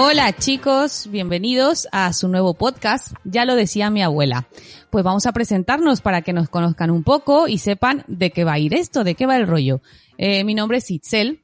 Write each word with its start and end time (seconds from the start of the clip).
Hola 0.00 0.32
chicos, 0.32 1.08
bienvenidos 1.10 1.88
a 1.90 2.12
su 2.12 2.28
nuevo 2.28 2.54
podcast, 2.54 3.16
ya 3.24 3.44
lo 3.44 3.56
decía 3.56 3.90
mi 3.90 4.00
abuela. 4.00 4.46
Pues 4.90 5.02
vamos 5.02 5.26
a 5.26 5.32
presentarnos 5.32 6.02
para 6.02 6.22
que 6.22 6.32
nos 6.32 6.48
conozcan 6.48 6.92
un 6.92 7.02
poco 7.02 7.48
y 7.48 7.58
sepan 7.58 8.04
de 8.06 8.30
qué 8.30 8.44
va 8.44 8.52
a 8.52 8.58
ir 8.60 8.74
esto, 8.74 9.02
de 9.02 9.16
qué 9.16 9.26
va 9.26 9.36
el 9.36 9.48
rollo. 9.48 9.80
Eh, 10.16 10.44
mi 10.44 10.54
nombre 10.54 10.78
es 10.78 10.88
Itzel, 10.92 11.40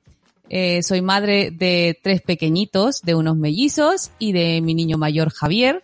eh, 0.50 0.84
soy 0.84 1.02
madre 1.02 1.50
de 1.50 1.98
tres 2.00 2.22
pequeñitos, 2.22 3.02
de 3.02 3.16
unos 3.16 3.36
mellizos 3.36 4.12
y 4.20 4.30
de 4.30 4.60
mi 4.60 4.74
niño 4.74 4.98
mayor 4.98 5.30
Javier. 5.30 5.82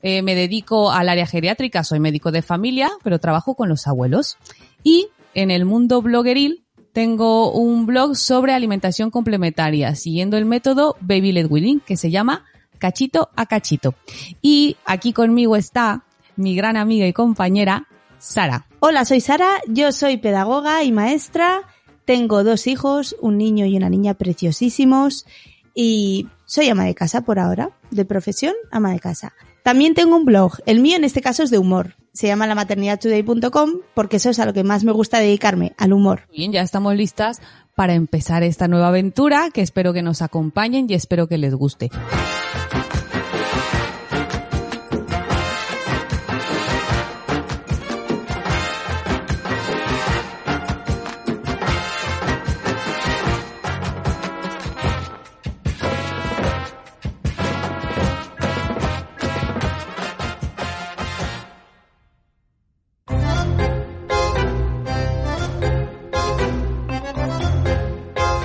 Eh, 0.00 0.22
me 0.22 0.36
dedico 0.36 0.92
al 0.92 1.08
área 1.08 1.26
geriátrica, 1.26 1.82
soy 1.82 1.98
médico 1.98 2.30
de 2.30 2.42
familia, 2.42 2.92
pero 3.02 3.18
trabajo 3.18 3.56
con 3.56 3.68
los 3.68 3.88
abuelos. 3.88 4.36
Y 4.84 5.08
en 5.34 5.50
el 5.50 5.64
mundo 5.64 6.00
blogueril 6.00 6.63
tengo 6.94 7.50
un 7.50 7.86
blog 7.86 8.14
sobre 8.14 8.54
alimentación 8.54 9.10
complementaria, 9.10 9.96
siguiendo 9.96 10.36
el 10.36 10.44
método 10.44 10.96
Baby 11.00 11.32
Led 11.32 11.50
Weaning, 11.50 11.80
que 11.80 11.96
se 11.96 12.12
llama 12.12 12.44
Cachito 12.78 13.30
a 13.34 13.46
Cachito. 13.46 13.96
Y 14.40 14.76
aquí 14.86 15.12
conmigo 15.12 15.56
está 15.56 16.04
mi 16.36 16.54
gran 16.54 16.76
amiga 16.76 17.04
y 17.06 17.12
compañera, 17.12 17.88
Sara. 18.18 18.68
Hola, 18.78 19.04
soy 19.04 19.20
Sara, 19.20 19.60
yo 19.66 19.90
soy 19.90 20.18
pedagoga 20.18 20.84
y 20.84 20.92
maestra, 20.92 21.62
tengo 22.04 22.44
dos 22.44 22.68
hijos, 22.68 23.16
un 23.20 23.38
niño 23.38 23.66
y 23.66 23.76
una 23.76 23.90
niña 23.90 24.14
preciosísimos 24.14 25.26
y 25.74 26.28
soy 26.44 26.68
ama 26.68 26.84
de 26.84 26.94
casa 26.94 27.22
por 27.22 27.40
ahora, 27.40 27.70
de 27.90 28.04
profesión 28.04 28.54
ama 28.70 28.92
de 28.92 29.00
casa. 29.00 29.32
También 29.64 29.94
tengo 29.94 30.14
un 30.14 30.26
blog, 30.26 30.58
el 30.66 30.80
mío 30.80 30.98
en 30.98 31.04
este 31.04 31.22
caso 31.22 31.42
es 31.42 31.48
de 31.48 31.56
humor. 31.56 31.94
Se 32.12 32.26
llama 32.26 32.46
lamaternidadtoday.com 32.46 33.70
porque 33.94 34.18
eso 34.18 34.28
es 34.28 34.38
a 34.38 34.44
lo 34.44 34.52
que 34.52 34.62
más 34.62 34.84
me 34.84 34.92
gusta 34.92 35.20
dedicarme, 35.20 35.72
al 35.78 35.94
humor. 35.94 36.28
Bien, 36.30 36.52
ya 36.52 36.60
estamos 36.60 36.94
listas 36.94 37.40
para 37.74 37.94
empezar 37.94 38.42
esta 38.42 38.68
nueva 38.68 38.88
aventura 38.88 39.48
que 39.50 39.62
espero 39.62 39.94
que 39.94 40.02
nos 40.02 40.20
acompañen 40.20 40.84
y 40.90 40.92
espero 40.92 41.28
que 41.28 41.38
les 41.38 41.54
guste. 41.54 41.88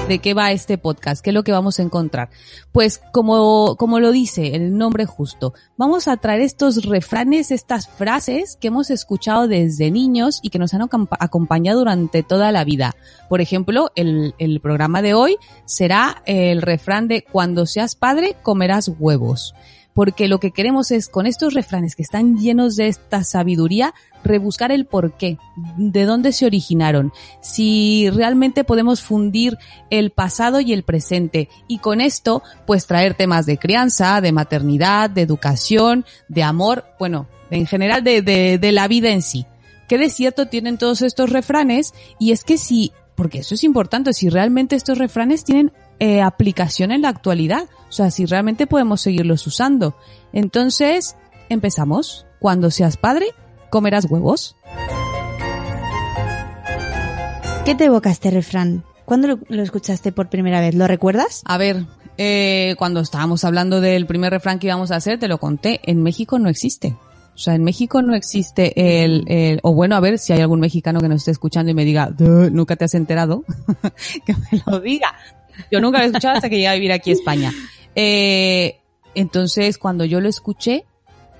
De 0.09 0.19
qué 0.19 0.33
va 0.33 0.51
este 0.51 0.79
podcast, 0.79 1.23
qué 1.23 1.29
es 1.29 1.33
lo 1.35 1.43
que 1.43 1.51
vamos 1.51 1.79
a 1.79 1.83
encontrar. 1.83 2.29
Pues 2.71 2.99
como, 3.13 3.75
como 3.77 3.99
lo 3.99 4.11
dice 4.11 4.55
el 4.55 4.75
nombre 4.75 5.05
justo, 5.05 5.53
vamos 5.77 6.07
a 6.07 6.17
traer 6.17 6.41
estos 6.41 6.83
refranes, 6.85 7.51
estas 7.51 7.87
frases 7.87 8.57
que 8.59 8.69
hemos 8.69 8.89
escuchado 8.89 9.47
desde 9.47 9.91
niños 9.91 10.39
y 10.41 10.49
que 10.49 10.57
nos 10.57 10.73
han 10.73 10.81
acompañado 10.81 11.79
durante 11.79 12.23
toda 12.23 12.51
la 12.51 12.63
vida. 12.63 12.95
Por 13.29 13.39
ejemplo, 13.39 13.91
el, 13.95 14.33
el 14.39 14.59
programa 14.61 15.03
de 15.03 15.13
hoy 15.13 15.37
será 15.65 16.23
el 16.25 16.63
refrán 16.63 17.07
de 17.07 17.23
cuando 17.23 17.67
seas 17.67 17.95
padre 17.95 18.35
comerás 18.41 18.91
huevos 18.99 19.53
porque 19.93 20.27
lo 20.27 20.39
que 20.39 20.51
queremos 20.51 20.91
es, 20.91 21.09
con 21.09 21.25
estos 21.25 21.53
refranes 21.53 21.95
que 21.95 22.03
están 22.03 22.37
llenos 22.37 22.75
de 22.75 22.87
esta 22.87 23.23
sabiduría, 23.23 23.93
rebuscar 24.23 24.71
el 24.71 24.85
por 24.85 25.13
qué, 25.17 25.37
de 25.77 26.05
dónde 26.05 26.31
se 26.31 26.45
originaron, 26.45 27.11
si 27.41 28.09
realmente 28.09 28.63
podemos 28.63 29.01
fundir 29.01 29.57
el 29.89 30.11
pasado 30.11 30.59
y 30.59 30.73
el 30.73 30.83
presente 30.83 31.49
y 31.67 31.79
con 31.79 32.01
esto 32.01 32.43
pues 32.65 32.85
traer 32.85 33.13
temas 33.13 33.45
de 33.45 33.57
crianza, 33.57 34.21
de 34.21 34.31
maternidad, 34.31 35.09
de 35.09 35.21
educación, 35.21 36.05
de 36.27 36.43
amor, 36.43 36.85
bueno, 36.99 37.27
en 37.49 37.65
general 37.65 38.03
de, 38.03 38.21
de, 38.21 38.57
de 38.57 38.71
la 38.71 38.87
vida 38.87 39.09
en 39.09 39.21
sí. 39.21 39.45
¿Qué 39.87 39.97
de 39.97 40.09
cierto 40.09 40.47
tienen 40.47 40.77
todos 40.77 41.01
estos 41.01 41.31
refranes? 41.31 41.93
Y 42.19 42.31
es 42.31 42.43
que 42.43 42.57
si, 42.57 42.91
porque 43.15 43.39
eso 43.39 43.55
es 43.55 43.63
importante, 43.63 44.13
si 44.13 44.29
realmente 44.29 44.75
estos 44.75 44.99
refranes 44.99 45.43
tienen 45.43 45.71
eh, 45.99 46.21
aplicación 46.21 46.91
en 46.91 47.03
la 47.03 47.09
actualidad. 47.09 47.63
O 47.89 47.91
sea, 47.91 48.11
si 48.11 48.25
realmente 48.25 48.67
podemos 48.67 49.01
seguirlos 49.01 49.45
usando. 49.47 49.95
Entonces, 50.33 51.15
empezamos. 51.49 52.25
Cuando 52.39 52.71
seas 52.71 52.95
padre, 52.95 53.27
comerás 53.69 54.05
huevos. 54.09 54.55
¿Qué 57.65 57.75
te 57.75 57.85
evoca 57.85 58.09
este 58.09 58.31
refrán? 58.31 58.85
¿Cuándo 59.05 59.27
lo, 59.27 59.39
lo 59.49 59.61
escuchaste 59.61 60.11
por 60.11 60.29
primera 60.29 60.61
vez? 60.61 60.73
¿Lo 60.73 60.87
recuerdas? 60.87 61.41
A 61.45 61.57
ver, 61.57 61.85
eh, 62.21 62.75
cuando 62.77 62.99
estábamos 62.99 63.45
hablando 63.45 63.79
del 63.79 64.05
primer 64.05 64.31
refrán 64.31 64.59
que 64.59 64.67
íbamos 64.67 64.91
a 64.91 64.97
hacer, 64.97 65.19
te 65.19 65.29
lo 65.29 65.37
conté. 65.37 65.79
En 65.83 66.03
México 66.03 66.37
no 66.37 66.49
existe. 66.49 66.97
O 67.33 67.37
sea, 67.41 67.55
en 67.55 67.63
México 67.63 68.01
no 68.01 68.13
existe 68.13 69.05
el, 69.05 69.23
el, 69.29 69.61
o 69.63 69.73
bueno, 69.73 69.95
a 69.95 70.01
ver 70.01 70.19
si 70.19 70.33
hay 70.33 70.41
algún 70.41 70.59
mexicano 70.59 70.99
que 70.99 71.07
nos 71.07 71.21
esté 71.21 71.31
escuchando 71.31 71.71
y 71.71 71.73
me 71.73 71.85
diga, 71.85 72.13
nunca 72.19 72.75
te 72.75 72.83
has 72.83 72.93
enterado, 72.93 73.45
que 74.25 74.33
me 74.33 74.61
lo 74.65 74.81
diga. 74.81 75.15
Yo 75.71 75.79
nunca 75.79 75.99
lo 75.99 76.05
he 76.05 76.07
escuchado 76.07 76.35
hasta 76.35 76.49
que 76.49 76.55
llegué 76.55 76.67
a 76.67 76.73
vivir 76.73 76.91
aquí 76.91 77.11
a 77.11 77.13
España. 77.13 77.53
Eh, 77.95 78.79
entonces, 79.15 79.77
cuando 79.77 80.05
yo 80.05 80.21
lo 80.21 80.29
escuché, 80.29 80.85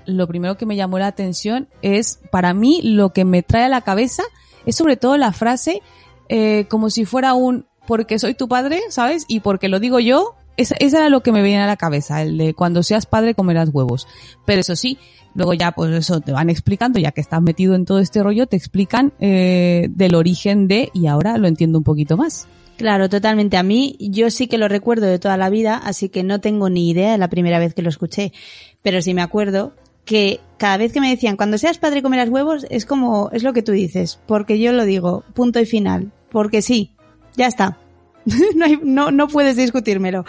lo 0.06 0.26
primero 0.26 0.56
que 0.56 0.66
me 0.66 0.76
llamó 0.76 0.98
la 0.98 1.06
atención 1.06 1.68
es, 1.82 2.20
para 2.30 2.54
mí, 2.54 2.80
lo 2.82 3.12
que 3.12 3.24
me 3.24 3.42
trae 3.42 3.64
a 3.64 3.68
la 3.68 3.82
cabeza 3.82 4.22
es 4.66 4.76
sobre 4.76 4.96
todo 4.96 5.16
la 5.16 5.32
frase, 5.32 5.80
eh, 6.28 6.66
como 6.68 6.90
si 6.90 7.04
fuera 7.04 7.34
un, 7.34 7.66
porque 7.86 8.18
soy 8.18 8.34
tu 8.34 8.48
padre, 8.48 8.80
¿sabes? 8.90 9.24
Y 9.28 9.40
porque 9.40 9.68
lo 9.68 9.80
digo 9.80 10.00
yo, 10.00 10.34
esa, 10.56 10.74
esa 10.78 10.98
era 10.98 11.08
lo 11.08 11.22
que 11.22 11.32
me 11.32 11.42
venía 11.42 11.64
a 11.64 11.66
la 11.66 11.76
cabeza, 11.76 12.22
el 12.22 12.36
de 12.36 12.54
cuando 12.54 12.82
seas 12.82 13.06
padre 13.06 13.34
comerás 13.34 13.70
huevos. 13.72 14.06
Pero 14.44 14.60
eso 14.60 14.76
sí, 14.76 14.98
luego 15.34 15.54
ya 15.54 15.72
pues 15.72 15.90
eso 15.92 16.20
te 16.20 16.32
van 16.32 16.50
explicando, 16.50 16.98
ya 16.98 17.12
que 17.12 17.20
estás 17.20 17.40
metido 17.40 17.74
en 17.74 17.84
todo 17.84 17.98
este 17.98 18.22
rollo, 18.22 18.46
te 18.46 18.56
explican 18.56 19.12
eh, 19.20 19.88
del 19.90 20.14
origen 20.14 20.68
de, 20.68 20.90
y 20.92 21.06
ahora 21.06 21.38
lo 21.38 21.48
entiendo 21.48 21.78
un 21.78 21.84
poquito 21.84 22.16
más. 22.16 22.46
Claro, 22.80 23.10
totalmente. 23.10 23.58
A 23.58 23.62
mí, 23.62 23.94
yo 24.00 24.30
sí 24.30 24.46
que 24.46 24.56
lo 24.56 24.66
recuerdo 24.66 25.04
de 25.04 25.18
toda 25.18 25.36
la 25.36 25.50
vida, 25.50 25.76
así 25.76 26.08
que 26.08 26.22
no 26.22 26.40
tengo 26.40 26.70
ni 26.70 26.88
idea 26.88 27.12
de 27.12 27.18
la 27.18 27.28
primera 27.28 27.58
vez 27.58 27.74
que 27.74 27.82
lo 27.82 27.90
escuché. 27.90 28.32
Pero 28.80 29.02
sí 29.02 29.12
me 29.12 29.20
acuerdo 29.20 29.74
que 30.06 30.40
cada 30.56 30.78
vez 30.78 30.90
que 30.90 31.02
me 31.02 31.10
decían, 31.10 31.36
cuando 31.36 31.58
seas 31.58 31.76
padre 31.76 32.00
comerás 32.00 32.30
huevos, 32.30 32.64
es 32.70 32.86
como, 32.86 33.28
es 33.34 33.42
lo 33.42 33.52
que 33.52 33.60
tú 33.60 33.72
dices, 33.72 34.18
porque 34.26 34.58
yo 34.58 34.72
lo 34.72 34.86
digo, 34.86 35.24
punto 35.34 35.60
y 35.60 35.66
final, 35.66 36.10
porque 36.30 36.62
sí, 36.62 36.94
ya 37.36 37.48
está. 37.48 37.78
no, 38.56 38.64
hay, 38.64 38.80
no, 38.82 39.10
no 39.10 39.28
puedes 39.28 39.56
discutírmelo. 39.56 40.24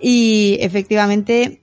Y 0.00 0.56
efectivamente, 0.58 1.62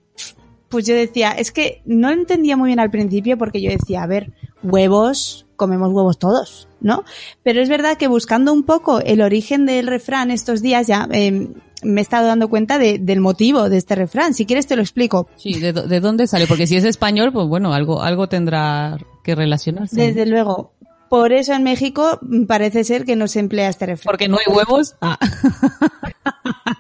pues 0.70 0.86
yo 0.86 0.96
decía, 0.96 1.32
es 1.32 1.52
que 1.52 1.82
no 1.84 2.12
entendía 2.12 2.56
muy 2.56 2.68
bien 2.68 2.80
al 2.80 2.92
principio 2.92 3.38
porque 3.38 3.62
yo 3.62 3.72
decía, 3.72 4.04
a 4.04 4.08
ver, 4.08 4.32
huevos, 4.64 5.49
comemos 5.60 5.94
huevos 5.94 6.18
todos, 6.18 6.68
¿no? 6.82 7.04
Pero 7.44 7.62
es 7.62 7.70
verdad 7.70 7.98
que 7.98 8.08
buscando 8.08 8.52
un 8.52 8.64
poco 8.64 9.00
el 9.02 9.22
origen 9.22 9.68
del 9.68 9.86
refrán 9.86 10.32
estos 10.32 10.64
días 10.64 10.88
ya 10.88 11.08
eh, 11.12 11.50
me 11.84 12.02
he 12.02 12.04
estado 12.04 12.26
dando 12.26 12.50
cuenta 12.50 12.80
de, 12.80 12.98
del 12.98 13.20
motivo 13.20 13.70
de 13.70 13.78
este 13.78 13.94
refrán. 13.94 14.34
Si 14.34 14.48
quieres 14.48 14.66
te 14.66 14.76
lo 14.76 14.82
explico. 14.82 15.30
Sí, 15.36 15.60
¿de, 15.60 15.74
de 15.74 16.00
dónde 16.00 16.26
sale? 16.26 16.48
Porque 16.48 16.66
si 16.66 16.78
es 16.78 16.84
español, 16.86 17.32
pues 17.32 17.48
bueno, 17.48 17.74
algo, 17.74 18.02
algo 18.02 18.28
tendrá 18.28 18.98
que 19.24 19.36
relacionarse. 19.36 19.96
Desde 19.96 20.26
luego. 20.26 20.74
Por 21.10 21.34
eso 21.34 21.54
en 21.54 21.64
México 21.64 22.20
parece 22.48 22.84
ser 22.84 23.04
que 23.04 23.16
no 23.16 23.28
se 23.28 23.40
emplea 23.40 23.70
este 23.70 23.86
refrán. 23.88 24.12
Porque 24.12 24.28
no 24.28 24.38
hay 24.38 24.54
huevos. 24.54 24.96
Ah. 25.02 25.18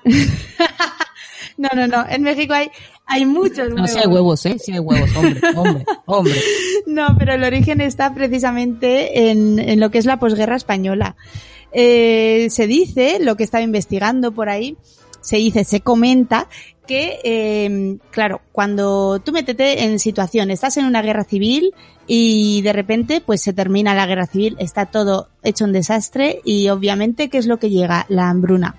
No, 1.59 1.67
no, 1.75 1.87
no. 1.87 2.05
En 2.09 2.23
México 2.23 2.53
hay, 2.53 2.69
hay 3.05 3.25
muchos 3.25 3.67
huevos. 3.67 3.81
No, 3.81 3.87
sí 3.87 3.99
hay 3.99 4.07
huevos, 4.07 4.45
¿eh? 4.45 4.57
Sí 4.57 4.71
hay 4.71 4.79
huevos, 4.79 5.13
hombre, 5.13 5.41
hombre, 5.55 5.85
hombre. 6.05 6.33
No, 6.87 7.17
pero 7.19 7.33
el 7.33 7.43
origen 7.43 7.81
está 7.81 8.13
precisamente 8.13 9.29
en, 9.29 9.59
en 9.59 9.81
lo 9.81 9.91
que 9.91 9.97
es 9.97 10.05
la 10.05 10.19
posguerra 10.19 10.55
española. 10.55 11.17
Eh, 11.73 12.47
se 12.49 12.65
dice, 12.65 13.17
lo 13.19 13.35
que 13.35 13.43
estaba 13.43 13.61
investigando 13.61 14.31
por 14.31 14.47
ahí, 14.47 14.77
se 15.19 15.35
dice, 15.35 15.65
se 15.65 15.81
comenta 15.81 16.47
que, 16.87 17.19
eh, 17.25 17.97
claro, 18.09 18.41
cuando 18.53 19.19
tú 19.19 19.33
métete 19.33 19.83
en 19.83 19.99
situación, 19.99 20.51
estás 20.51 20.77
en 20.77 20.85
una 20.85 21.01
guerra 21.01 21.25
civil 21.25 21.73
y 22.07 22.61
de 22.61 22.71
repente 22.71 23.21
pues 23.21 23.41
se 23.41 23.51
termina 23.51 23.93
la 23.93 24.07
guerra 24.07 24.27
civil, 24.27 24.55
está 24.59 24.85
todo 24.85 25.27
hecho 25.43 25.65
un 25.65 25.73
desastre 25.73 26.39
y 26.45 26.69
obviamente 26.69 27.29
¿qué 27.29 27.37
es 27.37 27.47
lo 27.47 27.59
que 27.59 27.69
llega? 27.69 28.05
La 28.07 28.29
hambruna. 28.29 28.75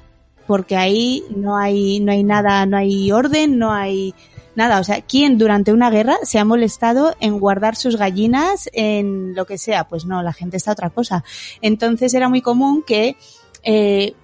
Porque 0.50 0.74
ahí 0.74 1.22
no 1.30 1.56
hay, 1.56 2.00
no 2.00 2.10
hay 2.10 2.24
nada, 2.24 2.66
no 2.66 2.76
hay 2.76 3.12
orden, 3.12 3.56
no 3.56 3.72
hay 3.72 4.16
nada. 4.56 4.80
O 4.80 4.82
sea, 4.82 5.00
¿quién 5.00 5.38
durante 5.38 5.72
una 5.72 5.90
guerra 5.90 6.16
se 6.24 6.40
ha 6.40 6.44
molestado 6.44 7.14
en 7.20 7.38
guardar 7.38 7.76
sus 7.76 7.94
gallinas 7.94 8.68
en 8.72 9.36
lo 9.36 9.46
que 9.46 9.58
sea? 9.58 9.84
Pues 9.84 10.06
no, 10.06 10.24
la 10.24 10.32
gente 10.32 10.56
está 10.56 10.72
otra 10.72 10.90
cosa. 10.90 11.22
Entonces 11.62 12.14
era 12.14 12.28
muy 12.28 12.42
común 12.42 12.82
que 12.84 13.14
eh, 13.62 14.14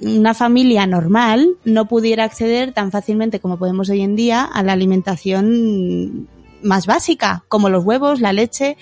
una 0.00 0.32
familia 0.32 0.86
normal 0.86 1.58
no 1.66 1.86
pudiera 1.86 2.24
acceder 2.24 2.72
tan 2.72 2.90
fácilmente 2.90 3.38
como 3.38 3.58
podemos 3.58 3.90
hoy 3.90 4.00
en 4.00 4.16
día 4.16 4.44
a 4.44 4.62
la 4.62 4.72
alimentación 4.72 6.30
más 6.62 6.86
básica, 6.86 7.44
como 7.48 7.68
los 7.68 7.84
huevos, 7.84 8.22
la 8.22 8.32
leche. 8.32 8.78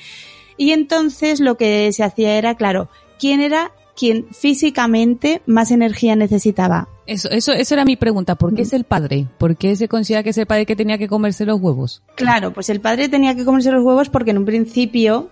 Y 0.56 0.70
entonces 0.70 1.40
lo 1.40 1.56
que 1.56 1.92
se 1.92 2.04
hacía 2.04 2.38
era, 2.38 2.54
claro, 2.54 2.88
¿quién 3.18 3.40
era 3.40 3.72
quien 3.96 4.26
físicamente 4.30 5.42
más 5.46 5.70
energía 5.70 6.14
necesitaba? 6.14 6.88
Eso, 7.06 7.30
eso, 7.30 7.52
eso 7.52 7.74
era 7.74 7.84
mi 7.84 7.96
pregunta. 7.96 8.34
¿Por 8.34 8.54
qué 8.54 8.62
es 8.62 8.72
el 8.72 8.84
padre? 8.84 9.26
¿Por 9.38 9.56
qué 9.56 9.76
se 9.76 9.88
considera 9.88 10.22
que 10.22 10.30
es 10.30 10.38
el 10.38 10.46
padre 10.46 10.66
que 10.66 10.76
tenía 10.76 10.98
que 10.98 11.08
comerse 11.08 11.46
los 11.46 11.60
huevos? 11.60 12.02
Claro, 12.16 12.52
pues 12.52 12.68
el 12.68 12.80
padre 12.80 13.08
tenía 13.08 13.34
que 13.34 13.44
comerse 13.44 13.70
los 13.70 13.82
huevos 13.82 14.08
porque 14.08 14.32
en 14.32 14.38
un 14.38 14.44
principio, 14.44 15.30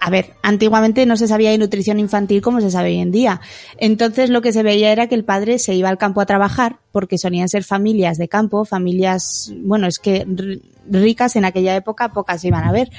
a 0.00 0.10
ver, 0.10 0.32
antiguamente 0.42 1.04
no 1.06 1.16
se 1.16 1.28
sabía 1.28 1.50
de 1.50 1.58
nutrición 1.58 2.00
infantil 2.00 2.40
como 2.40 2.60
se 2.60 2.70
sabe 2.70 2.88
hoy 2.90 2.98
en 2.98 3.12
día. 3.12 3.40
Entonces 3.76 4.30
lo 4.30 4.40
que 4.40 4.52
se 4.52 4.62
veía 4.62 4.92
era 4.92 5.08
que 5.08 5.14
el 5.14 5.24
padre 5.24 5.58
se 5.58 5.74
iba 5.74 5.88
al 5.90 5.98
campo 5.98 6.20
a 6.20 6.26
trabajar 6.26 6.78
porque 6.90 7.18
solían 7.18 7.48
ser 7.48 7.64
familias 7.64 8.16
de 8.16 8.28
campo, 8.28 8.64
familias, 8.64 9.52
bueno, 9.62 9.86
es 9.86 9.98
que 9.98 10.26
ricas 10.88 11.36
en 11.36 11.44
aquella 11.44 11.76
época 11.76 12.12
pocas 12.12 12.44
iban 12.44 12.64
a 12.64 12.72
ver. 12.72 12.90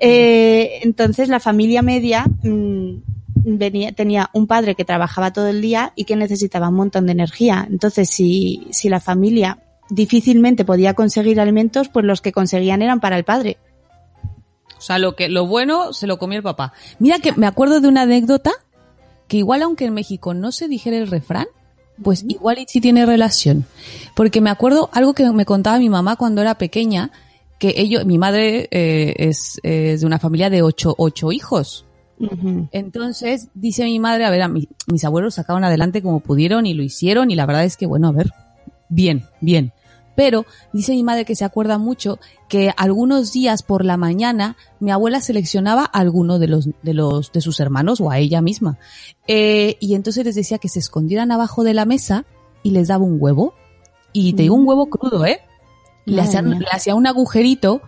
Eh, 0.00 0.78
entonces 0.82 1.28
la 1.28 1.40
familia 1.40 1.82
media 1.82 2.24
mm, 2.44 2.98
venía, 3.44 3.92
tenía 3.92 4.30
un 4.32 4.46
padre 4.46 4.74
que 4.74 4.84
trabajaba 4.84 5.32
todo 5.32 5.48
el 5.48 5.60
día 5.60 5.92
y 5.96 6.04
que 6.04 6.16
necesitaba 6.16 6.68
un 6.68 6.76
montón 6.76 7.06
de 7.06 7.12
energía. 7.12 7.66
Entonces 7.70 8.10
si, 8.10 8.66
si 8.70 8.88
la 8.88 9.00
familia 9.00 9.62
difícilmente 9.90 10.64
podía 10.64 10.94
conseguir 10.94 11.40
alimentos, 11.40 11.88
pues 11.88 12.04
los 12.04 12.20
que 12.20 12.32
conseguían 12.32 12.82
eran 12.82 13.00
para 13.00 13.16
el 13.16 13.24
padre. 13.24 13.58
O 14.76 14.80
sea, 14.80 14.98
lo 14.98 15.16
que, 15.16 15.28
lo 15.28 15.46
bueno 15.46 15.92
se 15.92 16.06
lo 16.06 16.18
comió 16.18 16.38
el 16.38 16.44
papá. 16.44 16.72
Mira 16.98 17.18
que 17.18 17.32
me 17.32 17.46
acuerdo 17.46 17.80
de 17.80 17.88
una 17.88 18.02
anécdota 18.02 18.52
que 19.26 19.38
igual 19.38 19.62
aunque 19.62 19.86
en 19.86 19.94
México 19.94 20.34
no 20.34 20.52
se 20.52 20.68
dijera 20.68 20.96
el 20.96 21.08
refrán, 21.08 21.46
pues 22.02 22.24
igual 22.28 22.58
y 22.58 22.66
sí 22.68 22.80
tiene 22.80 23.04
relación. 23.04 23.66
Porque 24.14 24.40
me 24.40 24.50
acuerdo 24.50 24.88
algo 24.92 25.14
que 25.14 25.30
me 25.32 25.44
contaba 25.44 25.78
mi 25.78 25.88
mamá 25.88 26.16
cuando 26.16 26.40
era 26.40 26.56
pequeña, 26.56 27.10
que 27.58 27.74
ellos, 27.76 28.06
mi 28.06 28.18
madre 28.18 28.68
eh, 28.70 29.14
es, 29.18 29.60
es 29.62 30.00
de 30.00 30.06
una 30.06 30.18
familia 30.18 30.48
de 30.48 30.62
ocho, 30.62 30.94
ocho 30.96 31.32
hijos. 31.32 31.84
Entonces, 32.72 33.48
dice 33.54 33.84
mi 33.84 33.98
madre, 33.98 34.24
a 34.24 34.30
ver, 34.30 34.42
a 34.42 34.48
mi- 34.48 34.68
mis 34.86 35.04
abuelos 35.04 35.34
sacaron 35.34 35.64
adelante 35.64 36.02
como 36.02 36.20
pudieron 36.20 36.66
y 36.66 36.74
lo 36.74 36.82
hicieron 36.82 37.30
y 37.30 37.34
la 37.36 37.46
verdad 37.46 37.64
es 37.64 37.76
que, 37.76 37.86
bueno, 37.86 38.08
a 38.08 38.12
ver, 38.12 38.30
bien, 38.88 39.24
bien. 39.40 39.72
Pero 40.16 40.44
dice 40.72 40.92
mi 40.92 41.04
madre 41.04 41.24
que 41.24 41.36
se 41.36 41.44
acuerda 41.44 41.78
mucho 41.78 42.18
que 42.48 42.72
algunos 42.76 43.32
días 43.32 43.62
por 43.62 43.84
la 43.84 43.96
mañana 43.96 44.56
mi 44.80 44.90
abuela 44.90 45.20
seleccionaba 45.20 45.84
a 45.84 46.00
alguno 46.00 46.40
de 46.40 46.48
los, 46.48 46.68
de 46.82 46.92
los, 46.92 47.30
de 47.30 47.40
sus 47.40 47.60
hermanos 47.60 48.00
o 48.00 48.10
a 48.10 48.18
ella 48.18 48.42
misma. 48.42 48.78
Eh, 49.28 49.76
y 49.78 49.94
entonces 49.94 50.24
les 50.24 50.34
decía 50.34 50.58
que 50.58 50.68
se 50.68 50.80
escondieran 50.80 51.30
abajo 51.30 51.62
de 51.62 51.72
la 51.74 51.84
mesa 51.84 52.24
y 52.64 52.72
les 52.72 52.88
daba 52.88 53.04
un 53.04 53.18
huevo. 53.20 53.54
Y 54.12 54.32
te 54.32 54.42
digo 54.42 54.56
un 54.56 54.66
huevo 54.66 54.86
crudo, 54.86 55.24
¿eh? 55.24 55.38
Le 56.04 56.22
le 56.58 56.66
hacía 56.72 56.96
un 56.96 57.06
agujerito 57.06 57.82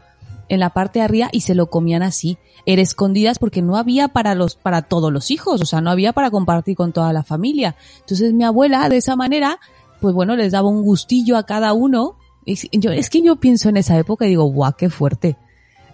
en 0.50 0.60
la 0.60 0.70
parte 0.70 0.98
de 0.98 1.06
arriba 1.06 1.28
y 1.32 1.40
se 1.40 1.54
lo 1.54 1.70
comían 1.70 2.02
así. 2.02 2.36
Era 2.66 2.82
escondidas 2.82 3.38
porque 3.38 3.62
no 3.62 3.76
había 3.76 4.08
para 4.08 4.34
los, 4.34 4.56
para 4.56 4.82
todos 4.82 5.10
los 5.10 5.30
hijos, 5.30 5.62
o 5.62 5.64
sea, 5.64 5.80
no 5.80 5.90
había 5.90 6.12
para 6.12 6.30
compartir 6.30 6.76
con 6.76 6.92
toda 6.92 7.12
la 7.14 7.22
familia. 7.22 7.76
Entonces 8.00 8.34
mi 8.34 8.44
abuela, 8.44 8.88
de 8.88 8.98
esa 8.98 9.16
manera, 9.16 9.58
pues 10.00 10.14
bueno, 10.14 10.36
les 10.36 10.52
daba 10.52 10.68
un 10.68 10.82
gustillo 10.82 11.38
a 11.38 11.46
cada 11.46 11.72
uno. 11.72 12.16
Y 12.44 12.56
yo, 12.78 12.90
es 12.90 13.08
que 13.08 13.22
yo 13.22 13.36
pienso 13.36 13.68
en 13.68 13.76
esa 13.78 13.96
época 13.96 14.26
y 14.26 14.30
digo, 14.30 14.44
guau, 14.44 14.74
qué 14.76 14.90
fuerte 14.90 15.38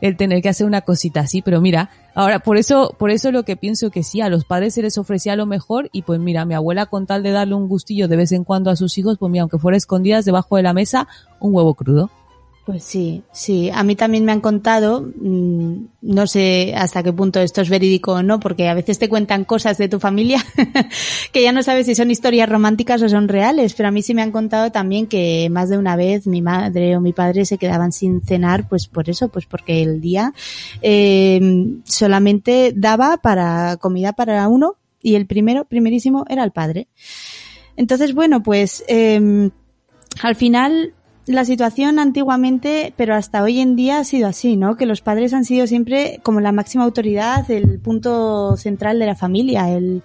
el 0.01 0.17
tener 0.17 0.43
que 0.43 0.49
hacer 0.49 0.67
una 0.67 0.83
cosita 0.83 1.21
así, 1.21 1.43
pero 1.43 1.61
mira, 1.61 1.91
ahora 2.15 2.41
por 2.41 2.57
eso, 2.57 2.95
por 2.99 3.11
eso 3.11 3.33
lo 3.33 3.45
que 3.45 3.57
pienso 3.57 3.91
que 3.91 4.03
sí, 4.03 4.21
a 4.21 4.29
los 4.29 4.45
padres 4.45 4.75
se 4.75 4.83
les 4.83 4.99
ofrecía 4.99 5.37
lo 5.37 5.47
mejor 5.47 5.89
y 5.93 6.03
pues 6.03 6.21
mira, 6.21 6.45
mi 6.45 6.55
abuela 6.55 6.87
con 6.87 7.07
tal 7.07 7.23
de 7.23 7.31
darle 7.31 7.55
un 7.55 7.67
gustillo 7.67 8.07
de 8.07 8.17
vez 8.17 8.33
en 8.33 8.45
cuando 8.45 8.71
a 8.71 8.77
sus 8.77 8.99
hijos, 8.99 9.17
pues 9.19 9.31
mira, 9.33 9.43
aunque 9.43 9.59
fuera 9.59 9.77
escondidas 9.77 10.25
debajo 10.25 10.57
de 10.57 10.63
la 10.63 10.75
mesa, 10.75 11.09
un 11.41 11.55
huevo 11.55 11.75
crudo. 11.75 12.11
Pues 12.67 12.83
sí, 12.83 13.23
sí. 13.31 13.71
A 13.73 13.85
mí 13.85 13.95
también 13.95 14.25
me 14.25 14.33
han 14.33 14.41
contado, 14.41 15.01
mm, 15.01 15.85
no 16.03 16.27
sé 16.27 16.75
hasta 16.77 17.05
qué 17.05 17.13
punto 17.13 17.39
esto 17.39 17.61
es 17.61 17.69
verídico 17.71 18.15
o 18.15 18.23
no, 18.25 18.41
porque 18.41 18.69
a 18.69 18.75
veces 18.75 18.99
te 18.99 19.09
cuentan 19.09 19.45
cosas 19.45 19.79
de 19.79 19.89
tu 19.89 20.01
familia 20.01 20.45
que 21.33 21.45
ya 21.45 21.53
no 21.53 21.63
sabes 21.63 21.87
si 21.87 21.95
son 21.95 22.11
historias 22.11 22.49
románticas 22.49 23.01
o 23.03 23.09
son 23.09 23.29
reales, 23.29 23.75
pero 23.75 23.89
a 23.89 23.93
mí 23.93 24.03
sí 24.03 24.15
me 24.15 24.23
han 24.23 24.33
contado 24.33 24.73
también 24.73 25.07
que 25.07 25.49
más 25.49 25.69
de 25.69 25.79
una 25.79 25.95
vez 25.95 26.27
mi 26.27 26.43
madre 26.43 26.97
o 26.97 27.01
mi 27.01 27.13
padre 27.13 27.45
se 27.45 27.57
quedaban 27.57 27.93
sin 27.93 28.21
cenar, 28.21 28.69
pues 28.69 28.89
por 28.89 29.09
eso, 29.09 29.29
pues 29.29 29.47
porque 29.47 29.85
el 29.85 30.01
día 30.01 30.35
eh, 30.83 31.41
solamente 31.85 32.73
daba 32.75 33.19
para 33.19 33.77
comida 33.77 34.13
para 34.13 34.49
uno 34.49 34.75
y 35.01 35.15
el 35.15 35.29
primero, 35.29 35.67
primerísimo, 35.67 36.25
era 36.29 36.43
el 36.43 36.51
padre. 36.51 36.89
Entonces, 37.77 38.13
bueno, 38.13 38.43
pues 38.43 38.83
eh, 38.89 39.51
al 40.21 40.35
final 40.35 40.95
la 41.27 41.45
situación 41.45 41.99
antiguamente, 41.99 42.93
pero 42.97 43.15
hasta 43.15 43.43
hoy 43.43 43.61
en 43.61 43.75
día 43.77 43.99
ha 43.99 44.05
sido 44.05 44.29
así, 44.29 44.57
¿no? 44.57 44.77
Que 44.77 44.87
los 44.87 45.01
padres 45.01 45.33
han 45.35 45.45
sido 45.45 45.67
siempre 45.67 46.21
como 46.23 46.41
la 46.41 46.53
máxima 46.53 46.85
autoridad, 46.85 47.51
el 47.51 47.79
punto 47.81 48.57
central 48.57 48.99
de 48.99 49.07
la 49.07 49.17
familia. 49.17 49.71
El, 49.71 50.03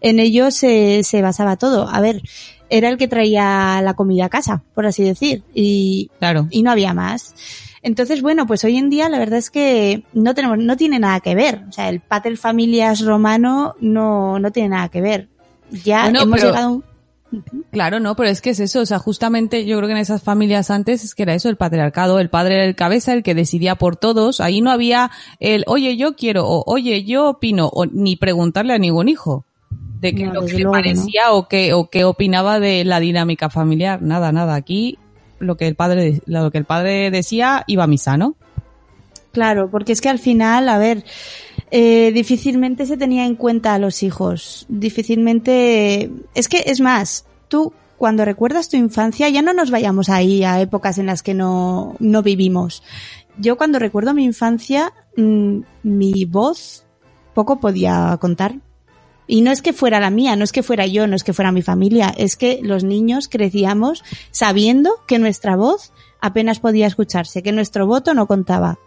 en 0.00 0.18
ellos 0.18 0.54
se, 0.54 1.02
se 1.04 1.20
basaba 1.22 1.56
todo. 1.56 1.88
A 1.88 2.00
ver, 2.00 2.22
era 2.70 2.88
el 2.88 2.96
que 2.96 3.06
traía 3.08 3.80
la 3.82 3.94
comida 3.94 4.26
a 4.26 4.28
casa, 4.30 4.62
por 4.74 4.86
así 4.86 5.02
decir, 5.04 5.42
y, 5.54 6.10
Claro. 6.18 6.48
y 6.50 6.62
no 6.62 6.70
había 6.70 6.94
más. 6.94 7.34
Entonces, 7.82 8.22
bueno, 8.22 8.46
pues 8.46 8.64
hoy 8.64 8.76
en 8.78 8.88
día 8.90 9.08
la 9.08 9.18
verdad 9.18 9.38
es 9.40 9.50
que 9.50 10.04
no 10.14 10.34
tenemos, 10.34 10.56
no 10.56 10.76
tiene 10.76 10.98
nada 10.98 11.20
que 11.20 11.34
ver. 11.34 11.64
O 11.68 11.72
sea, 11.72 11.88
el 11.88 12.00
pater 12.00 12.36
familias 12.38 13.00
romano 13.04 13.74
no, 13.80 14.38
no 14.38 14.50
tiene 14.52 14.70
nada 14.70 14.88
que 14.88 15.00
ver. 15.02 15.28
Ya 15.84 16.04
Bueno, 16.04 16.22
hemos 16.22 16.36
pero- 16.40 16.48
llegado 16.52 16.68
a 16.68 16.72
un- 16.72 16.84
Claro, 17.70 18.00
no, 18.00 18.14
pero 18.16 18.28
es 18.28 18.40
que 18.40 18.50
es 18.50 18.60
eso, 18.60 18.80
o 18.80 18.86
sea, 18.86 18.98
justamente 18.98 19.64
yo 19.64 19.76
creo 19.78 19.88
que 19.88 19.94
en 19.94 20.00
esas 20.00 20.22
familias 20.22 20.70
antes 20.70 21.04
es 21.04 21.14
que 21.14 21.22
era 21.22 21.34
eso, 21.34 21.48
el 21.48 21.56
patriarcado, 21.56 22.20
el 22.20 22.28
padre 22.28 22.56
era 22.56 22.64
el 22.64 22.74
cabeza, 22.74 23.12
el 23.12 23.22
que 23.22 23.34
decidía 23.34 23.76
por 23.76 23.96
todos, 23.96 24.40
ahí 24.40 24.60
no 24.60 24.70
había 24.70 25.10
el, 25.40 25.64
oye, 25.66 25.96
yo 25.96 26.14
quiero, 26.14 26.46
o 26.46 26.62
oye, 26.66 27.04
yo 27.04 27.30
opino, 27.30 27.68
o 27.68 27.86
ni 27.86 28.16
preguntarle 28.16 28.74
a 28.74 28.78
ningún 28.78 29.08
hijo 29.08 29.44
de 30.00 30.14
qué 30.14 30.26
No, 30.26 30.34
lo 30.34 30.44
que 30.44 30.52
le 30.52 30.58
que 30.58 30.64
no. 30.64 30.70
parecía 30.72 31.32
o 31.32 31.48
qué, 31.48 31.72
o 31.72 31.88
qué 31.88 32.04
opinaba 32.04 32.60
de 32.60 32.84
la 32.84 33.00
dinámica 33.00 33.48
familiar, 33.48 34.02
nada, 34.02 34.32
nada, 34.32 34.54
aquí 34.54 34.98
lo 35.38 35.56
que 35.56 35.66
el 35.66 35.74
padre, 35.74 36.20
lo 36.26 36.50
que 36.50 36.58
el 36.58 36.64
padre 36.64 37.10
decía 37.10 37.64
iba 37.66 37.84
a 37.84 37.88
misa, 37.88 38.16
¿no? 38.16 38.36
Claro, 39.32 39.70
porque 39.70 39.92
es 39.92 40.00
que 40.00 40.10
al 40.10 40.18
final, 40.18 40.68
a 40.68 40.78
ver, 40.78 41.04
eh, 41.74 42.12
difícilmente 42.12 42.84
se 42.84 42.98
tenía 42.98 43.24
en 43.24 43.34
cuenta 43.34 43.72
a 43.72 43.78
los 43.78 44.02
hijos. 44.02 44.66
Difícilmente. 44.68 46.10
Es 46.34 46.48
que, 46.48 46.64
es 46.66 46.80
más, 46.80 47.24
tú 47.48 47.72
cuando 47.96 48.26
recuerdas 48.26 48.68
tu 48.68 48.76
infancia, 48.76 49.30
ya 49.30 49.40
no 49.40 49.54
nos 49.54 49.70
vayamos 49.70 50.10
ahí 50.10 50.44
a 50.44 50.60
épocas 50.60 50.98
en 50.98 51.06
las 51.06 51.22
que 51.22 51.32
no, 51.32 51.96
no 51.98 52.22
vivimos. 52.22 52.82
Yo 53.38 53.56
cuando 53.56 53.78
recuerdo 53.78 54.12
mi 54.12 54.24
infancia, 54.24 54.92
mm, 55.16 55.60
mi 55.82 56.24
voz 56.26 56.84
poco 57.32 57.58
podía 57.58 58.18
contar. 58.20 58.56
Y 59.26 59.40
no 59.40 59.50
es 59.50 59.62
que 59.62 59.72
fuera 59.72 59.98
la 59.98 60.10
mía, 60.10 60.36
no 60.36 60.44
es 60.44 60.52
que 60.52 60.62
fuera 60.62 60.86
yo, 60.86 61.06
no 61.06 61.16
es 61.16 61.24
que 61.24 61.32
fuera 61.32 61.52
mi 61.52 61.62
familia, 61.62 62.12
es 62.14 62.36
que 62.36 62.60
los 62.62 62.84
niños 62.84 63.28
crecíamos 63.28 64.04
sabiendo 64.30 64.90
que 65.06 65.18
nuestra 65.18 65.56
voz 65.56 65.94
apenas 66.20 66.60
podía 66.60 66.86
escucharse, 66.86 67.42
que 67.42 67.52
nuestro 67.52 67.86
voto 67.86 68.12
no 68.12 68.26
contaba. 68.26 68.78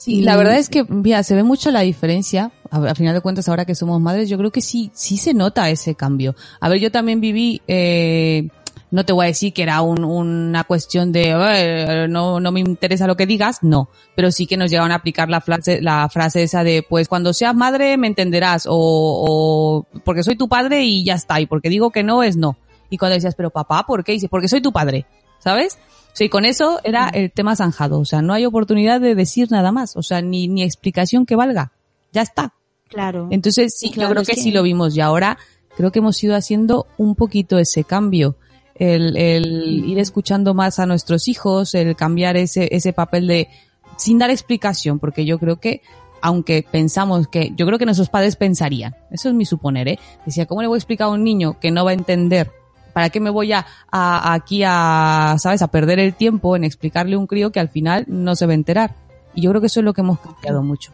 Sí, 0.00 0.22
la 0.22 0.34
verdad 0.36 0.56
es 0.56 0.70
que, 0.70 0.82
mira, 0.84 1.22
se 1.22 1.34
ve 1.34 1.42
mucho 1.42 1.70
la 1.70 1.80
diferencia. 1.80 2.52
A, 2.70 2.78
a 2.78 2.94
final 2.94 3.14
de 3.14 3.20
cuentas, 3.20 3.48
ahora 3.50 3.66
que 3.66 3.74
somos 3.74 4.00
madres, 4.00 4.30
yo 4.30 4.38
creo 4.38 4.50
que 4.50 4.62
sí, 4.62 4.90
sí 4.94 5.18
se 5.18 5.34
nota 5.34 5.68
ese 5.68 5.94
cambio. 5.94 6.34
A 6.58 6.70
ver, 6.70 6.80
yo 6.80 6.90
también 6.90 7.20
viví, 7.20 7.60
eh, 7.68 8.48
No 8.92 9.04
te 9.04 9.12
voy 9.12 9.26
a 9.26 9.28
decir 9.28 9.52
que 9.52 9.62
era 9.62 9.82
un- 9.82 10.02
una 10.04 10.64
cuestión 10.64 11.12
de 11.12 11.30
"Eh, 11.30 12.06
no, 12.08 12.40
no 12.40 12.50
me 12.50 12.58
interesa 12.58 13.06
lo 13.06 13.16
que 13.16 13.24
digas, 13.24 13.58
no. 13.62 13.88
Pero 14.16 14.32
sí 14.32 14.46
que 14.48 14.56
nos 14.56 14.68
llegaron 14.68 14.90
a 14.90 14.96
aplicar 14.96 15.28
la 15.28 15.40
frase, 15.40 15.80
la 15.80 16.08
frase 16.08 16.42
esa 16.42 16.64
de 16.64 16.84
pues 16.88 17.06
cuando 17.06 17.32
seas 17.32 17.54
madre 17.54 17.96
me 17.98 18.08
entenderás 18.08 18.66
o, 18.68 18.72
o 18.74 19.86
porque 20.04 20.24
soy 20.24 20.34
tu 20.34 20.48
padre 20.48 20.82
y 20.82 21.04
ya 21.04 21.14
está. 21.14 21.40
Y 21.40 21.46
porque 21.46 21.68
digo 21.68 21.90
que 21.90 22.02
no 22.02 22.24
es 22.24 22.36
no. 22.36 22.56
Y 22.90 22.98
cuando 22.98 23.14
decías, 23.14 23.36
pero 23.36 23.50
papá, 23.50 23.84
¿por 23.86 24.02
qué? 24.02 24.10
Dice, 24.12 24.28
porque 24.28 24.48
soy 24.48 24.60
tu 24.60 24.72
padre. 24.72 25.06
¿Sabes? 25.38 25.78
Y 26.18 26.28
con 26.28 26.44
eso 26.44 26.80
era 26.84 27.08
el 27.08 27.30
tema 27.32 27.56
zanjado. 27.56 27.98
O 28.00 28.04
sea, 28.04 28.20
no 28.22 28.32
hay 28.34 28.44
oportunidad 28.44 29.00
de 29.00 29.14
decir 29.14 29.50
nada 29.50 29.72
más. 29.72 29.96
O 29.96 30.02
sea, 30.02 30.20
ni, 30.20 30.48
ni 30.48 30.62
explicación 30.62 31.24
que 31.24 31.36
valga. 31.36 31.72
Ya 32.12 32.22
está. 32.22 32.52
Claro. 32.88 33.28
Entonces, 33.30 33.74
sí, 33.78 33.90
Claro, 33.90 34.10
yo 34.10 34.14
creo 34.14 34.24
que, 34.26 34.32
que- 34.34 34.40
sí 34.40 34.50
lo 34.50 34.62
vimos 34.62 34.96
y 34.96 35.00
ahora 35.00 35.38
creo 35.76 35.92
que 35.92 36.00
hemos 36.00 36.22
ido 36.22 36.34
haciendo 36.36 36.86
un 36.98 37.14
poquito 37.14 37.58
ese 37.58 37.84
cambio. 37.84 38.36
El, 38.74 39.16
el 39.16 39.84
ir 39.86 39.98
escuchando 39.98 40.54
más 40.54 40.78
a 40.78 40.86
nuestros 40.86 41.28
hijos, 41.28 41.74
el 41.74 41.94
cambiar 41.96 42.36
ese, 42.36 42.68
ese 42.74 42.92
papel 42.92 43.26
de, 43.26 43.48
sin 43.96 44.18
dar 44.18 44.30
explicación, 44.30 44.98
porque 44.98 45.24
yo 45.26 45.38
creo 45.38 45.56
que, 45.60 45.82
aunque 46.22 46.64
pensamos 46.70 47.28
que, 47.28 47.52
yo 47.56 47.66
creo 47.66 47.78
que 47.78 47.84
nuestros 47.84 48.08
padres 48.08 48.36
pensarían, 48.36 48.96
eso 49.10 49.28
es 49.28 49.34
mi 49.34 49.44
suponer, 49.44 49.86
¿eh? 49.88 49.98
Decía, 50.26 50.46
¿cómo 50.46 50.62
le 50.62 50.68
voy 50.68 50.76
a 50.76 50.78
explicar 50.78 51.08
a 51.08 51.10
un 51.10 51.22
niño 51.24 51.58
que 51.60 51.70
no 51.70 51.84
va 51.84 51.90
a 51.90 51.94
entender? 51.94 52.50
¿Para 52.92 53.10
qué 53.10 53.20
me 53.20 53.30
voy 53.30 53.52
a, 53.52 53.66
aquí 53.90 54.62
a, 54.66 55.36
sabes, 55.38 55.62
a 55.62 55.68
perder 55.68 55.98
el 55.98 56.14
tiempo 56.14 56.56
en 56.56 56.64
explicarle 56.64 57.16
a 57.16 57.18
un 57.18 57.26
crío 57.26 57.52
que 57.52 57.60
al 57.60 57.68
final 57.68 58.04
no 58.08 58.36
se 58.36 58.46
va 58.46 58.52
a 58.52 58.54
enterar? 58.54 58.94
Y 59.34 59.42
yo 59.42 59.50
creo 59.50 59.60
que 59.60 59.68
eso 59.68 59.80
es 59.80 59.84
lo 59.84 59.94
que 59.94 60.00
hemos 60.00 60.18
cambiado 60.20 60.62
mucho. 60.62 60.92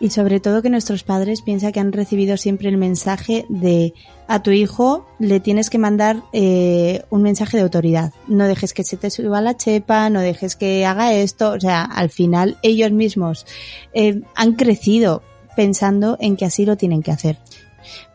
Y 0.00 0.10
sobre 0.10 0.40
todo 0.40 0.60
que 0.60 0.70
nuestros 0.70 1.04
padres 1.04 1.40
piensan 1.40 1.72
que 1.72 1.80
han 1.80 1.92
recibido 1.92 2.36
siempre 2.36 2.68
el 2.68 2.76
mensaje 2.76 3.46
de 3.48 3.94
a 4.26 4.42
tu 4.42 4.50
hijo 4.50 5.06
le 5.18 5.38
tienes 5.38 5.70
que 5.70 5.78
mandar 5.78 6.22
eh, 6.32 7.04
un 7.10 7.22
mensaje 7.22 7.56
de 7.56 7.62
autoridad. 7.62 8.12
No 8.26 8.46
dejes 8.46 8.74
que 8.74 8.82
se 8.82 8.96
te 8.96 9.10
suba 9.10 9.40
la 9.40 9.56
chepa, 9.56 10.10
no 10.10 10.20
dejes 10.20 10.56
que 10.56 10.84
haga 10.84 11.14
esto. 11.14 11.52
O 11.52 11.60
sea, 11.60 11.84
al 11.84 12.10
final 12.10 12.58
ellos 12.62 12.90
mismos 12.90 13.46
eh, 13.92 14.22
han 14.34 14.54
crecido 14.54 15.22
pensando 15.56 16.16
en 16.20 16.36
que 16.36 16.44
así 16.44 16.66
lo 16.66 16.76
tienen 16.76 17.02
que 17.02 17.12
hacer. 17.12 17.38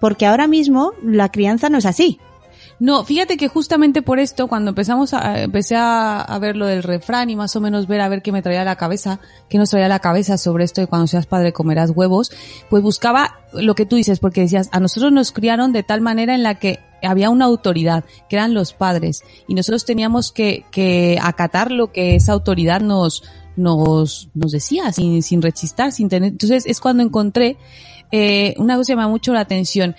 Porque 0.01 0.25
ahora 0.25 0.48
mismo 0.48 0.92
la 1.01 1.30
crianza 1.30 1.70
no 1.70 1.78
es 1.78 1.86
así. 1.86 2.20
No, 2.79 3.03
fíjate 3.03 3.36
que 3.36 3.50
justamente 3.50 4.01
por 4.01 4.19
esto, 4.19 4.48
cuando 4.48 4.69
empezamos 4.69 5.13
a, 5.13 5.43
empecé 5.43 5.75
a, 5.77 6.38
ver 6.39 6.55
lo 6.55 6.65
del 6.65 6.81
refrán 6.81 7.29
y 7.29 7.36
más 7.36 7.53
o 7.57 7.62
menos 7.62 7.88
ver 7.88 8.00
a 8.00 8.07
ver 8.07 8.21
qué 8.21 8.31
me 8.31 8.41
traía 8.41 8.63
la 8.63 8.77
cabeza, 8.77 9.19
qué 9.50 9.57
nos 9.57 9.69
traía 9.69 9.89
la 9.89 10.00
cabeza 10.00 10.38
sobre 10.38 10.63
esto 10.63 10.79
de 10.79 10.88
cuando 10.88 11.07
seas 11.07 11.25
padre 11.25 11.51
comerás 11.51 11.91
huevos, 11.93 12.31
pues 12.69 12.81
buscaba 12.81 13.41
lo 13.51 13.75
que 13.75 13.86
tú 13.86 13.98
dices, 13.98 14.19
porque 14.19 14.41
decías, 14.41 14.69
a 14.71 14.79
nosotros 14.79 15.12
nos 15.12 15.33
criaron 15.33 15.74
de 15.74 15.83
tal 15.83 16.00
manera 16.00 16.33
en 16.33 16.43
la 16.43 16.55
que 16.55 16.79
había 17.03 17.29
una 17.29 17.45
autoridad, 17.45 18.05
que 18.29 18.38
eran 18.38 18.53
los 18.53 18.74
padres, 18.74 19.24
y 19.48 19.55
nosotros 19.55 19.83
teníamos 19.83 20.31
que, 20.31 20.65
que 20.71 21.19
acatar 21.21 21.71
lo 21.71 21.91
que 21.91 22.15
esa 22.15 22.31
autoridad 22.31 22.79
nos, 22.79 23.24
nos, 23.57 24.29
nos 24.33 24.51
decía, 24.53 24.93
sin, 24.93 25.21
sin 25.21 25.41
rechistar, 25.41 25.91
sin 25.91 26.07
tener, 26.07 26.31
entonces 26.31 26.65
es 26.65 26.79
cuando 26.79 27.03
encontré, 27.03 27.57
eh, 28.12 28.55
una 28.57 28.77
cosa 28.77 28.93
que 28.93 28.95
me 28.95 29.01
llama 29.01 29.12
mucho 29.12 29.33
la 29.33 29.41
atención, 29.41 29.95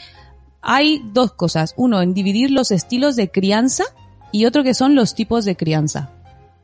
hay 0.62 1.02
dos 1.12 1.33
cosas. 1.33 1.75
Uno, 1.76 2.02
en 2.02 2.14
dividir 2.14 2.50
los 2.50 2.71
estilos 2.71 3.17
de 3.17 3.31
crianza 3.31 3.85
y 4.33 4.47
otro 4.47 4.62
que 4.62 4.75
son 4.75 4.95
los 4.95 5.14
tipos 5.14 5.45
de 5.45 5.57
crianza. 5.57 6.11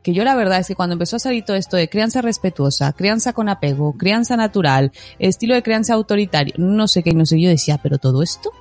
Que 0.03 0.13
yo 0.13 0.23
la 0.23 0.35
verdad 0.35 0.59
es 0.59 0.67
que 0.67 0.75
cuando 0.75 0.93
empezó 0.93 1.17
a 1.17 1.19
salir 1.19 1.43
todo 1.43 1.57
esto 1.57 1.75
de 1.75 1.89
crianza 1.89 2.21
respetuosa, 2.21 2.93
crianza 2.93 3.33
con 3.33 3.49
apego, 3.49 3.93
crianza 3.97 4.37
natural, 4.37 4.91
estilo 5.19 5.53
de 5.55 5.63
crianza 5.63 5.95
autoritario, 5.95 6.53
no 6.57 6.87
sé 6.87 7.03
qué, 7.03 7.13
no 7.13 7.25
sé, 7.25 7.41
yo 7.41 7.49
decía, 7.49 7.79
pero 7.81 7.97
todo 7.97 8.23
esto. 8.23 8.51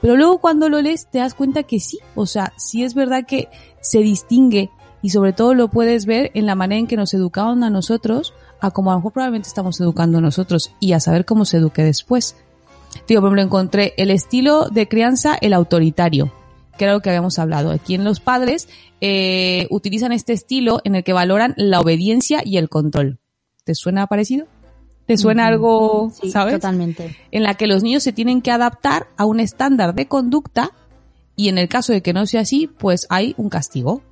Pero 0.00 0.16
luego 0.16 0.38
cuando 0.38 0.68
lo 0.68 0.80
lees 0.80 1.06
te 1.06 1.18
das 1.18 1.34
cuenta 1.34 1.62
que 1.62 1.80
sí, 1.80 1.98
o 2.14 2.26
sea, 2.26 2.52
sí 2.56 2.84
es 2.84 2.94
verdad 2.94 3.24
que 3.26 3.48
se 3.80 4.00
distingue 4.00 4.70
y 5.02 5.10
sobre 5.10 5.32
todo 5.32 5.54
lo 5.54 5.68
puedes 5.68 6.06
ver 6.06 6.30
en 6.34 6.46
la 6.46 6.54
manera 6.54 6.80
en 6.80 6.86
que 6.86 6.96
nos 6.96 7.14
educaban 7.14 7.64
a 7.64 7.70
nosotros, 7.70 8.34
a 8.60 8.70
como 8.70 8.90
a 8.90 8.94
lo 8.94 9.00
mejor 9.00 9.12
probablemente 9.12 9.48
estamos 9.48 9.80
educando 9.80 10.18
a 10.18 10.20
nosotros 10.20 10.72
y 10.80 10.92
a 10.92 11.00
saber 11.00 11.24
cómo 11.24 11.44
se 11.44 11.58
eduque 11.58 11.82
después. 11.82 12.36
Digo, 13.06 13.20
por 13.20 13.28
ejemplo, 13.28 13.42
encontré 13.42 13.94
el 13.96 14.10
estilo 14.10 14.68
de 14.68 14.88
crianza, 14.88 15.36
el 15.40 15.52
autoritario, 15.52 16.32
que 16.78 16.84
era 16.84 16.92
lo 16.94 17.00
que 17.00 17.10
habíamos 17.10 17.38
hablado. 17.38 17.70
Aquí 17.70 17.94
en 17.94 18.04
los 18.04 18.20
padres 18.20 18.68
eh, 19.00 19.66
utilizan 19.70 20.12
este 20.12 20.32
estilo 20.32 20.80
en 20.84 20.94
el 20.94 21.04
que 21.04 21.12
valoran 21.12 21.54
la 21.56 21.80
obediencia 21.80 22.42
y 22.44 22.56
el 22.56 22.68
control. 22.68 23.18
¿Te 23.64 23.74
suena 23.74 24.06
parecido? 24.06 24.46
¿Te 25.06 25.16
suena 25.16 25.48
algo, 25.48 26.12
Sí, 26.20 26.30
sabes? 26.30 26.54
totalmente. 26.54 27.16
En 27.32 27.42
la 27.42 27.54
que 27.54 27.66
los 27.66 27.82
niños 27.82 28.02
se 28.04 28.12
tienen 28.12 28.42
que 28.42 28.52
adaptar 28.52 29.08
a 29.16 29.24
un 29.24 29.40
estándar 29.40 29.94
de 29.94 30.06
conducta 30.06 30.70
y 31.34 31.48
en 31.48 31.58
el 31.58 31.68
caso 31.68 31.92
de 31.92 32.00
que 32.00 32.12
no 32.12 32.26
sea 32.26 32.42
así, 32.42 32.68
pues 32.68 33.06
hay 33.10 33.34
un 33.36 33.48
castigo. 33.48 34.02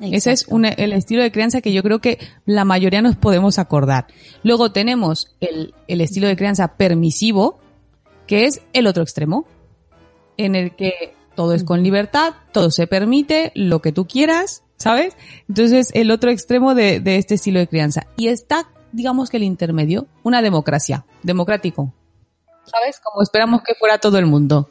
Ese 0.00 0.32
es 0.32 0.46
un- 0.48 0.64
el 0.64 0.92
estilo 0.92 1.22
de 1.22 1.32
crianza 1.32 1.60
que 1.60 1.72
yo 1.72 1.82
creo 1.82 2.00
que 2.00 2.18
la 2.44 2.64
mayoría 2.64 3.02
nos 3.02 3.16
podemos 3.16 3.58
acordar. 3.58 4.06
Luego 4.42 4.70
tenemos 4.72 5.34
el, 5.40 5.74
el 5.88 6.00
estilo 6.00 6.28
de 6.28 6.36
crianza 6.36 6.76
permisivo, 6.76 7.58
que 8.26 8.44
es 8.44 8.60
el 8.72 8.86
otro 8.86 9.02
extremo, 9.02 9.46
en 10.36 10.54
el 10.54 10.76
que 10.76 11.14
todo 11.34 11.52
es 11.54 11.64
con 11.64 11.82
libertad, 11.82 12.34
todo 12.52 12.70
se 12.70 12.86
permite, 12.86 13.52
lo 13.54 13.80
que 13.82 13.92
tú 13.92 14.06
quieras, 14.06 14.62
¿sabes? 14.76 15.16
Entonces, 15.48 15.90
el 15.94 16.10
otro 16.10 16.30
extremo 16.30 16.74
de, 16.74 17.00
de 17.00 17.16
este 17.16 17.34
estilo 17.34 17.58
de 17.58 17.66
crianza. 17.68 18.06
Y 18.16 18.28
está, 18.28 18.68
digamos 18.92 19.30
que 19.30 19.36
el 19.36 19.42
intermedio, 19.42 20.06
una 20.22 20.42
democracia, 20.42 21.04
democrático. 21.22 21.92
¿Sabes? 22.64 23.00
Como 23.00 23.22
esperamos 23.22 23.62
que 23.62 23.74
fuera 23.74 23.98
todo 23.98 24.18
el 24.18 24.26
mundo 24.26 24.70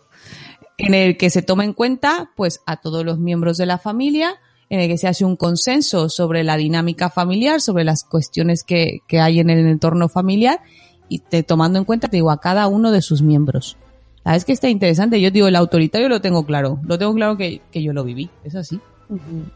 en 0.77 0.93
el 0.93 1.15
que 1.17 1.29
se 1.29 1.41
toma 1.41 1.63
en 1.63 1.71
cuenta 1.73 2.31
pues 2.35 2.61
a 2.65 2.77
todos 2.77 3.05
los 3.05 3.17
miembros 3.17 3.55
de 3.57 3.65
la 3.65 3.77
familia, 3.77 4.35
en 4.69 4.79
el 4.79 4.87
que 4.87 4.97
se 4.97 5.07
hace 5.07 5.25
un 5.25 5.35
consenso 5.35 6.09
sobre 6.09 6.43
la 6.43 6.57
dinámica 6.57 7.09
familiar, 7.09 7.61
sobre 7.61 7.83
las 7.83 8.03
cuestiones 8.03 8.63
que, 8.63 8.99
que 9.07 9.19
hay 9.19 9.39
en 9.39 9.49
el 9.49 9.67
entorno 9.67 10.09
familiar 10.09 10.61
y 11.07 11.19
te, 11.19 11.43
tomando 11.43 11.79
en 11.79 11.85
cuenta, 11.85 12.07
te 12.07 12.17
digo, 12.17 12.31
a 12.31 12.39
cada 12.39 12.67
uno 12.67 12.91
de 12.91 13.01
sus 13.01 13.21
miembros. 13.21 13.77
La 14.23 14.31
verdad 14.31 14.37
es 14.37 14.45
que 14.45 14.53
está 14.53 14.69
interesante. 14.69 15.21
Yo 15.21 15.29
digo, 15.29 15.47
el 15.47 15.55
autoritario 15.55 16.09
lo 16.09 16.19
tengo 16.19 16.45
claro. 16.45 16.79
Lo 16.83 16.97
tengo 16.97 17.13
claro 17.13 17.37
que, 17.37 17.61
que 17.71 17.83
yo 17.83 17.93
lo 17.93 18.03
viví. 18.03 18.29
Es 18.43 18.55
así. 18.55 18.79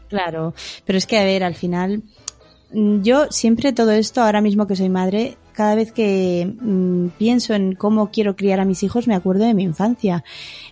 Claro, 0.08 0.54
pero 0.84 0.96
es 0.96 1.06
que 1.06 1.18
a 1.18 1.24
ver, 1.24 1.42
al 1.42 1.56
final, 1.56 2.04
mm, 2.72 3.02
yo 3.02 3.26
siempre 3.30 3.72
todo 3.72 3.90
esto, 3.90 4.22
ahora 4.22 4.40
mismo 4.40 4.68
que 4.68 4.76
soy 4.76 4.88
madre, 4.88 5.36
cada 5.60 5.74
vez 5.74 5.92
que 5.92 6.50
mm, 6.58 7.08
pienso 7.18 7.52
en 7.52 7.74
cómo 7.74 8.10
quiero 8.10 8.34
criar 8.34 8.60
a 8.60 8.64
mis 8.64 8.82
hijos, 8.82 9.06
me 9.06 9.14
acuerdo 9.14 9.44
de 9.44 9.52
mi 9.52 9.62
infancia. 9.62 10.24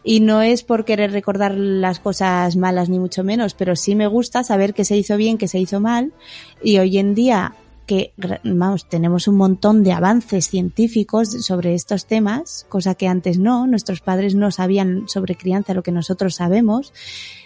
Y 0.02 0.20
no 0.20 0.40
es 0.40 0.62
por 0.62 0.86
querer 0.86 1.12
recordar 1.12 1.54
las 1.58 2.00
cosas 2.00 2.56
malas, 2.56 2.88
ni 2.88 2.98
mucho 2.98 3.22
menos, 3.22 3.52
pero 3.52 3.76
sí 3.76 3.94
me 3.94 4.06
gusta 4.06 4.44
saber 4.44 4.72
qué 4.72 4.86
se 4.86 4.96
hizo 4.96 5.18
bien, 5.18 5.36
qué 5.36 5.46
se 5.46 5.58
hizo 5.58 5.78
mal. 5.78 6.14
Y 6.62 6.78
hoy 6.78 6.96
en 6.96 7.14
día, 7.14 7.54
que 7.84 8.14
vamos, 8.44 8.88
tenemos 8.88 9.28
un 9.28 9.36
montón 9.36 9.84
de 9.84 9.92
avances 9.92 10.48
científicos 10.48 11.28
sobre 11.44 11.74
estos 11.74 12.06
temas, 12.06 12.64
cosa 12.70 12.94
que 12.94 13.08
antes 13.08 13.38
no, 13.38 13.66
nuestros 13.66 14.00
padres 14.00 14.34
no 14.34 14.50
sabían 14.50 15.06
sobre 15.06 15.34
crianza 15.34 15.74
lo 15.74 15.82
que 15.82 15.92
nosotros 15.92 16.36
sabemos. 16.36 16.94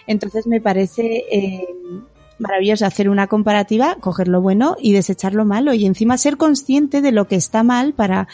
Entonces 0.07 0.47
me 0.47 0.61
parece 0.61 1.25
eh, 1.29 1.67
maravilloso 2.39 2.87
hacer 2.87 3.09
una 3.09 3.27
comparativa, 3.27 3.97
coger 4.01 4.29
lo 4.29 4.41
bueno 4.41 4.77
y 4.81 4.93
desechar 4.93 5.35
lo 5.35 5.45
malo 5.45 5.75
y 5.75 5.87
encima 5.87 6.19
ser 6.19 6.37
consciente 6.37 7.01
de 7.01 7.13
lo 7.13 7.29
que 7.29 7.37
está 7.37 7.63
mal 7.63 7.93
para, 7.93 8.29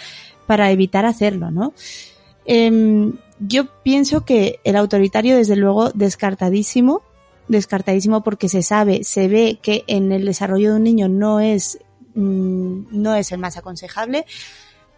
para 0.47 0.71
evitar 0.71 1.05
hacerlo, 1.05 1.51
¿no? 1.51 1.73
Em, 2.45 3.15
yo 3.41 3.67
pienso 3.83 4.25
que 4.25 4.61
el 4.65 4.77
autoritario, 4.77 5.37
desde 5.37 5.57
luego, 5.57 5.91
descartadísimo, 5.91 7.03
descartadísimo 7.49 8.23
porque 8.23 8.49
se 8.49 8.63
sabe, 8.63 9.05
se 9.05 9.29
ve 9.29 9.59
que 9.63 9.85
en 9.87 10.13
el 10.13 10.25
desarrollo 10.25 10.71
de 10.71 10.77
un 10.77 10.85
niño 10.85 11.09
no 11.09 11.41
es, 11.41 11.79
mm, 12.15 12.87
no 12.91 13.15
es 13.15 13.33
el 13.33 13.39
más 13.39 13.57
aconsejable, 13.57 14.25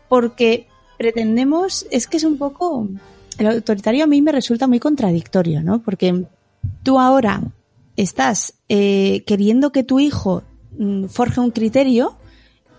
porque 0.08 0.68
pretendemos, 0.98 1.86
es 1.90 2.06
que 2.06 2.18
es 2.18 2.24
un 2.24 2.38
poco, 2.38 2.88
el 3.38 3.46
autoritario 3.46 4.04
a 4.04 4.06
mí 4.06 4.22
me 4.22 4.32
resulta 4.32 4.66
muy 4.66 4.78
contradictorio, 4.78 5.62
¿no? 5.62 5.82
Porque 5.82 6.24
tú 6.82 6.98
ahora 6.98 7.42
estás 7.96 8.54
eh, 8.68 9.24
queriendo 9.26 9.72
que 9.72 9.82
tu 9.82 10.00
hijo 10.00 10.42
mm, 10.78 11.06
forje 11.06 11.40
un 11.40 11.50
criterio 11.50 12.16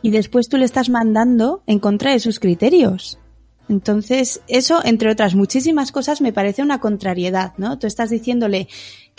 y 0.01 0.11
después 0.11 0.49
tú 0.49 0.57
le 0.57 0.65
estás 0.65 0.89
mandando 0.89 1.63
en 1.67 1.79
contra 1.79 2.11
de 2.11 2.19
sus 2.19 2.39
criterios. 2.39 3.19
Entonces, 3.69 4.41
eso, 4.47 4.81
entre 4.83 5.09
otras 5.09 5.35
muchísimas 5.35 5.91
cosas, 5.91 6.19
me 6.19 6.33
parece 6.33 6.61
una 6.61 6.81
contrariedad, 6.81 7.53
¿no? 7.57 7.79
Tú 7.79 7.87
estás 7.87 8.09
diciéndole 8.09 8.67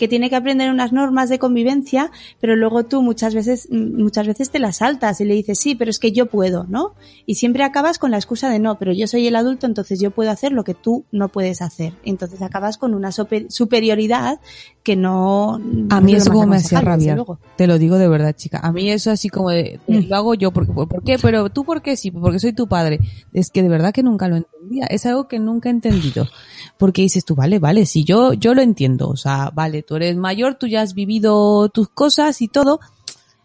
que 0.03 0.09
tiene 0.09 0.29
que 0.29 0.35
aprender 0.35 0.69
unas 0.69 0.91
normas 0.91 1.29
de 1.29 1.39
convivencia, 1.39 2.11
pero 2.41 2.57
luego 2.57 2.83
tú 2.83 3.01
muchas 3.01 3.33
veces, 3.33 3.69
muchas 3.71 4.27
veces 4.27 4.49
te 4.51 4.59
las 4.59 4.77
saltas 4.77 5.21
y 5.21 5.23
le 5.23 5.33
dices, 5.33 5.57
sí, 5.59 5.75
pero 5.75 5.89
es 5.89 5.97
que 5.97 6.11
yo 6.11 6.25
puedo, 6.25 6.65
¿no? 6.67 6.93
Y 7.25 7.35
siempre 7.35 7.63
acabas 7.63 7.99
con 7.99 8.11
la 8.11 8.17
excusa 8.17 8.49
de 8.49 8.59
no, 8.59 8.77
pero 8.77 8.91
yo 8.91 9.07
soy 9.07 9.25
el 9.27 9.35
adulto, 9.37 9.65
entonces 9.65 10.01
yo 10.01 10.11
puedo 10.11 10.29
hacer 10.29 10.51
lo 10.51 10.65
que 10.65 10.73
tú 10.73 11.05
no 11.13 11.29
puedes 11.29 11.61
hacer. 11.61 11.93
Entonces 12.03 12.41
acabas 12.41 12.77
con 12.77 12.93
una 12.93 13.13
super- 13.13 13.49
superioridad 13.49 14.41
que 14.83 14.97
no... 14.97 15.61
A 15.89 16.01
mí 16.01 16.13
es 16.15 16.23
eso 16.23 16.31
como 16.33 16.47
me 16.47 16.57
hacía 16.57 16.81
luego. 16.81 17.39
Te 17.55 17.65
lo 17.67 17.77
digo 17.79 17.97
de 17.97 18.09
verdad, 18.09 18.35
chica. 18.35 18.59
A 18.61 18.73
mí 18.73 18.89
eso 18.91 19.09
así 19.09 19.29
como 19.29 19.49
de, 19.51 19.79
Mm. 19.87 20.09
lo 20.09 20.15
hago 20.17 20.33
yo, 20.33 20.51
porque, 20.51 20.73
¿por 20.73 21.01
qué? 21.03 21.17
Pero 21.21 21.49
tú, 21.49 21.63
¿por 21.63 21.81
qué 21.81 21.95
sí? 21.95 22.11
Porque 22.11 22.39
soy 22.39 22.51
tu 22.51 22.67
padre. 22.67 22.99
Es 23.31 23.49
que 23.51 23.63
de 23.63 23.69
verdad 23.69 23.93
que 23.93 24.03
nunca 24.03 24.27
lo 24.27 24.35
entendí. 24.35 24.53
tontería, 24.63 24.85
es 24.87 25.05
algo 25.05 25.27
que 25.27 25.39
nunca 25.39 25.69
he 25.69 25.71
entendido. 25.71 26.27
Porque 26.77 27.01
dices 27.01 27.25
tú, 27.25 27.35
vale, 27.35 27.59
vale, 27.59 27.85
si 27.85 28.03
yo, 28.03 28.33
yo 28.33 28.53
lo 28.53 28.61
entiendo, 28.61 29.09
o 29.09 29.15
sea, 29.17 29.51
vale, 29.53 29.83
tú 29.83 29.92
eres 29.95 30.15
mayor, 30.15 30.55
tú 30.55 30.67
ya 30.67 30.81
has 30.81 30.93
vivido 30.93 31.69
tus 31.69 31.89
cosas 31.89 32.41
y 32.41 32.47
todo, 32.47 32.79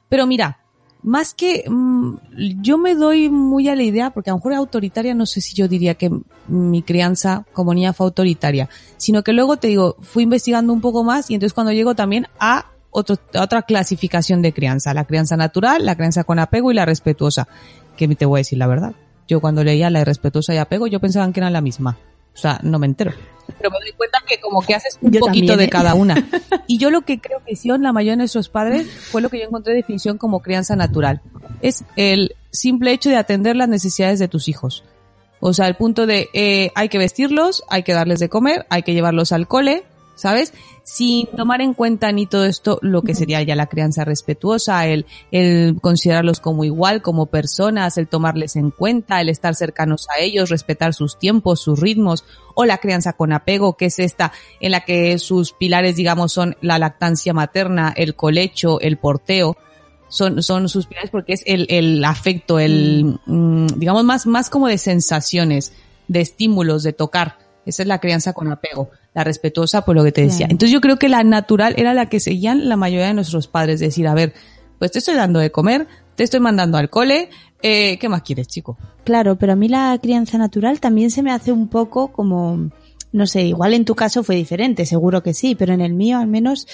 pero 0.08 0.26
mira, 0.26 0.58
más 1.02 1.34
que 1.34 1.64
mm, 1.68 2.16
yo 2.60 2.78
me 2.78 2.94
doy 2.94 3.28
muy 3.28 3.68
a 3.68 3.76
la 3.76 3.82
idea, 3.82 4.10
porque 4.10 4.30
a 4.30 4.32
lo 4.32 4.38
mejor 4.38 4.54
autoritaria, 4.54 5.14
no 5.14 5.26
sé 5.26 5.40
si 5.40 5.54
yo 5.54 5.68
diría 5.68 5.94
que 5.94 6.10
mi 6.48 6.82
crianza 6.82 7.46
como 7.52 7.74
niña 7.74 7.92
fue 7.92 8.06
autoritaria, 8.06 8.68
sino 8.96 9.22
que 9.22 9.32
luego 9.32 9.56
te 9.56 9.68
digo, 9.68 9.96
fui 10.00 10.24
investigando 10.24 10.72
un 10.72 10.80
poco 10.80 11.04
más 11.04 11.30
y 11.30 11.34
entonces 11.34 11.54
cuando 11.54 11.72
llego 11.72 11.94
también 11.94 12.26
a 12.40 12.66
otro, 12.90 13.16
a 13.34 13.42
otra 13.42 13.62
clasificación 13.62 14.42
de 14.42 14.52
crianza, 14.52 14.94
la 14.94 15.04
crianza 15.04 15.36
natural, 15.36 15.84
la 15.84 15.94
crianza 15.94 16.24
con 16.24 16.38
apego 16.38 16.72
y 16.72 16.74
la 16.74 16.84
respetuosa, 16.84 17.48
que 17.96 18.08
te 18.08 18.26
voy 18.26 18.38
a 18.38 18.40
decir 18.40 18.58
la 18.58 18.66
verdad. 18.66 18.94
Yo 19.28 19.40
cuando 19.40 19.62
leía 19.62 19.90
la 19.90 20.00
irrespetuosa 20.00 20.54
y 20.54 20.56
apego, 20.56 20.86
yo 20.86 21.00
pensaba 21.00 21.30
que 21.32 21.40
eran 21.40 21.52
la 21.52 21.60
misma. 21.60 21.98
O 22.38 22.40
sea, 22.40 22.60
no 22.62 22.78
me 22.78 22.86
entero. 22.86 23.12
Pero 23.58 23.70
me 23.70 23.78
doy 23.80 23.92
cuenta 23.96 24.20
que 24.24 24.38
como 24.38 24.62
que 24.62 24.76
haces 24.76 24.96
un 25.00 25.10
Yo 25.10 25.18
poquito 25.18 25.48
también, 25.54 25.58
de 25.58 25.64
¿eh? 25.64 25.68
cada 25.68 25.94
una. 25.94 26.28
Y 26.68 26.78
yo 26.78 26.90
lo 26.90 27.00
que 27.00 27.18
creo 27.18 27.42
que 27.44 27.52
hicieron 27.52 27.82
la 27.82 27.92
mayoría 27.92 28.12
de 28.12 28.18
nuestros 28.18 28.48
padres 28.48 28.86
fue 29.10 29.22
lo 29.22 29.28
que 29.28 29.38
yo 29.38 29.46
encontré 29.46 29.72
de 29.72 29.78
definición 29.78 30.18
como 30.18 30.40
crianza 30.40 30.76
natural. 30.76 31.20
Es 31.62 31.84
el 31.96 32.36
simple 32.52 32.92
hecho 32.92 33.08
de 33.08 33.16
atender 33.16 33.56
las 33.56 33.68
necesidades 33.68 34.18
de 34.20 34.28
tus 34.28 34.48
hijos. 34.48 34.84
O 35.40 35.52
sea, 35.52 35.66
el 35.66 35.74
punto 35.74 36.06
de 36.06 36.28
eh, 36.32 36.70
hay 36.74 36.88
que 36.88 36.98
vestirlos, 36.98 37.64
hay 37.68 37.82
que 37.82 37.94
darles 37.94 38.20
de 38.20 38.28
comer, 38.28 38.66
hay 38.68 38.82
que 38.82 38.92
llevarlos 38.92 39.32
al 39.32 39.48
cole, 39.48 39.84
¿sabes? 40.18 40.52
Sin 40.82 41.26
tomar 41.28 41.60
en 41.60 41.74
cuenta 41.74 42.10
ni 42.12 42.26
todo 42.26 42.44
esto 42.44 42.78
lo 42.82 43.02
que 43.02 43.14
sería 43.14 43.40
ya 43.42 43.54
la 43.54 43.68
crianza 43.68 44.04
respetuosa, 44.04 44.86
el, 44.86 45.06
el 45.30 45.78
considerarlos 45.80 46.40
como 46.40 46.64
igual, 46.64 47.02
como 47.02 47.26
personas, 47.26 47.96
el 47.98 48.08
tomarles 48.08 48.56
en 48.56 48.70
cuenta, 48.70 49.20
el 49.20 49.28
estar 49.28 49.54
cercanos 49.54 50.08
a 50.10 50.20
ellos, 50.20 50.50
respetar 50.50 50.92
sus 50.92 51.18
tiempos, 51.18 51.60
sus 51.60 51.78
ritmos, 51.78 52.24
o 52.54 52.64
la 52.64 52.78
crianza 52.78 53.12
con 53.12 53.32
apego, 53.32 53.76
que 53.76 53.86
es 53.86 53.98
esta 54.00 54.32
en 54.60 54.72
la 54.72 54.80
que 54.80 55.18
sus 55.18 55.52
pilares, 55.52 55.94
digamos, 55.94 56.32
son 56.32 56.56
la 56.60 56.78
lactancia 56.78 57.32
materna, 57.32 57.94
el 57.96 58.16
colecho, 58.16 58.80
el 58.80 58.98
porteo, 58.98 59.56
son, 60.08 60.42
son 60.42 60.68
sus 60.68 60.86
pilares 60.86 61.10
porque 61.10 61.34
es 61.34 61.42
el, 61.46 61.66
el 61.70 62.04
afecto, 62.04 62.58
el, 62.58 63.20
mm, 63.26 63.66
digamos, 63.76 64.04
más, 64.04 64.26
más 64.26 64.50
como 64.50 64.66
de 64.66 64.78
sensaciones, 64.78 65.72
de 66.08 66.20
estímulos, 66.22 66.82
de 66.82 66.92
tocar. 66.92 67.38
Esa 67.64 67.82
es 67.82 67.88
la 67.88 68.00
crianza 68.00 68.32
con 68.32 68.50
apego. 68.50 68.90
La 69.14 69.24
respetuosa, 69.24 69.84
por 69.84 69.96
lo 69.96 70.04
que 70.04 70.12
te 70.12 70.20
decía. 70.20 70.46
Claro. 70.46 70.52
Entonces 70.52 70.72
yo 70.72 70.80
creo 70.80 70.98
que 70.98 71.08
la 71.08 71.24
natural 71.24 71.74
era 71.76 71.94
la 71.94 72.06
que 72.06 72.20
seguían 72.20 72.68
la 72.68 72.76
mayoría 72.76 73.06
de 73.06 73.14
nuestros 73.14 73.48
padres. 73.48 73.80
Decir, 73.80 74.06
a 74.06 74.14
ver, 74.14 74.34
pues 74.78 74.92
te 74.92 74.98
estoy 74.98 75.14
dando 75.14 75.40
de 75.40 75.50
comer, 75.50 75.88
te 76.14 76.24
estoy 76.24 76.40
mandando 76.40 76.78
al 76.78 76.90
cole, 76.90 77.30
eh, 77.62 77.98
¿qué 77.98 78.08
más 78.08 78.22
quieres, 78.22 78.46
chico? 78.46 78.76
Claro, 79.04 79.36
pero 79.36 79.54
a 79.54 79.56
mí 79.56 79.68
la 79.68 79.98
crianza 80.00 80.38
natural 80.38 80.80
también 80.80 81.10
se 81.10 81.22
me 81.22 81.32
hace 81.32 81.50
un 81.50 81.68
poco 81.68 82.12
como, 82.12 82.70
no 83.12 83.26
sé, 83.26 83.42
igual 83.42 83.74
en 83.74 83.84
tu 83.84 83.94
caso 83.94 84.22
fue 84.22 84.36
diferente, 84.36 84.86
seguro 84.86 85.22
que 85.22 85.34
sí, 85.34 85.54
pero 85.54 85.72
en 85.72 85.80
el 85.80 85.94
mío 85.94 86.18
al 86.18 86.26
menos 86.26 86.66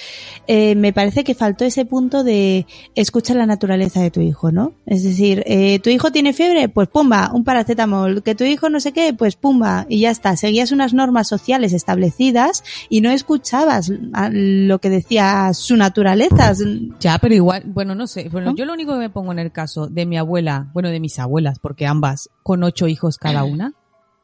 eh, 0.47 0.75
me 0.75 0.93
parece 0.93 1.23
que 1.23 1.35
faltó 1.35 1.65
ese 1.65 1.85
punto 1.85 2.23
de 2.23 2.65
escuchar 2.95 3.37
la 3.37 3.45
naturaleza 3.45 4.01
de 4.01 4.11
tu 4.11 4.21
hijo, 4.21 4.51
¿no? 4.51 4.73
Es 4.85 5.03
decir, 5.03 5.43
eh, 5.45 5.79
tu 5.79 5.89
hijo 5.89 6.11
tiene 6.11 6.33
fiebre, 6.33 6.69
pues 6.69 6.87
pumba, 6.87 7.31
un 7.33 7.43
paracetamol, 7.43 8.23
que 8.23 8.35
tu 8.35 8.43
hijo 8.43 8.69
no 8.69 8.79
sé 8.79 8.91
qué, 8.91 9.13
pues 9.13 9.35
pumba, 9.35 9.85
y 9.89 10.01
ya 10.01 10.11
está. 10.11 10.35
Seguías 10.35 10.71
unas 10.71 10.93
normas 10.93 11.27
sociales 11.27 11.73
establecidas 11.73 12.63
y 12.89 13.01
no 13.01 13.11
escuchabas 13.11 13.91
lo 14.31 14.79
que 14.79 14.89
decía 14.89 15.53
su 15.53 15.75
naturaleza. 15.75 16.53
Ya, 16.99 17.17
pero 17.19 17.33
igual, 17.33 17.63
bueno, 17.65 17.95
no 17.95 18.07
sé. 18.07 18.29
Bueno, 18.29 18.51
¿No? 18.51 18.55
yo 18.55 18.65
lo 18.65 18.73
único 18.73 18.93
que 18.93 18.99
me 18.99 19.09
pongo 19.09 19.31
en 19.31 19.39
el 19.39 19.51
caso 19.51 19.87
de 19.87 20.05
mi 20.05 20.17
abuela, 20.17 20.69
bueno, 20.73 20.89
de 20.89 20.99
mis 20.99 21.19
abuelas, 21.19 21.59
porque 21.59 21.85
ambas 21.85 22.29
con 22.43 22.63
ocho 22.63 22.87
hijos 22.87 23.17
cada 23.17 23.43
una, 23.45 23.73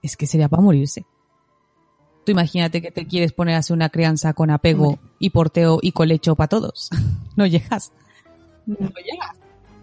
es 0.02 0.18
que 0.18 0.28
sería 0.28 0.50
para 0.50 0.62
morirse. 0.62 1.06
Tú 2.26 2.32
imagínate 2.32 2.82
que 2.82 2.92
te 2.92 3.08
quieres 3.08 3.32
poner 3.34 3.56
a 3.56 3.60
hacer 3.60 3.76
una 3.76 3.90
crianza 3.90 4.34
con 4.34 4.52
apego 4.52 5.00
y 5.20 5.32
porteo 5.32 5.80
y 5.82 5.92
colecho 5.92 6.36
para 6.36 6.48
todos. 6.50 6.90
No 7.36 7.46
llegas. 7.48 7.92
No 8.66 8.76
llegas. 8.78 9.36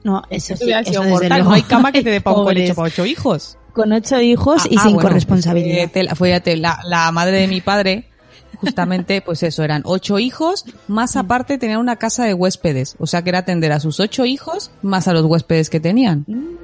No, 0.04 0.22
eso 0.30 0.54
sí, 0.56 0.70
eso 0.70 1.00
desde 1.02 1.28
luego. 1.28 1.44
No 1.44 1.52
hay 1.54 1.62
cama 1.62 1.90
que 1.90 2.02
te 2.02 2.10
dé 2.12 2.20
para 2.20 2.36
un 2.36 2.44
colecho 2.44 2.74
para 2.74 2.86
ocho 2.88 3.04
hijos. 3.06 3.56
Con 3.72 3.90
ocho 3.92 4.20
hijos 4.20 4.66
y 4.66 4.76
Ah, 4.76 4.82
sin 4.82 4.90
ah, 4.92 4.94
bueno, 4.94 5.00
corresponsabilidad. 5.08 5.90
tela- 5.90 6.14
fíjate, 6.14 6.56
la, 6.56 6.78
la 6.84 7.10
madre 7.10 7.38
de 7.38 7.48
mi 7.48 7.60
padre, 7.60 8.04
justamente, 8.58 9.20
pues 9.24 9.42
eso, 9.42 9.64
eran 9.64 9.82
ocho 9.86 10.18
hijos, 10.18 10.64
más 10.88 11.16
aparte 11.16 11.58
tenían 11.58 11.80
una 11.80 11.96
casa 11.96 12.24
de 12.26 12.34
huéspedes. 12.34 12.94
O 12.98 13.06
sea 13.06 13.22
que 13.22 13.30
era 13.30 13.38
atender 13.40 13.72
a 13.72 13.80
sus 13.80 13.98
ocho 13.98 14.24
hijos, 14.26 14.70
más 14.82 15.08
a 15.08 15.12
los 15.14 15.24
huéspedes 15.24 15.70
que 15.70 15.80
tenían. 15.80 16.24
Mm. 16.28 16.56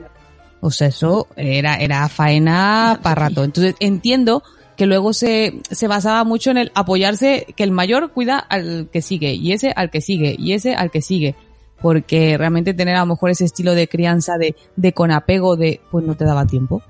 O 0.61 0.71
sea, 0.71 0.89
eso 0.89 1.27
era, 1.37 1.77
era 1.77 2.09
faena 2.09 3.01
para 3.03 3.29
rato. 3.29 3.43
Entonces 3.43 3.75
entiendo 3.81 4.43
que 4.77 4.87
luego 4.87 5.13
se, 5.13 5.61
se 5.71 5.89
basaba 5.89 6.25
mucho 6.25 6.51
en 6.51 6.59
el 6.59 6.73
apoyarse, 6.75 7.47
que 7.57 7.65
el 7.65 7.71
mayor 7.71 8.13
cuida 8.13 8.39
al 8.39 8.89
que 8.93 9.03
sigue, 9.03 9.35
y 9.35 9.53
ese 9.53 9.73
al 9.75 9.91
que 9.91 10.01
sigue, 10.01 10.37
y 10.39 10.53
ese 10.53 10.75
al 10.75 10.91
que 10.91 11.03
sigue. 11.03 11.35
Porque 11.81 12.39
realmente 12.39 12.73
tener 12.73 12.97
a 12.97 13.01
lo 13.01 13.07
mejor 13.07 13.31
ese 13.31 13.45
estilo 13.45 13.75
de 13.75 13.89
crianza 13.89 14.39
de, 14.39 14.57
de 14.77 14.93
con 14.93 15.11
apego 15.11 15.57
de, 15.57 15.81
pues 15.91 16.05
no 16.05 16.17
te 16.17 16.25
daba 16.25 16.47
tiempo. 16.47 16.83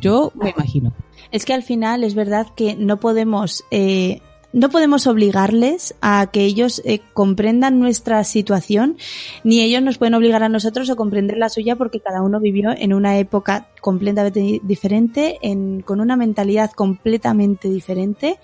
Yo 0.00 0.32
me 0.34 0.50
imagino. 0.50 0.92
Es 1.32 1.44
que 1.44 1.54
al 1.54 1.62
final 1.62 2.04
es 2.04 2.14
verdad 2.14 2.46
que 2.54 2.76
no 2.76 2.98
podemos, 2.98 3.64
eh, 3.70 4.20
no 4.56 4.70
podemos 4.70 5.06
obligarles 5.06 5.94
a 6.00 6.30
que 6.32 6.40
ellos 6.40 6.80
eh, 6.86 7.00
comprendan 7.12 7.78
nuestra 7.78 8.24
situación, 8.24 8.96
ni 9.44 9.60
ellos 9.60 9.82
nos 9.82 9.98
pueden 9.98 10.14
obligar 10.14 10.42
a 10.42 10.48
nosotros 10.48 10.88
a 10.88 10.94
comprender 10.96 11.36
la 11.36 11.50
suya 11.50 11.76
porque 11.76 12.00
cada 12.00 12.22
uno 12.22 12.40
vivió 12.40 12.70
en 12.74 12.94
una 12.94 13.18
época 13.18 13.68
completamente 13.82 14.40
di- 14.40 14.60
diferente, 14.64 15.36
en, 15.42 15.82
con 15.82 16.00
una 16.00 16.16
mentalidad 16.16 16.70
completamente 16.70 17.68
diferente. 17.68 18.38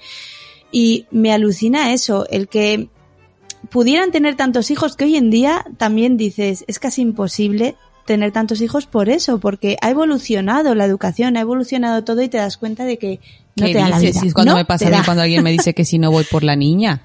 Y 0.70 1.06
me 1.10 1.32
alucina 1.32 1.94
eso, 1.94 2.26
el 2.28 2.46
que 2.48 2.88
pudieran 3.70 4.10
tener 4.10 4.36
tantos 4.36 4.70
hijos 4.70 4.96
que 4.96 5.04
hoy 5.04 5.16
en 5.16 5.30
día 5.30 5.64
también 5.78 6.18
dices, 6.18 6.64
es 6.66 6.78
casi 6.78 7.00
imposible 7.00 7.76
tener 8.04 8.32
tantos 8.32 8.60
hijos 8.60 8.86
por 8.86 9.08
eso, 9.08 9.38
porque 9.38 9.76
ha 9.80 9.90
evolucionado 9.90 10.74
la 10.74 10.84
educación, 10.84 11.36
ha 11.36 11.40
evolucionado 11.40 12.02
todo 12.04 12.22
y 12.22 12.28
te 12.28 12.38
das 12.38 12.56
cuenta 12.56 12.84
de 12.84 12.98
que 12.98 13.20
no 13.56 13.66
¿Qué 13.66 13.72
te 13.72 13.78
da 13.78 13.88
la 13.88 13.98
vida. 13.98 14.18
Si 14.20 14.28
es 14.28 14.34
cuando 14.34 14.52
No 14.52 14.58
me 14.58 14.64
pasa 14.64 14.88
a 14.88 14.90
mí 14.90 14.96
cuando 15.04 15.22
alguien 15.22 15.42
me 15.42 15.50
dice 15.50 15.74
que 15.74 15.84
si 15.84 15.98
no 15.98 16.10
voy 16.10 16.24
por 16.24 16.42
la 16.42 16.56
niña. 16.56 17.02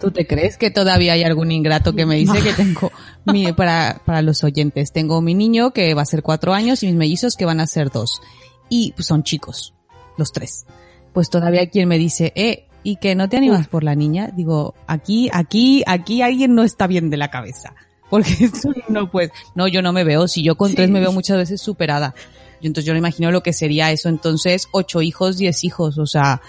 ¿Tú 0.00 0.10
te 0.10 0.26
crees 0.26 0.56
que 0.56 0.70
todavía 0.70 1.12
hay 1.12 1.24
algún 1.24 1.52
ingrato 1.52 1.94
que 1.94 2.06
me 2.06 2.16
dice 2.16 2.42
que 2.42 2.54
tengo 2.54 2.90
mi, 3.26 3.52
para, 3.56 4.00
para 4.06 4.22
los 4.22 4.42
oyentes? 4.44 4.92
Tengo 4.92 5.20
mi 5.20 5.34
niño 5.34 5.72
que 5.72 5.92
va 5.92 6.02
a 6.02 6.06
ser 6.06 6.22
cuatro 6.22 6.54
años 6.54 6.82
y 6.82 6.86
mis 6.86 6.96
mellizos 6.96 7.36
que 7.36 7.44
van 7.44 7.60
a 7.60 7.66
ser 7.66 7.90
dos. 7.90 8.22
Y 8.70 8.92
pues, 8.92 9.06
son 9.06 9.24
chicos, 9.24 9.74
los 10.16 10.32
tres. 10.32 10.64
Pues 11.12 11.28
todavía 11.28 11.60
hay 11.60 11.68
quien 11.68 11.88
me 11.88 11.98
dice, 11.98 12.32
eh, 12.34 12.66
¿y 12.82 12.96
que 12.96 13.14
no 13.14 13.28
te 13.28 13.36
animas 13.36 13.68
por 13.68 13.84
la 13.84 13.94
niña? 13.94 14.30
Digo, 14.34 14.74
aquí, 14.86 15.28
aquí, 15.32 15.82
aquí 15.86 16.22
alguien 16.22 16.54
no 16.54 16.62
está 16.62 16.86
bien 16.86 17.10
de 17.10 17.18
la 17.18 17.30
cabeza. 17.30 17.74
Porque 18.10 18.32
eso 18.52 18.72
no 18.88 19.10
pues, 19.10 19.30
no, 19.54 19.68
yo 19.68 19.80
no 19.80 19.92
me 19.92 20.04
veo, 20.04 20.28
si 20.28 20.42
yo 20.42 20.56
con 20.56 20.74
tres 20.74 20.90
me 20.90 21.00
veo 21.00 21.12
muchas 21.12 21.38
veces 21.38 21.60
superada. 21.60 22.14
Yo 22.60 22.66
entonces 22.66 22.84
yo 22.84 22.92
no 22.92 22.98
imagino 22.98 23.30
lo 23.30 23.42
que 23.42 23.54
sería 23.54 23.90
eso 23.90 24.10
entonces, 24.10 24.68
ocho 24.72 25.00
hijos, 25.00 25.38
diez 25.38 25.64
hijos, 25.64 25.96
o 25.96 26.06
sea, 26.06 26.42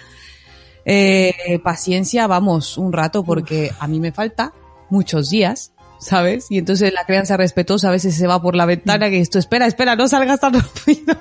eh, 0.84 1.60
paciencia, 1.63 2.28
vamos, 2.28 2.78
un 2.78 2.91
rato, 2.91 3.24
porque 3.24 3.71
a 3.80 3.88
mí 3.88 4.00
me 4.00 4.12
falta 4.12 4.54
muchos 4.89 5.30
días, 5.30 5.71
¿sabes? 6.00 6.47
Y 6.50 6.58
entonces 6.58 6.91
la 6.93 7.06
crianza 7.06 7.38
respetuosa 7.38 7.88
a 7.88 7.91
veces 7.91 8.15
se 8.15 8.28
va 8.28 8.41
por 8.41 8.56
la 8.56 8.65
ventana 8.65 9.10
que 9.10 9.19
esto, 9.19 9.39
espera, 9.39 9.67
espera, 9.67 9.95
no 9.95 10.08
salgas 10.08 10.39
tan 10.39 10.54
rápido. 10.56 11.15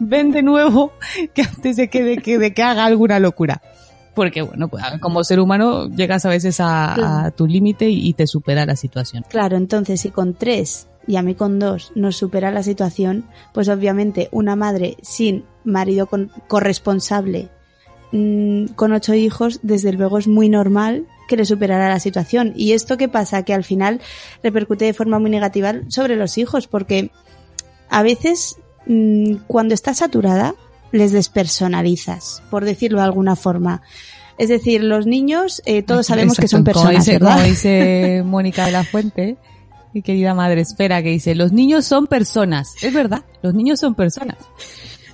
Ven 0.00 0.30
de 0.30 0.42
nuevo, 0.42 0.92
que 1.34 1.42
antes 1.42 1.76
de 1.76 1.88
que, 1.88 2.02
de 2.02 2.18
que, 2.18 2.38
de 2.38 2.54
que 2.54 2.62
haga 2.62 2.84
alguna 2.84 3.20
locura. 3.20 3.62
Porque 4.18 4.42
bueno, 4.42 4.68
pues, 4.68 4.82
como 5.00 5.22
ser 5.24 5.38
humano 5.40 5.88
llegas 5.88 6.24
a 6.26 6.28
veces 6.28 6.60
a, 6.60 7.26
a 7.26 7.30
tu 7.30 7.46
límite 7.46 7.88
y, 7.88 8.08
y 8.08 8.12
te 8.14 8.26
supera 8.26 8.66
la 8.66 8.76
situación. 8.76 9.24
Claro, 9.28 9.56
entonces 9.56 10.00
si 10.00 10.10
con 10.10 10.34
tres 10.34 10.88
y 11.06 11.16
a 11.16 11.22
mí 11.22 11.34
con 11.34 11.58
dos 11.58 11.92
nos 11.94 12.16
supera 12.16 12.50
la 12.50 12.62
situación, 12.62 13.24
pues 13.54 13.68
obviamente 13.68 14.28
una 14.32 14.56
madre 14.56 14.96
sin 15.02 15.44
marido 15.64 16.06
con- 16.06 16.30
corresponsable 16.48 17.48
mm, 18.12 18.66
con 18.74 18.92
ocho 18.92 19.14
hijos, 19.14 19.60
desde 19.62 19.92
luego 19.92 20.18
es 20.18 20.26
muy 20.28 20.48
normal 20.48 21.06
que 21.28 21.36
le 21.36 21.44
superara 21.44 21.88
la 21.88 22.00
situación. 22.00 22.52
¿Y 22.56 22.72
esto 22.72 22.96
qué 22.96 23.08
pasa? 23.08 23.42
Que 23.44 23.54
al 23.54 23.64
final 23.64 24.00
repercute 24.42 24.84
de 24.86 24.94
forma 24.94 25.18
muy 25.18 25.30
negativa 25.30 25.74
sobre 25.88 26.16
los 26.16 26.38
hijos, 26.38 26.66
porque 26.66 27.10
a 27.88 28.02
veces 28.02 28.56
mm, 28.86 29.34
cuando 29.46 29.74
estás 29.74 29.98
saturada 29.98 30.54
les 30.90 31.12
despersonalizas, 31.12 32.42
por 32.50 32.64
decirlo 32.64 32.98
de 32.98 33.04
alguna 33.04 33.36
forma. 33.36 33.82
Es 34.38 34.48
decir, 34.48 34.84
los 34.84 35.06
niños, 35.06 35.62
eh, 35.66 35.82
todos 35.82 36.06
sabemos 36.06 36.38
que 36.38 36.48
son 36.48 36.64
personas, 36.64 36.90
como 36.90 36.98
dice, 36.98 37.12
¿verdad? 37.14 37.34
Como 37.34 37.44
dice 37.48 38.22
Mónica 38.24 38.66
de 38.66 38.72
la 38.72 38.84
Fuente, 38.84 39.36
mi 39.92 40.02
querida 40.02 40.34
madre, 40.34 40.60
espera, 40.60 41.02
que 41.02 41.10
dice, 41.10 41.34
los 41.34 41.52
niños 41.52 41.84
son 41.84 42.06
personas. 42.06 42.74
Es 42.82 42.92
verdad, 42.92 43.24
los 43.42 43.54
niños 43.54 43.80
son 43.80 43.94
personas. 43.94 44.36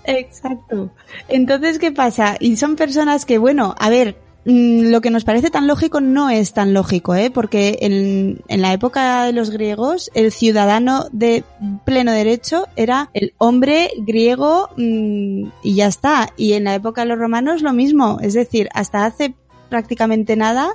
Exacto. 0.05 0.91
Entonces, 1.29 1.79
¿qué 1.79 1.91
pasa? 1.91 2.37
Y 2.39 2.57
son 2.57 2.77
personas 2.77 3.25
que, 3.25 3.39
bueno, 3.39 3.75
a 3.79 3.89
ver, 3.89 4.17
lo 4.45 5.01
que 5.01 5.11
nos 5.11 5.25
parece 5.25 5.51
tan 5.51 5.67
lógico 5.67 6.01
no 6.01 6.29
es 6.29 6.53
tan 6.53 6.75
lógico, 6.75 7.15
¿eh? 7.15 7.31
porque 7.31 7.79
en, 7.81 8.43
en 8.49 8.63
la 8.63 8.73
época 8.75 9.25
de 9.25 9.33
los 9.33 9.51
griegos 9.51 10.11
el 10.15 10.33
ciudadano 10.33 11.07
de 11.13 11.45
pleno 11.85 12.13
derecho 12.13 12.67
era 12.77 13.09
el 13.15 13.33
hombre 13.39 13.91
griego 13.97 14.69
mm, 14.77 15.49
y 15.63 15.75
ya 15.75 15.87
está. 15.87 16.33
Y 16.37 16.53
en 16.53 16.65
la 16.65 16.75
época 16.75 17.03
de 17.03 17.09
los 17.09 17.19
romanos 17.19 17.63
lo 17.63 17.73
mismo, 17.73 18.19
es 18.21 18.35
decir, 18.35 18.69
hasta 18.75 19.07
hace 19.07 19.35
prácticamente 19.71 20.37
nada 20.37 20.75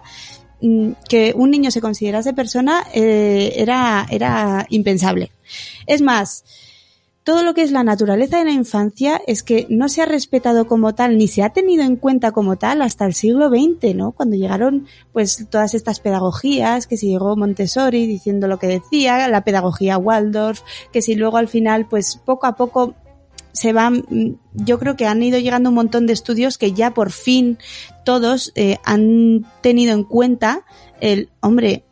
mm, 0.62 0.92
que 1.08 1.34
un 1.36 1.52
niño 1.52 1.70
se 1.70 1.82
considerase 1.82 2.34
persona 2.34 2.84
eh, 2.94 3.54
era, 3.56 4.08
era 4.10 4.66
impensable. 4.70 5.32
Es 5.86 6.02
más, 6.02 6.44
todo 7.30 7.44
lo 7.44 7.54
que 7.54 7.62
es 7.62 7.70
la 7.70 7.84
naturaleza 7.84 8.40
de 8.40 8.46
la 8.46 8.54
infancia 8.54 9.22
es 9.28 9.44
que 9.44 9.68
no 9.70 9.88
se 9.88 10.02
ha 10.02 10.08
respetado 10.08 10.66
como 10.66 10.96
tal 10.96 11.16
ni 11.16 11.28
se 11.28 11.44
ha 11.44 11.52
tenido 11.52 11.84
en 11.84 11.96
cuenta 11.96 12.32
como 12.32 12.56
tal 12.56 12.82
hasta 12.82 13.06
el 13.06 13.14
siglo 13.14 13.50
XX, 13.50 13.94
¿no? 13.94 14.14
Cuando 14.14 14.36
llegaron 14.36 14.88
pues 15.14 15.46
todas 15.48 15.76
estas 15.76 16.00
pedagogías, 16.00 16.88
que 16.88 16.98
si 16.98 17.08
llegó 17.08 17.36
Montessori 17.36 18.08
diciendo 18.08 18.48
lo 18.48 18.58
que 18.58 18.66
decía, 18.66 19.28
la 19.28 19.44
pedagogía 19.44 20.00
Waldorf, 20.00 20.62
que 20.92 21.04
si 21.04 21.14
luego 21.14 21.38
al 21.38 21.48
final 21.48 21.86
pues 21.88 22.16
poco 22.16 22.48
a 22.48 22.56
poco 22.56 22.96
se 23.52 23.74
van, 23.74 24.06
mm, 24.10 24.64
yo 24.66 24.80
creo 24.80 24.96
que 24.96 25.06
han 25.06 25.22
ido 25.22 25.38
llegando 25.38 25.70
un 25.70 25.76
montón 25.76 26.08
de 26.08 26.14
estudios 26.14 26.58
que 26.58 26.74
ya 26.74 26.96
por 26.96 27.12
fin 27.12 27.60
todos 28.06 28.52
eh, 28.56 28.78
han 28.86 29.46
tenido 29.62 29.94
en 29.94 30.04
cuenta 30.04 30.66
el, 31.00 31.30
hombre, 31.42 31.84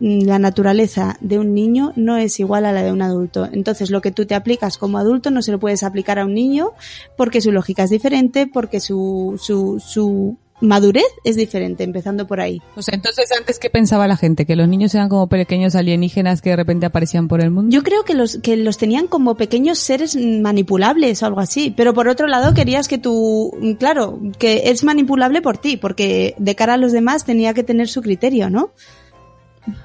la 0.00 0.38
naturaleza 0.38 1.16
de 1.20 1.38
un 1.38 1.54
niño 1.54 1.92
no 1.96 2.16
es 2.16 2.38
igual 2.40 2.66
a 2.66 2.72
la 2.72 2.82
de 2.82 2.92
un 2.92 3.02
adulto. 3.02 3.48
Entonces, 3.52 3.90
lo 3.90 4.00
que 4.00 4.10
tú 4.10 4.26
te 4.26 4.34
aplicas 4.34 4.78
como 4.78 4.98
adulto 4.98 5.30
no 5.30 5.42
se 5.42 5.52
lo 5.52 5.58
puedes 5.58 5.82
aplicar 5.82 6.18
a 6.18 6.24
un 6.24 6.34
niño 6.34 6.72
porque 7.16 7.40
su 7.40 7.52
lógica 7.52 7.84
es 7.84 7.90
diferente, 7.90 8.46
porque 8.46 8.80
su, 8.80 9.38
su, 9.42 9.80
su 9.80 10.36
madurez 10.60 11.04
es 11.24 11.36
diferente, 11.36 11.84
empezando 11.84 12.26
por 12.26 12.40
ahí. 12.40 12.62
O 12.76 12.82
sea, 12.82 12.94
entonces 12.94 13.30
antes 13.36 13.58
qué 13.58 13.70
pensaba 13.70 14.06
la 14.06 14.16
gente, 14.16 14.46
que 14.46 14.56
los 14.56 14.68
niños 14.68 14.94
eran 14.94 15.08
como 15.08 15.28
pequeños 15.28 15.74
alienígenas 15.74 16.40
que 16.40 16.50
de 16.50 16.56
repente 16.56 16.86
aparecían 16.86 17.28
por 17.28 17.40
el 17.40 17.50
mundo. 17.50 17.70
Yo 17.70 17.82
creo 17.82 18.04
que 18.04 18.14
los, 18.14 18.38
que 18.38 18.56
los 18.56 18.78
tenían 18.78 19.06
como 19.06 19.34
pequeños 19.34 19.78
seres 19.78 20.16
manipulables 20.16 21.22
o 21.22 21.26
algo 21.26 21.40
así. 21.40 21.72
Pero 21.76 21.94
por 21.94 22.08
otro 22.08 22.26
lado 22.26 22.54
querías 22.54 22.88
que 22.88 22.98
tú, 22.98 23.76
claro, 23.78 24.18
que 24.38 24.70
es 24.70 24.84
manipulable 24.84 25.42
por 25.42 25.58
ti, 25.58 25.76
porque 25.76 26.34
de 26.38 26.54
cara 26.54 26.74
a 26.74 26.78
los 26.78 26.92
demás 26.92 27.24
tenía 27.24 27.54
que 27.54 27.62
tener 27.62 27.88
su 27.88 28.02
criterio, 28.02 28.50
¿no? 28.50 28.70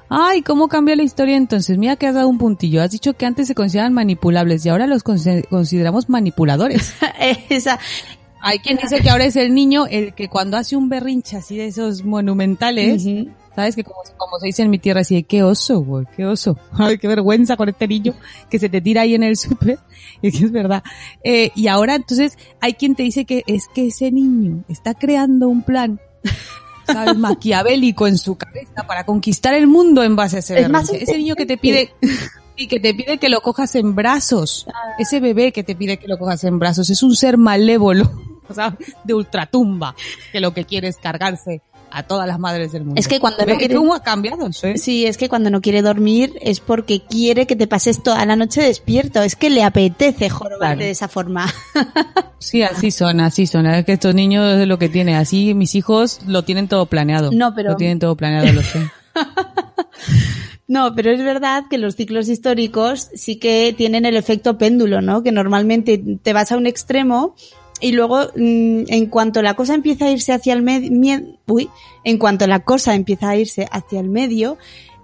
Ay, 0.08 0.42
¿cómo 0.42 0.68
cambia 0.68 0.96
la 0.96 1.02
historia 1.02 1.36
entonces? 1.36 1.78
Mira 1.78 1.96
que 1.96 2.06
has 2.06 2.14
dado 2.14 2.28
un 2.28 2.38
puntillo. 2.38 2.82
Has 2.82 2.90
dicho 2.90 3.14
que 3.14 3.26
antes 3.26 3.46
se 3.48 3.54
consideraban 3.54 3.92
manipulables 3.92 4.64
y 4.64 4.68
ahora 4.68 4.86
los 4.86 5.02
consideramos 5.02 6.08
manipuladores. 6.08 6.94
Esa, 7.48 7.78
Hay 8.40 8.58
quien 8.58 8.76
dice 8.76 9.00
que 9.00 9.10
ahora 9.10 9.24
es 9.24 9.36
el 9.36 9.54
niño 9.54 9.86
el 9.86 10.14
que 10.14 10.28
cuando 10.28 10.56
hace 10.56 10.76
un 10.76 10.88
berrinche 10.88 11.36
así 11.36 11.56
de 11.56 11.66
esos 11.66 12.04
monumentales, 12.04 13.04
Ujú. 13.06 13.30
¿sabes? 13.54 13.76
Que 13.76 13.84
como, 13.84 13.98
como 14.16 14.38
se 14.40 14.46
dice 14.46 14.62
en 14.62 14.70
mi 14.70 14.78
tierra, 14.78 15.02
así 15.02 15.14
de 15.14 15.22
qué 15.22 15.42
oso, 15.42 15.80
güey, 15.80 16.06
qué 16.16 16.26
oso. 16.26 16.58
Ay, 16.72 16.98
qué 16.98 17.06
vergüenza 17.06 17.56
con 17.56 17.68
este 17.68 17.86
niño 17.86 18.14
que 18.50 18.58
se 18.58 18.68
te 18.68 18.80
tira 18.80 19.02
ahí 19.02 19.14
en 19.14 19.22
el 19.22 19.36
súper. 19.36 19.78
Es 20.22 20.38
que 20.38 20.44
es 20.44 20.52
verdad. 20.52 20.82
Eh, 21.24 21.50
y 21.54 21.68
ahora 21.68 21.94
entonces 21.94 22.36
hay 22.60 22.74
quien 22.74 22.94
te 22.94 23.02
dice 23.02 23.24
que 23.24 23.44
es 23.46 23.68
que 23.74 23.88
ese 23.88 24.10
niño 24.12 24.64
está 24.68 24.94
creando 24.94 25.48
un 25.48 25.62
plan, 25.62 26.00
¿sabes? 26.86 27.16
Maquiavélico 27.16 28.06
en 28.06 28.18
su 28.18 28.36
cabeza 28.36 28.86
para 28.86 29.04
conquistar 29.04 29.54
el 29.54 29.66
mundo 29.66 30.02
en 30.02 30.16
base 30.16 30.36
a 30.36 30.38
ese 30.40 30.58
Es 30.58 30.68
berrinche. 30.68 31.02
Ese 31.02 31.18
niño 31.18 31.34
que 31.34 31.46
te 31.46 31.56
pide, 31.56 31.94
y 32.56 32.68
que 32.68 32.80
te 32.80 32.94
pide 32.94 33.18
que 33.18 33.28
lo 33.28 33.40
cojas 33.40 33.74
en 33.74 33.94
brazos. 33.94 34.66
Ese 34.98 35.20
bebé 35.20 35.52
que 35.52 35.62
te 35.62 35.74
pide 35.74 35.96
que 35.96 36.08
lo 36.08 36.18
cojas 36.18 36.44
en 36.44 36.58
brazos 36.58 36.90
es 36.90 37.02
un 37.02 37.16
ser 37.16 37.38
malévolo, 37.38 38.10
o 38.48 38.54
sea, 38.54 38.76
de 39.04 39.14
ultratumba, 39.14 39.94
que 40.32 40.40
lo 40.40 40.52
que 40.52 40.64
quiere 40.64 40.88
es 40.88 40.96
cargarse 40.96 41.62
a 41.92 42.02
todas 42.04 42.26
las 42.26 42.38
madres 42.38 42.72
del 42.72 42.84
mundo. 42.84 42.98
Es 43.00 43.08
que 43.08 43.20
cuando 43.20 43.40
no 43.44 43.52
¿Ve 43.52 43.58
quiere- 43.58 43.74
¿Cómo 43.76 43.94
ha 43.94 44.02
cambiado 44.02 44.48
eh? 44.62 44.78
Sí, 44.78 45.06
es 45.06 45.16
que 45.16 45.28
cuando 45.28 45.50
no 45.50 45.60
quiere 45.60 45.82
dormir 45.82 46.32
es 46.40 46.60
porque 46.60 47.02
quiere 47.04 47.46
que 47.46 47.56
te 47.56 47.66
pases 47.66 48.02
toda 48.02 48.24
la 48.26 48.36
noche 48.36 48.62
despierto. 48.62 49.22
Es 49.22 49.36
que 49.36 49.50
le 49.50 49.62
apetece 49.64 50.28
jorobarte 50.30 50.58
Claro. 50.76 50.80
de 50.80 50.90
esa 50.90 51.08
forma. 51.08 51.46
Sí, 52.38 52.62
así 52.64 52.90
son, 52.90 53.20
así 53.20 53.46
son. 53.46 53.66
Es 53.66 53.84
que 53.84 53.92
estos 53.92 54.16
niños 54.16 54.58
es 54.60 54.66
lo 54.66 54.76
que 54.76 54.88
tienen. 54.88 55.14
Así 55.14 55.54
mis 55.54 55.76
hijos 55.76 56.20
lo 56.26 56.42
tienen 56.42 56.66
todo 56.66 56.86
planeado. 56.86 57.30
No, 57.32 57.54
pero- 57.54 57.70
Lo 57.70 57.76
tienen 57.76 58.00
todo 58.00 58.16
planeado, 58.16 58.52
lo 58.52 58.62
sé. 58.62 58.80
No, 60.68 60.94
pero 60.94 61.10
es 61.10 61.22
verdad 61.22 61.64
que 61.68 61.76
los 61.76 61.96
ciclos 61.96 62.28
históricos 62.30 63.10
sí 63.14 63.36
que 63.36 63.74
tienen 63.76 64.06
el 64.06 64.16
efecto 64.16 64.56
péndulo, 64.56 65.02
¿no? 65.02 65.22
Que 65.22 65.30
normalmente 65.30 66.02
te 66.22 66.32
vas 66.32 66.50
a 66.50 66.56
un 66.56 66.66
extremo 66.66 67.34
y 67.82 67.92
luego 67.92 68.20
mm, 68.36 68.84
en 68.88 69.06
cuanto 69.06 69.42
la 69.42 69.54
cosa 69.54 69.74
empieza 69.74 70.06
a 70.06 70.10
irse 70.10 70.32
hacia 70.32 70.54
el 70.54 70.62
medio, 70.62 70.90
en 72.04 72.18
cuanto 72.18 72.46
la 72.46 72.60
cosa 72.60 72.94
empieza 72.94 73.30
a 73.30 73.36
irse 73.36 73.68
hacia 73.70 74.00
el 74.00 74.08
medio, 74.08 74.56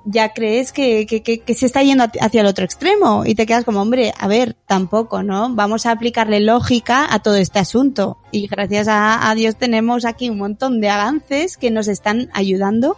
ya 0.05 0.33
crees 0.33 0.73
que, 0.73 1.05
que, 1.07 1.23
que, 1.23 1.41
que 1.41 1.55
se 1.55 1.67
está 1.67 1.83
yendo 1.83 2.05
hacia 2.21 2.41
el 2.41 2.47
otro 2.47 2.65
extremo 2.65 3.25
y 3.27 3.35
te 3.35 3.45
quedas 3.45 3.65
como, 3.65 3.83
hombre, 3.83 4.15
a 4.17 4.27
ver, 4.27 4.55
tampoco, 4.67 5.23
¿no? 5.23 5.55
Vamos 5.55 5.85
a 5.85 5.91
aplicarle 5.91 6.41
lógica 6.41 7.13
a 7.13 7.19
todo 7.19 7.35
este 7.35 7.59
asunto. 7.59 8.17
Y 8.31 8.47
gracias 8.47 8.89
a, 8.89 9.29
a 9.29 9.35
Dios 9.35 9.57
tenemos 9.57 10.07
aquí 10.07 10.31
un 10.31 10.39
montón 10.39 10.81
de 10.81 10.89
avances 10.89 11.59
que 11.59 11.71
nos 11.71 11.89
están 11.89 12.31
ayudando 12.33 12.97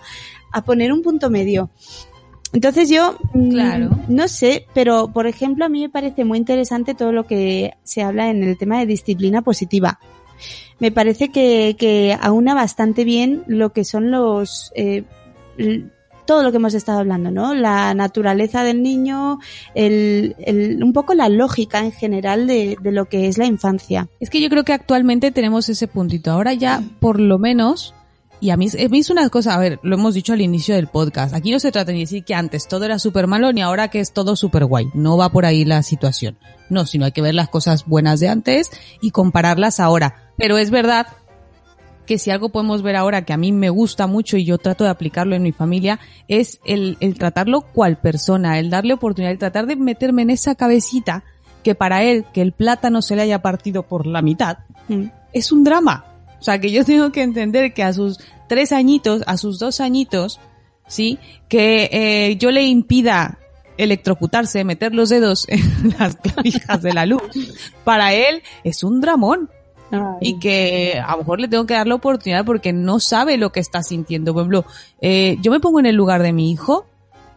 a 0.53 0.63
poner 0.63 0.93
un 0.93 1.03
punto 1.03 1.31
medio. 1.31 1.71
Entonces 2.53 2.89
yo, 2.89 3.17
mm, 3.33 3.51
Claro. 3.51 3.91
no 4.09 4.27
sé, 4.29 4.67
pero 4.75 5.09
por 5.13 5.27
ejemplo 5.27 5.65
a 5.65 5.69
mí 5.69 5.83
me 5.83 5.89
parece 5.89 6.25
muy 6.25 6.39
interesante 6.39 6.95
todo 6.95 7.13
lo 7.13 7.25
que 7.25 7.75
se 7.85 8.03
habla 8.03 8.29
en 8.31 8.43
el 8.43 8.59
tema 8.59 8.79
de 8.81 8.87
disciplina 8.87 9.43
positiva. 9.43 10.01
Me 10.81 10.91
parece 10.91 11.29
que, 11.29 11.77
que 11.79 12.17
aúna 12.21 12.55
bastante 12.55 13.05
bien 13.05 13.43
lo 13.47 13.73
que 13.73 13.85
son 13.85 14.11
los, 14.11 14.73
eh, 14.75 15.05
todo 16.27 16.43
lo 16.43 16.51
que 16.51 16.57
hemos 16.57 16.75
estado 16.75 17.01
hablando, 17.01 17.31
¿no? 17.31 17.55
La 17.55 17.93
naturaleza 17.93 18.63
del 18.65 18.83
niño, 18.83 19.39
el, 19.75 20.35
el- 20.39 20.83
un 20.83 20.93
poco 20.93 21.13
la 21.15 21.29
lógica 21.29 21.81
en 21.81 21.93
general 21.93 22.47
de, 22.47 22.77
de 22.81 22.93
lo 22.93 23.05
que 23.07 23.29
es 23.29 23.37
la 23.37 23.47
infancia. 23.47 24.09
Es 24.21 24.31
que 24.31 24.41
yo 24.41 24.49
creo 24.49 24.65
que 24.65 24.73
actualmente 24.73 25.31
tenemos 25.33 25.69
ese 25.69 25.87
puntito. 25.87 26.31
Ahora 26.31 26.55
ya, 26.55 26.83
por 27.01 27.21
lo 27.21 27.39
menos, 27.39 27.95
y 28.41 28.51
a 28.51 28.57
mí, 28.57 28.69
mí 28.91 28.99
es 28.99 29.11
una 29.11 29.29
cosa, 29.29 29.55
a 29.55 29.59
ver, 29.59 29.79
lo 29.83 29.97
hemos 29.97 30.15
dicho 30.15 30.33
al 30.33 30.41
inicio 30.41 30.75
del 30.75 30.87
podcast. 30.87 31.35
Aquí 31.35 31.51
no 31.51 31.59
se 31.61 31.71
trata 31.73 31.93
ni 31.93 31.99
de 31.99 32.05
decir 32.05 32.25
que 32.25 32.35
antes 32.35 32.67
todo 32.69 32.85
era 32.85 32.99
súper 32.99 33.27
malo 33.27 33.53
ni 33.53 33.61
ahora 33.61 33.89
que 33.89 34.01
es 34.01 34.13
todo 34.13 34.37
súper 34.37 34.65
guay. 34.65 34.89
No 34.95 35.17
va 35.17 35.31
por 35.31 35.45
ahí 35.45 35.65
la 35.65 35.83
situación. 35.83 36.39
No, 36.69 36.87
sino 36.87 37.05
hay 37.05 37.13
que 37.13 37.23
ver 37.23 37.35
las 37.35 37.49
cosas 37.49 37.85
buenas 37.87 38.21
de 38.21 38.29
antes 38.29 38.71
y 39.01 39.11
compararlas 39.11 39.81
ahora. 39.81 40.33
Pero 40.37 40.57
es 40.59 40.71
verdad 40.71 41.07
que 42.07 42.19
si 42.19 42.31
algo 42.31 42.49
podemos 42.49 42.83
ver 42.83 42.97
ahora 42.97 43.25
que 43.25 43.33
a 43.33 43.37
mí 43.37 43.53
me 43.53 43.71
gusta 43.71 44.07
mucho 44.07 44.37
y 44.37 44.45
yo 44.45 44.59
trato 44.59 44.85
de 44.85 44.91
aplicarlo 44.91 45.37
en 45.37 45.43
mi 45.43 45.53
familia 45.53 46.01
es 46.27 46.61
el, 46.65 46.97
el 47.01 47.17
tratarlo 47.17 47.61
cual 47.61 47.99
persona, 47.99 48.59
el 48.59 48.69
darle 48.71 48.95
oportunidad, 48.95 49.33
el 49.33 49.39
tratar 49.39 49.67
de 49.67 49.77
meterme 49.77 50.23
en 50.23 50.31
esa 50.31 50.55
cabecita 50.55 51.23
que 51.63 51.75
para 51.75 52.03
él, 52.03 52.25
que 52.33 52.41
el 52.43 52.53
plátano 52.53 53.03
se 53.03 53.15
le 53.17 53.23
haya 53.23 53.43
partido 53.43 53.83
por 53.85 54.07
la 54.07 54.23
mitad, 54.23 54.59
Mm. 54.89 55.05
es 55.33 55.53
un 55.53 55.63
drama. 55.63 56.05
O 56.41 56.43
sea, 56.43 56.61
que 56.61 56.71
yo 56.71 56.85
tengo 56.87 57.13
que 57.13 57.23
entender 57.23 57.73
que 57.75 57.83
a 57.83 57.93
sus 57.93 58.19
tres 58.49 58.73
añitos, 58.73 59.23
a 59.27 59.37
sus 59.37 59.59
dos 59.59 59.81
añitos, 59.81 60.41
¿sí? 60.89 61.19
Que 61.49 61.89
eh, 61.93 62.37
yo 62.37 62.51
le 62.51 62.63
impida 62.65 63.39
electrocutarse, 63.77 64.65
meter 64.65 64.95
los 64.95 65.09
dedos 65.09 65.47
en 65.49 65.95
las 65.99 66.17
clavijas 66.17 66.83
de 66.83 66.93
la 66.93 67.07
luz, 67.07 67.23
para 67.85 68.13
él 68.13 68.43
es 68.65 68.83
un 68.85 69.01
dramón. 69.01 69.51
Y 70.21 70.39
que 70.39 71.03
a 71.05 71.11
lo 71.13 71.19
mejor 71.19 71.41
le 71.41 71.49
tengo 71.49 71.67
que 71.67 71.75
dar 71.75 71.89
la 71.89 71.97
oportunidad 71.97 72.45
porque 72.45 72.73
no 72.73 73.01
sabe 73.01 73.37
lo 73.37 73.51
que 73.51 73.59
está 73.59 73.83
sintiendo. 73.83 74.33
Por 74.33 74.43
ejemplo, 74.43 74.65
eh, 75.01 75.37
yo 75.43 75.51
me 75.51 75.59
pongo 75.59 75.81
en 75.81 75.87
el 75.87 75.97
lugar 75.97 76.23
de 76.23 76.33
mi 76.33 76.53
hijo 76.53 76.87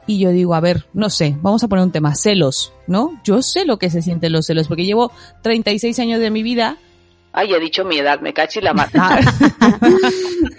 y 0.06 0.20
yo 0.20 0.30
digo, 0.30 0.54
a 0.54 0.60
ver, 0.60 0.86
no 0.94 1.10
sé, 1.10 1.36
vamos 1.42 1.63
a 1.63 1.68
poner 1.68 1.84
un 1.84 1.92
tema, 1.92 2.13
celos, 2.13 2.72
¿no? 2.86 3.20
Yo 3.24 3.42
sé 3.42 3.66
lo 3.66 3.80
que 3.80 3.89
se 3.89 4.04
sienten 4.04 4.34
los 4.34 4.46
celos 4.46 4.68
porque 4.68 4.86
llevo 4.86 5.12
36 5.42 5.98
años 5.98 6.20
de 6.20 6.30
mi 6.30 6.44
vida 6.44 6.78
Ay, 7.34 7.52
he 7.54 7.60
dicho 7.60 7.84
mi 7.84 7.98
edad, 7.98 8.22
me 8.22 8.34
cachi 8.34 8.62
la 8.62 8.74
mar. 8.74 8.89
Ah. 8.93 9.19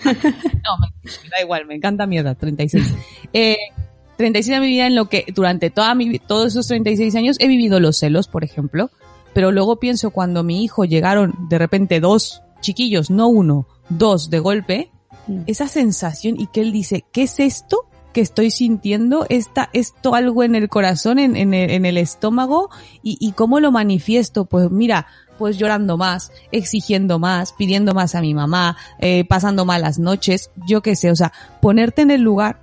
no, 0.05 0.79
me, 0.81 0.89
me 1.05 1.29
da 1.31 1.43
igual, 1.43 1.67
me 1.67 1.75
encanta 1.77 2.07
mi 2.07 2.19
edad, 2.19 2.37
36. 2.37 2.95
Eh, 3.33 3.57
36 4.17 4.55
de 4.57 4.61
mi 4.61 4.67
vida 4.69 4.87
en 4.87 4.95
lo 4.95 5.09
que 5.09 5.25
durante 5.35 5.71
toda 5.71 5.95
mi, 5.95 6.19
todos 6.19 6.49
esos 6.49 6.67
36 6.69 7.15
años 7.17 7.37
he 7.41 7.49
vivido 7.49 7.81
los 7.81 7.99
celos, 7.99 8.29
por 8.29 8.45
ejemplo, 8.45 8.91
pero 9.33 9.51
luego 9.51 9.81
pienso 9.81 10.11
cuando 10.11 10.43
mi 10.45 10.63
hijo 10.63 10.85
llegaron 10.85 11.35
de 11.49 11.59
repente 11.59 12.01
dos 12.01 12.43
chiquillos, 12.61 13.11
no 13.11 13.29
uno, 13.29 13.67
dos 13.89 14.31
de 14.31 14.39
golpe, 14.39 14.91
Mm. 15.27 15.45
esa 15.47 15.69
sensación 15.69 16.39
y 16.39 16.49
que 16.49 16.61
él 16.61 16.71
dice, 16.73 17.05
¿qué 17.11 17.23
es 17.23 17.41
esto 17.41 17.87
que 18.13 18.21
estoy 18.21 18.51
sintiendo? 18.51 19.25
¿Está 19.31 19.71
esto 19.73 20.15
algo 20.15 20.43
en 20.43 20.55
el 20.55 20.69
corazón, 20.69 21.19
en, 21.19 21.35
en 21.35 21.55
el, 21.55 21.71
en 21.71 21.87
el 21.87 21.97
estómago? 21.97 22.69
¿Y, 23.03 23.17
¿Y 23.21 23.33
cómo 23.33 23.59
lo 23.59 23.73
manifiesto? 23.73 24.45
Pues 24.45 24.71
mira, 24.71 25.07
pues 25.39 25.59
llorando 25.59 25.97
más, 25.97 26.33
exigiendo 26.53 27.19
más, 27.19 27.53
pidiendo 27.53 27.95
más 27.95 28.15
a 28.15 28.21
mi 28.21 28.35
mamá, 28.35 28.77
eh, 28.99 29.25
pasando 29.25 29.65
malas 29.65 29.99
noches, 29.99 30.51
yo 30.67 30.83
qué 30.83 30.97
sé, 30.97 31.11
o 31.11 31.17
sea, 31.17 31.33
ponerte 31.61 32.03
en 32.03 32.11
el 32.11 32.23
lugar. 32.23 32.61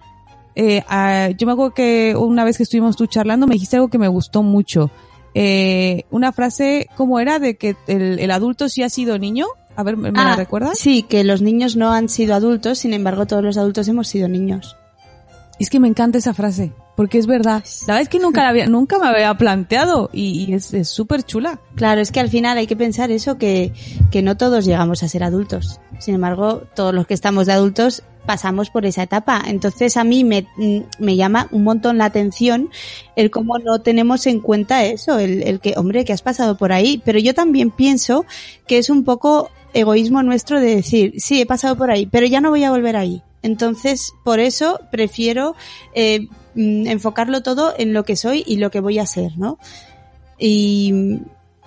Eh, 0.55 0.83
ah, 0.89 1.29
yo 1.37 1.47
me 1.47 1.53
acuerdo 1.53 1.73
que 1.73 2.15
una 2.17 2.43
vez 2.43 2.57
que 2.57 2.63
estuvimos 2.63 2.95
tú 2.97 3.07
charlando 3.07 3.47
me 3.47 3.53
dijiste 3.53 3.77
algo 3.77 3.87
que 3.89 3.97
me 3.97 4.07
gustó 4.07 4.43
mucho. 4.43 4.91
Eh, 5.33 6.03
una 6.11 6.33
frase, 6.33 6.87
¿cómo 6.97 7.19
era? 7.19 7.39
De 7.39 7.55
que 7.55 7.75
el, 7.87 8.19
el 8.19 8.31
adulto 8.31 8.67
sí 8.67 8.83
ha 8.83 8.89
sido 8.89 9.17
niño. 9.17 9.45
A 9.77 9.83
ver, 9.83 9.95
¿me, 9.95 10.11
me 10.11 10.17
la 10.17 10.33
Ah, 10.33 10.35
recuerdas? 10.35 10.77
Sí, 10.77 11.03
que 11.03 11.23
los 11.23 11.41
niños 11.41 11.77
no 11.77 11.93
han 11.93 12.09
sido 12.09 12.35
adultos, 12.35 12.79
sin 12.79 12.93
embargo 12.93 13.25
todos 13.25 13.41
los 13.43 13.57
adultos 13.57 13.87
hemos 13.87 14.09
sido 14.09 14.27
niños. 14.27 14.75
Es 15.61 15.69
que 15.69 15.79
me 15.79 15.87
encanta 15.87 16.17
esa 16.17 16.33
frase, 16.33 16.71
porque 16.95 17.19
es 17.19 17.27
verdad. 17.27 17.63
La 17.85 18.03
que 18.05 18.17
nunca, 18.17 18.41
la 18.41 18.49
había, 18.49 18.65
nunca 18.65 18.97
me 18.97 19.05
había 19.05 19.31
planteado 19.35 20.09
y, 20.11 20.51
es 20.55 20.71
súper 20.89 21.21
chula. 21.21 21.59
Claro, 21.75 22.01
es 22.01 22.11
que 22.11 22.19
al 22.19 22.29
final 22.29 22.57
hay 22.57 22.65
que 22.65 22.75
pensar 22.75 23.11
eso, 23.11 23.37
que, 23.37 23.71
que 24.09 24.23
no 24.23 24.37
todos 24.37 24.65
llegamos 24.65 25.03
a 25.03 25.07
ser 25.07 25.23
adultos. 25.23 25.79
Sin 25.99 26.15
embargo, 26.15 26.63
todos 26.73 26.95
los 26.95 27.05
que 27.05 27.13
estamos 27.13 27.45
de 27.45 27.53
adultos 27.53 28.01
pasamos 28.25 28.71
por 28.71 28.87
esa 28.87 29.03
etapa. 29.03 29.39
Entonces 29.45 29.97
a 29.97 30.03
mí 30.03 30.23
me, 30.23 30.47
mm, 30.57 30.79
me 30.97 31.15
llama 31.15 31.47
un 31.51 31.63
montón 31.63 31.99
la 31.99 32.05
atención 32.05 32.71
el 33.15 33.29
cómo 33.29 33.59
no 33.59 33.81
tenemos 33.81 34.25
en 34.25 34.39
cuenta 34.39 34.83
eso, 34.83 35.19
el, 35.19 35.43
el 35.43 35.59
que, 35.59 35.75
hombre, 35.77 36.05
que 36.05 36.13
has 36.13 36.23
pasado 36.23 36.57
por 36.57 36.71
ahí. 36.71 36.99
Pero 37.05 37.19
yo 37.19 37.35
también 37.35 37.69
pienso 37.69 38.25
que 38.65 38.79
es 38.79 38.89
un 38.89 39.03
poco 39.03 39.51
egoísmo 39.75 40.23
nuestro 40.23 40.59
de 40.59 40.77
decir, 40.77 41.13
sí, 41.17 41.39
he 41.39 41.45
pasado 41.45 41.75
por 41.75 41.91
ahí, 41.91 42.07
pero 42.07 42.25
ya 42.25 42.41
no 42.41 42.49
voy 42.49 42.63
a 42.63 42.71
volver 42.71 42.95
ahí. 42.95 43.21
Entonces, 43.43 44.13
por 44.23 44.39
eso 44.39 44.79
prefiero 44.91 45.55
eh, 45.93 46.27
mm, 46.55 46.87
enfocarlo 46.87 47.41
todo 47.41 47.73
en 47.77 47.93
lo 47.93 48.05
que 48.05 48.15
soy 48.15 48.43
y 48.45 48.57
lo 48.57 48.71
que 48.71 48.79
voy 48.79 48.99
a 48.99 49.05
ser, 49.05 49.37
¿no? 49.37 49.57
Y 50.37 50.91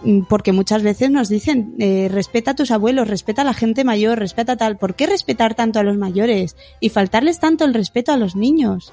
mm, 0.03 0.27
porque 0.29 0.53
muchas 0.53 0.83
veces 0.83 1.11
nos 1.11 1.29
dicen, 1.29 1.75
eh, 1.79 2.09
respeta 2.11 2.53
a 2.53 2.55
tus 2.55 2.71
abuelos, 2.71 3.09
respeta 3.09 3.43
a 3.43 3.45
la 3.45 3.55
gente 3.55 3.85
mayor, 3.85 4.19
respeta 4.19 4.57
tal. 4.57 4.77
¿Por 4.77 4.95
qué 4.95 5.07
respetar 5.07 5.55
tanto 5.55 5.79
a 5.79 5.83
los 5.83 5.97
mayores 5.97 6.57
y 6.81 6.91
faltarles 6.91 7.41
tanto 7.41 7.65
el 7.65 7.75
respeto 7.75 8.13
a 8.13 8.17
los 8.17 8.37
niños? 8.37 8.93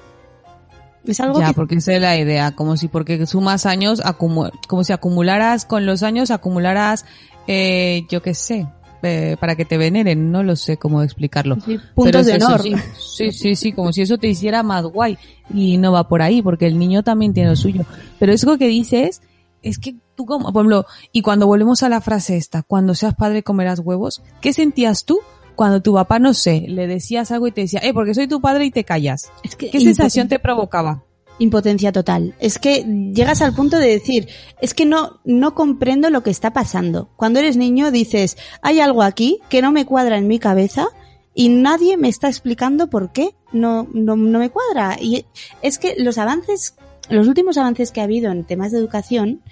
Es 1.04 1.18
algo 1.20 1.40
Ya, 1.40 1.48
que 1.48 1.54
porque 1.54 1.74
esa 1.76 1.94
es 1.94 2.00
la 2.00 2.16
idea, 2.16 2.52
como 2.52 2.76
si 2.76 2.86
porque 2.88 3.26
sumas 3.26 3.66
años, 3.66 4.00
como 4.18 4.84
si 4.84 4.92
acumularas 4.92 5.64
con 5.64 5.84
los 5.84 6.04
años, 6.04 6.30
acumularas, 6.30 7.04
eh, 7.48 8.06
yo 8.08 8.22
qué 8.22 8.34
sé, 8.34 8.68
eh, 9.02 9.36
para 9.38 9.56
que 9.56 9.64
te 9.64 9.76
veneren, 9.76 10.30
no 10.30 10.42
lo 10.42 10.56
sé 10.56 10.76
cómo 10.76 11.02
explicarlo. 11.02 11.56
Sí, 11.56 11.78
puntos 11.94 12.24
Pero 12.24 12.24
de 12.24 12.44
honor. 12.44 12.62
Sí, 12.62 12.74
sí, 12.98 13.32
sí, 13.32 13.56
sí, 13.56 13.72
como 13.72 13.92
si 13.92 14.02
eso 14.02 14.18
te 14.18 14.28
hiciera 14.28 14.62
más 14.62 14.84
guay. 14.84 15.18
Y 15.52 15.78
no 15.78 15.92
va 15.92 16.08
por 16.08 16.22
ahí, 16.22 16.42
porque 16.42 16.66
el 16.66 16.78
niño 16.78 17.02
también 17.02 17.34
tiene 17.34 17.50
lo 17.50 17.56
suyo. 17.56 17.84
Pero 18.18 18.32
eso 18.32 18.56
que 18.58 18.66
dices, 18.66 19.22
es 19.62 19.78
que 19.78 19.96
tú 20.14 20.26
como, 20.26 20.52
por 20.52 20.62
ejemplo, 20.62 20.86
y 21.12 21.22
cuando 21.22 21.46
volvemos 21.46 21.82
a 21.82 21.88
la 21.88 22.00
frase 22.00 22.36
esta, 22.36 22.62
cuando 22.62 22.94
seas 22.94 23.14
padre 23.14 23.42
comerás 23.42 23.80
huevos, 23.80 24.22
¿qué 24.40 24.52
sentías 24.52 25.04
tú 25.04 25.20
cuando 25.54 25.82
tu 25.82 25.94
papá, 25.94 26.18
no 26.18 26.34
sé, 26.34 26.64
le 26.68 26.86
decías 26.86 27.30
algo 27.30 27.46
y 27.46 27.52
te 27.52 27.62
decía, 27.62 27.80
eh, 27.82 27.92
porque 27.92 28.14
soy 28.14 28.26
tu 28.26 28.40
padre 28.40 28.64
y 28.64 28.70
te 28.70 28.84
callas? 28.84 29.30
Es 29.42 29.56
que 29.56 29.70
¿Qué 29.70 29.80
sensación 29.80 30.28
te 30.28 30.38
provocaba? 30.38 31.04
Impotencia 31.38 31.92
total. 31.92 32.34
Es 32.38 32.58
que 32.58 32.84
llegas 33.14 33.42
al 33.42 33.54
punto 33.54 33.78
de 33.78 33.88
decir, 33.88 34.28
es 34.60 34.74
que 34.74 34.86
no, 34.86 35.20
no 35.24 35.54
comprendo 35.54 36.10
lo 36.10 36.22
que 36.22 36.30
está 36.30 36.52
pasando. 36.52 37.08
Cuando 37.16 37.38
eres 37.38 37.56
niño 37.56 37.90
dices, 37.90 38.36
hay 38.62 38.80
algo 38.80 39.02
aquí 39.02 39.40
que 39.48 39.62
no 39.62 39.72
me 39.72 39.86
cuadra 39.86 40.18
en 40.18 40.28
mi 40.28 40.38
cabeza 40.38 40.88
y 41.34 41.48
nadie 41.48 41.96
me 41.96 42.08
está 42.08 42.28
explicando 42.28 42.88
por 42.88 43.12
qué 43.12 43.34
no, 43.52 43.88
no, 43.92 44.16
no 44.16 44.38
me 44.38 44.50
cuadra. 44.50 44.96
Y 45.00 45.24
es 45.62 45.78
que 45.78 45.94
los 45.98 46.18
avances, 46.18 46.76
los 47.08 47.28
últimos 47.28 47.56
avances 47.58 47.90
que 47.90 48.00
ha 48.00 48.04
habido 48.04 48.30
en 48.30 48.44
temas 48.44 48.72
de 48.72 48.78
educación 48.78 49.42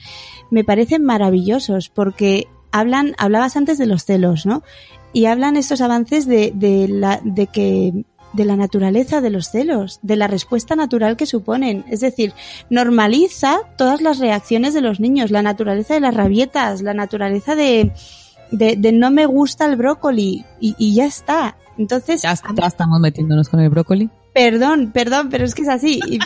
me 0.51 0.65
parecen 0.65 1.05
maravillosos 1.05 1.89
porque 1.89 2.49
hablan, 2.73 3.15
hablabas 3.19 3.57
antes 3.57 3.79
de 3.79 3.87
los 3.87 4.05
celos, 4.05 4.47
¿no? 4.47 4.63
Y 5.13 5.25
hablan 5.25 5.57
estos 5.57 5.81
avances 5.81 6.27
de, 6.27 6.53
de 6.55 6.87
la, 6.87 7.21
de 7.25 7.49
que 7.49 8.05
de 8.33 8.45
la 8.45 8.57
naturaleza 8.57 9.21
de 9.21 9.31
los 9.31 9.49
celos, 9.51 9.99
de 10.03 10.17
la 10.17 10.27
respuesta 10.27 10.77
natural 10.77 11.17
que 11.17 11.27
suponen. 11.27 11.85
Es 11.89 12.01
decir, 12.01 12.33
normaliza 12.71 13.59
todas 13.77 14.01
las 14.01 14.19
reacciones 14.19 14.73
de 14.75 14.81
los 14.81 15.01
niños, 15.01 15.31
la 15.31 15.43
naturaleza 15.43 15.95
de 15.95 16.01
las 16.01 16.15
rabietas, 16.15 16.83
la 16.83 16.95
naturaleza 16.95 17.55
de, 17.55 17.93
de, 18.51 18.77
de 18.77 18.93
no 18.93 19.11
me 19.11 19.27
gusta 19.27 19.67
el 19.67 19.77
brócoli 19.77 20.45
y, 20.61 20.75
y 20.79 20.95
ya 20.95 21.07
está. 21.07 21.57
Entonces, 21.79 22.23
Ya, 22.23 22.35
ya 22.35 22.67
estamos 22.67 23.01
metiéndonos 23.01 23.49
con 23.49 23.61
el 23.61 23.71
brócoli. 23.71 24.11
perdón, 24.35 24.91
perdón, 24.93 25.29
pero 25.31 25.45
es 25.45 25.55
que 25.55 25.63
es 25.63 25.69
así. 25.69 26.01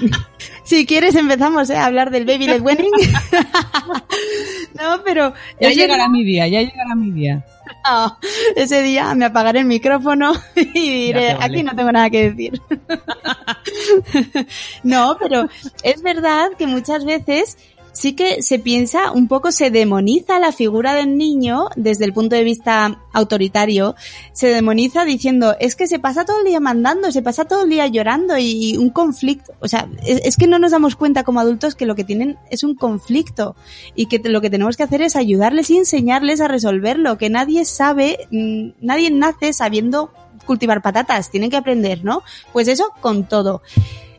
Si 0.64 0.86
quieres 0.86 1.14
empezamos 1.14 1.68
¿eh? 1.68 1.76
a 1.76 1.84
hablar 1.84 2.10
del 2.10 2.24
baby 2.24 2.46
led 2.46 2.62
wedding. 2.62 2.90
no, 4.74 5.02
pero 5.04 5.32
Ya 5.60 5.70
llegará 5.70 6.08
mi 6.08 6.24
día, 6.24 6.48
ya 6.48 6.60
llegará 6.62 6.94
mi 6.94 7.10
día. 7.10 7.44
ese 8.56 8.82
día 8.82 9.14
me 9.14 9.26
apagaré 9.26 9.60
el 9.60 9.66
micrófono 9.66 10.32
y 10.54 11.06
diré, 11.06 11.34
vale. 11.34 11.44
aquí 11.44 11.62
no 11.62 11.76
tengo 11.76 11.92
nada 11.92 12.10
que 12.10 12.30
decir. 12.30 12.60
no, 14.82 15.16
pero 15.20 15.48
es 15.82 16.02
verdad 16.02 16.50
que 16.58 16.66
muchas 16.66 17.04
veces 17.04 17.58
sí 17.94 18.14
que 18.14 18.42
se 18.42 18.58
piensa, 18.58 19.12
un 19.12 19.28
poco 19.28 19.52
se 19.52 19.70
demoniza 19.70 20.38
la 20.38 20.52
figura 20.52 20.92
del 20.94 21.16
niño 21.16 21.68
desde 21.76 22.04
el 22.04 22.12
punto 22.12 22.36
de 22.36 22.44
vista 22.44 23.00
autoritario, 23.12 23.94
se 24.32 24.48
demoniza 24.48 25.04
diciendo, 25.04 25.56
es 25.60 25.76
que 25.76 25.86
se 25.86 25.98
pasa 25.98 26.24
todo 26.24 26.40
el 26.40 26.44
día 26.44 26.60
mandando, 26.60 27.10
se 27.12 27.22
pasa 27.22 27.46
todo 27.46 27.64
el 27.64 27.70
día 27.70 27.86
llorando 27.86 28.36
y, 28.36 28.76
un 28.76 28.90
conflicto, 28.90 29.54
o 29.60 29.68
sea, 29.68 29.88
es, 30.04 30.20
es 30.24 30.36
que 30.36 30.46
no 30.46 30.58
nos 30.58 30.72
damos 30.72 30.96
cuenta 30.96 31.22
como 31.22 31.40
adultos 31.40 31.74
que 31.74 31.86
lo 31.86 31.94
que 31.94 32.04
tienen 32.04 32.36
es 32.50 32.64
un 32.64 32.74
conflicto 32.74 33.54
y 33.94 34.06
que 34.06 34.18
lo 34.28 34.40
que 34.40 34.50
tenemos 34.50 34.76
que 34.76 34.82
hacer 34.82 35.00
es 35.00 35.16
ayudarles 35.16 35.70
y 35.70 35.78
enseñarles 35.78 36.40
a 36.40 36.48
resolverlo, 36.48 37.16
que 37.16 37.30
nadie 37.30 37.64
sabe, 37.64 38.26
mm, 38.30 38.70
nadie 38.80 39.10
nace 39.10 39.52
sabiendo 39.52 40.10
cultivar 40.44 40.82
patatas, 40.82 41.30
tienen 41.30 41.50
que 41.50 41.56
aprender, 41.56 42.04
¿no? 42.04 42.22
Pues 42.52 42.68
eso 42.68 42.90
con 43.00 43.24
todo. 43.24 43.62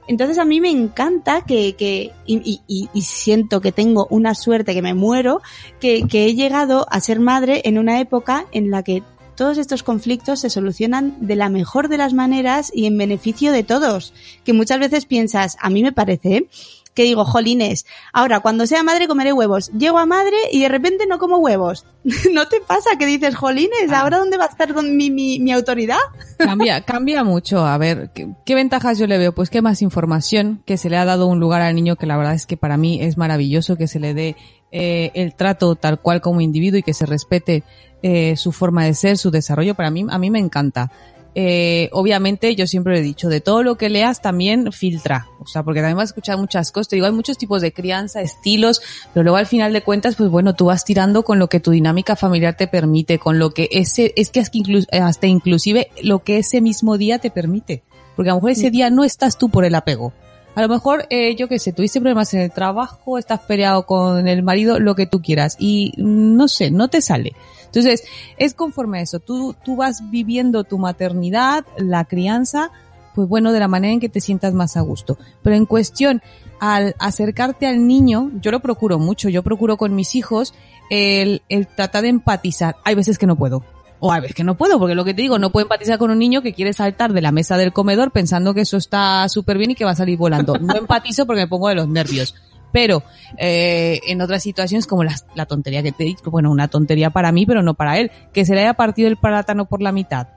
Entonces 0.08 0.38
a 0.38 0.46
mí 0.46 0.62
me 0.62 0.70
encanta 0.70 1.42
que, 1.42 1.74
que 1.76 2.12
y, 2.26 2.62
y- 2.68 2.90
y- 2.94 3.02
siento 3.02 3.62
que 3.62 3.72
tengo 3.72 4.08
una 4.10 4.36
suerte 4.36 4.74
que 4.74 4.82
me 4.82 4.94
muero, 4.94 5.42
que, 5.80 6.04
que 6.08 6.26
he 6.26 6.36
llegado 6.36 6.86
a 6.92 7.00
ser 7.00 7.20
madre 7.20 7.62
en 7.66 7.78
una 7.78 8.00
época 8.00 8.46
en 8.52 8.70
la 8.72 8.84
que 8.84 9.02
todos 9.36 9.58
estos 9.58 9.84
conflictos 9.84 10.40
se 10.40 10.50
solucionan 10.50 11.18
de 11.20 11.36
la 11.36 11.50
mejor 11.50 11.90
de 11.90 11.98
las 11.98 12.14
maneras 12.14 12.72
y 12.74 12.86
en 12.86 12.98
beneficio 12.98 13.52
de 13.52 13.64
todos. 13.64 14.14
Que 14.46 14.54
muchas 14.54 14.80
veces 14.80 15.06
piensas, 15.06 15.58
a 15.60 15.70
mí 15.70 15.84
me 15.84 15.92
parece. 15.92 16.48
Que 16.96 17.04
digo, 17.04 17.26
jolines, 17.26 17.86
ahora 18.14 18.40
cuando 18.40 18.66
sea 18.66 18.82
madre 18.82 19.08
comeré 19.08 19.34
huevos. 19.34 19.70
Llego 19.78 20.00
a 20.00 20.06
madre 20.06 20.38
y 20.52 20.62
de 20.62 20.70
repente 20.70 21.06
no 21.06 21.20
como 21.20 21.38
huevos. 21.38 21.86
¿No 22.34 22.48
te 22.48 22.62
pasa 22.62 22.98
que 22.98 23.06
dices, 23.06 23.36
jolines, 23.36 23.92
ahora 23.92 24.18
dónde 24.18 24.38
va 24.38 24.46
a 24.46 24.48
estar 24.48 24.74
mi, 24.82 25.12
mi, 25.12 25.40
mi 25.40 25.52
autoridad? 25.52 26.00
Cambia, 26.38 26.82
cambia 26.82 27.24
mucho. 27.24 27.66
A 27.66 27.78
ver, 27.78 28.12
¿qué, 28.14 28.30
qué 28.46 28.56
ventajas 28.56 28.98
yo 28.98 29.08
le 29.08 29.18
veo? 29.18 29.34
Pues 29.34 29.50
que 29.50 29.62
más 29.62 29.82
información, 29.82 30.64
que 30.66 30.78
se 30.78 30.90
le 30.90 30.98
ha 30.98 31.06
dado 31.06 31.28
un 31.28 31.40
lugar 31.40 31.62
al 31.62 31.76
niño 31.76 31.96
que 31.96 32.06
la 32.06 32.18
verdad 32.18 32.34
es 32.34 32.46
que 32.46 32.58
para 32.58 32.78
mí 32.78 33.02
es 33.02 33.18
maravilloso, 33.18 33.76
que 33.76 33.88
se 33.88 34.00
le 34.00 34.14
dé 34.14 34.36
eh, 34.72 35.12
el 35.14 35.36
trato 35.36 35.76
tal 35.76 36.02
cual 36.02 36.20
como 36.20 36.42
individuo 36.42 36.80
y 36.80 36.84
que 36.84 36.94
se 36.94 37.06
respete 37.06 37.64
eh, 38.04 38.36
su 38.36 38.52
forma 38.52 38.84
de 38.84 38.94
ser, 38.94 39.18
su 39.18 39.32
desarrollo. 39.32 39.74
Para 39.76 39.90
mí, 39.90 40.06
a 40.10 40.18
mí 40.18 40.30
me 40.30 40.40
encanta. 40.40 40.92
Eh, 41.38 41.90
obviamente, 41.92 42.56
yo 42.56 42.66
siempre 42.66 42.94
lo 42.94 43.00
he 43.00 43.02
dicho, 43.02 43.28
de 43.28 43.42
todo 43.42 43.62
lo 43.62 43.76
que 43.76 43.90
leas 43.90 44.22
también 44.22 44.72
filtra. 44.72 45.28
O 45.42 45.48
sea, 45.48 45.64
porque 45.64 45.82
también 45.82 45.98
vas 45.98 46.04
a 46.10 46.12
escuchar 46.12 46.38
muchas 46.38 46.72
cosas. 46.72 46.88
Te 46.88 46.96
digo, 46.96 47.06
hay 47.08 47.12
muchos 47.14 47.38
tipos 47.38 47.62
de 47.62 47.74
crianza, 47.74 48.22
estilos, 48.22 48.82
pero 49.14 49.24
luego 49.24 49.36
al 49.38 49.46
final 49.46 49.74
de 49.74 49.82
cuentas, 49.82 50.16
pues 50.16 50.30
bueno, 50.30 50.56
tú 50.56 50.66
vas 50.66 50.86
tirando 50.86 51.24
con 51.24 51.38
lo 51.38 51.48
que 51.50 51.60
tu 51.60 51.72
dinámica 51.72 52.16
familiar 52.16 52.56
te 52.56 52.68
permite, 52.68 53.20
con 53.20 53.38
lo 53.38 53.52
que 53.52 53.68
ese, 53.72 54.14
es 54.16 54.30
que 54.30 54.40
hasta 54.40 54.58
inclu- 54.58 54.88
hasta 54.92 55.28
inclusive 55.28 55.90
lo 56.02 56.20
que 56.24 56.38
ese 56.38 56.62
mismo 56.62 56.98
día 56.98 57.20
te 57.20 57.30
permite. 57.32 57.84
Porque 58.16 58.30
a 58.30 58.34
lo 58.34 58.38
mejor 58.38 58.52
ese 58.52 58.72
día 58.72 58.90
no 58.90 59.04
estás 59.04 59.38
tú 59.38 59.50
por 59.50 59.66
el 59.66 59.76
apego. 59.76 60.14
A 60.56 60.62
lo 60.62 60.70
mejor, 60.70 61.06
eh, 61.10 61.36
yo 61.36 61.50
qué 61.50 61.60
sé, 61.60 61.74
tuviste 61.74 62.00
problemas 62.00 62.34
en 62.34 62.40
el 62.40 62.50
trabajo, 62.52 63.18
estás 63.18 63.42
peleado 63.42 63.86
con 63.86 64.26
el 64.30 64.42
marido, 64.42 64.80
lo 64.80 64.96
que 64.96 65.06
tú 65.06 65.22
quieras, 65.22 65.58
y 65.60 65.92
mm, 65.98 66.38
no 66.38 66.48
sé, 66.48 66.72
no 66.72 66.88
te 66.88 67.02
sale. 67.02 67.34
Entonces, 67.76 68.08
es 68.38 68.54
conforme 68.54 69.00
a 69.00 69.02
eso. 69.02 69.20
Tú, 69.20 69.56
tú 69.64 69.76
vas 69.76 70.10
viviendo 70.10 70.64
tu 70.64 70.78
maternidad, 70.78 71.66
la 71.78 72.06
crianza, 72.06 72.72
pues 73.14 73.28
bueno, 73.28 73.52
de 73.52 73.60
la 73.60 73.68
manera 73.68 73.94
en 73.94 74.00
que 74.00 74.10
te 74.10 74.22
sientas 74.22 74.54
más 74.54 74.78
a 74.78 74.82
gusto. 74.82 75.18
Pero 75.44 75.56
en 75.56 75.66
cuestión, 75.66 76.22
al 76.60 76.96
acercarte 77.00 77.68
al 77.68 77.86
niño, 77.86 78.32
yo 78.42 78.52
lo 78.52 78.62
procuro 78.62 78.98
mucho, 78.98 79.30
yo 79.30 79.44
procuro 79.44 79.78
con 79.78 79.94
mis 79.94 80.16
hijos 80.16 80.54
el, 80.90 81.42
el 81.50 81.68
tratar 81.68 82.04
de 82.04 82.10
empatizar. 82.10 82.76
Hay 82.84 82.96
veces 82.96 83.18
que 83.18 83.28
no 83.28 83.36
puedo. 83.36 83.64
O 84.00 84.12
hay 84.12 84.22
veces 84.22 84.36
que 84.36 84.44
no 84.44 84.56
puedo, 84.56 84.78
porque 84.78 84.96
lo 84.96 85.06
que 85.06 85.14
te 85.14 85.22
digo, 85.22 85.40
no 85.40 85.52
puedo 85.52 85.66
empatizar 85.66 85.98
con 85.98 86.12
un 86.12 86.20
niño 86.20 86.42
que 86.42 86.54
quiere 86.54 86.74
saltar 86.74 87.14
de 87.14 87.22
la 87.22 87.32
mesa 87.32 87.58
del 87.58 87.74
comedor 87.74 88.12
pensando 88.12 88.54
que 88.54 88.62
eso 88.62 88.78
está 88.78 89.28
súper 89.30 89.58
bien 89.58 89.72
y 89.72 89.76
que 89.76 89.86
va 89.86 89.92
a 89.92 89.96
salir 89.96 90.18
volando. 90.18 90.58
No 90.60 90.76
empatizo 90.76 91.26
porque 91.26 91.42
me 91.42 91.48
pongo 91.48 91.70
de 91.70 91.76
los 91.76 91.88
nervios. 91.88 92.36
Pero 92.76 93.04
eh, 93.38 94.02
en 94.06 94.20
otras 94.20 94.44
situaciones, 94.44 94.86
como 94.86 95.06
la, 95.06 95.16
la 95.34 95.46
tontería 95.46 95.82
que 95.82 95.94
te 95.94 96.04
he 96.04 96.08
dicho, 96.08 96.30
bueno, 96.30 96.52
una 96.52 96.68
tontería 96.68 97.10
para 97.10 97.32
mí, 97.32 97.46
pero 97.46 97.64
no 97.64 97.74
para 97.74 97.98
él, 98.00 98.12
que 98.34 98.44
se 98.44 98.54
le 98.54 98.64
haya 98.64 98.74
partido 98.74 99.08
el 99.08 99.16
plátano 99.16 99.64
por 99.64 99.82
la 99.82 99.94
mitad 99.94 100.28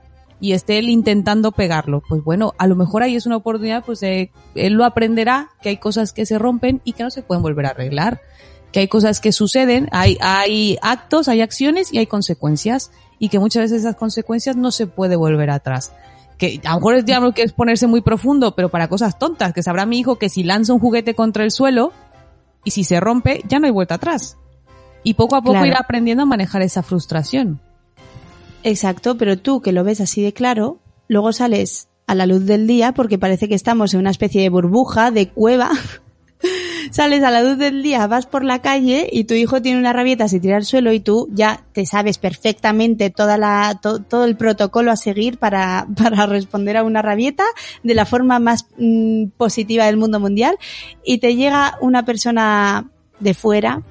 y 0.41 0.53
esté 0.53 0.79
él 0.79 0.89
intentando 0.89 1.51
pegarlo, 1.51 2.01
pues 2.09 2.23
bueno, 2.23 2.55
a 2.57 2.69
lo 2.69 2.77
mejor 2.77 3.03
ahí 3.03 3.17
es 3.17 3.27
una 3.27 3.39
oportunidad, 3.39 3.85
pues 3.85 3.99
de, 3.99 4.31
él 4.55 4.75
lo 4.75 4.85
aprenderá, 4.85 5.49
que 5.63 5.71
hay 5.71 5.79
cosas 5.79 6.13
que 6.13 6.27
se 6.27 6.39
rompen 6.39 6.81
y 6.85 6.93
que 6.93 7.03
no 7.03 7.11
se 7.11 7.23
pueden 7.23 7.43
volver 7.43 7.67
a 7.67 7.71
arreglar, 7.71 8.21
que 8.71 8.79
hay 8.79 8.87
cosas 8.87 9.19
que 9.19 9.33
suceden, 9.33 9.89
hay, 9.91 10.17
hay 10.21 10.79
actos, 10.81 11.27
hay 11.27 11.41
acciones 11.41 11.93
y 11.93 11.99
hay 11.99 12.07
consecuencias, 12.07 12.93
y 13.19 13.31
que 13.31 13.41
muchas 13.41 13.63
veces 13.65 13.81
esas 13.81 13.97
consecuencias 13.97 14.55
no 14.55 14.71
se 14.71 14.87
puede 14.87 15.17
volver 15.17 15.51
atrás. 15.51 15.93
Que 16.37 16.61
a 16.65 16.75
lo 16.75 16.77
mejor 16.77 16.95
es, 16.95 17.05
digamos, 17.05 17.35
que 17.35 17.43
es 17.43 17.53
ponerse 17.53 17.89
muy 17.89 18.01
profundo, 18.01 18.55
pero 18.55 18.69
para 18.69 18.87
cosas 18.87 19.19
tontas, 19.19 19.53
que 19.53 19.65
sabrá 19.65 19.87
mi 19.87 19.99
hijo 19.99 20.21
que 20.21 20.29
si 20.29 20.45
lanza 20.45 20.73
un 20.73 20.79
juguete 20.79 21.17
contra 21.17 21.43
el 21.43 21.51
suelo, 21.51 21.93
y 22.69 22.71
si 22.71 22.85
se 22.85 23.01
rompe, 23.01 23.43
ya 23.49 23.59
no 23.59 23.67
hay 23.67 23.73
vuelta 23.73 23.95
atrás. 23.95 24.37
Y 25.03 25.15
poco 25.15 25.37
a 25.37 25.41
poco 25.41 25.53
Claro. 25.53 25.67
ir 25.69 25.75
aprendiendo 25.79 26.25
a 26.25 26.27
manejar 26.27 26.61
esa 26.61 26.83
frustración. 26.83 27.61
Exacto, 28.63 29.17
pero 29.17 29.39
tú 29.39 29.63
que 29.63 29.73
lo 29.73 29.85
ves 29.85 30.03
así 30.03 30.21
de 30.23 30.35
claro, 30.35 30.81
luego 31.09 31.33
sales 31.33 31.89
a 32.07 32.15
la 32.15 32.27
luz 32.27 32.45
del 32.45 32.67
día 32.67 32.93
porque 32.93 33.17
parece 33.19 33.49
que 33.49 33.55
estamos 33.55 33.95
en 33.95 34.01
una 34.01 34.11
especie 34.11 34.43
de 34.43 34.51
burbuja, 34.51 35.11
de 35.11 35.31
cueva. 35.31 35.71
sales 36.91 37.23
a 37.23 37.31
la 37.31 37.43
luz 37.43 37.59
del 37.59 37.83
día, 37.83 38.07
vas 38.07 38.27
por 38.27 38.45
la 38.45 38.61
calle 38.61 39.09
y 39.11 39.25
tu 39.25 39.35
hijo 39.35 39.61
tiene 39.63 39.79
una 39.79 39.93
rabieta, 39.93 40.29
se 40.29 40.41
tira 40.41 40.57
al 40.57 40.65
suelo 40.65 40.93
y 40.93 41.01
tú 41.01 41.29
ya 41.33 41.65
te 41.73 41.87
sabes 41.87 42.19
perfectamente 42.19 43.11
toda 43.11 43.37
la, 43.39 43.79
to- 43.83 44.01
todo 44.01 44.25
el 44.25 44.37
protocolo 44.37 44.91
a 44.91 44.97
seguir 44.97 45.39
para, 45.39 45.87
para 45.97 46.27
responder 46.27 46.77
a 46.77 46.85
una 46.85 47.03
rabieta 47.03 47.45
de 47.83 47.95
la 47.95 48.07
forma 48.07 48.39
más 48.39 48.67
mm, 48.79 49.27
positiva 49.37 49.87
del 49.87 49.97
mundo 49.97 50.21
mundial 50.21 50.57
y 51.05 51.19
te 51.19 51.35
llega 51.37 51.77
una 51.81 52.05
persona 52.05 52.91
de 53.21 53.35
fuera 53.35 53.83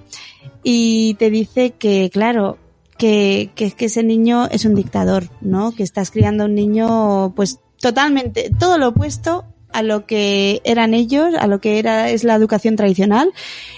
y 0.63 1.13
te 1.15 1.29
dice 1.29 1.71
que, 1.71 2.09
claro, 2.11 2.57
que, 2.97 3.51
que, 3.55 3.71
que 3.71 3.85
ese 3.85 4.03
niño 4.03 4.47
es 4.49 4.65
un 4.65 4.75
dictador, 4.75 5.29
¿no? 5.41 5.71
Que 5.73 5.83
estás 5.83 6.11
criando 6.11 6.43
a 6.43 6.47
un 6.47 6.55
niño, 6.55 7.33
pues, 7.35 7.59
totalmente, 7.79 8.49
todo 8.57 8.77
lo 8.77 8.87
opuesto 8.89 9.45
a 9.71 9.83
lo 9.83 10.05
que 10.05 10.61
eran 10.63 10.93
ellos, 10.93 11.35
a 11.39 11.47
lo 11.47 11.59
que 11.59 11.79
era, 11.79 12.09
es 12.09 12.23
la 12.23 12.35
educación 12.35 12.75
tradicional 12.75 13.31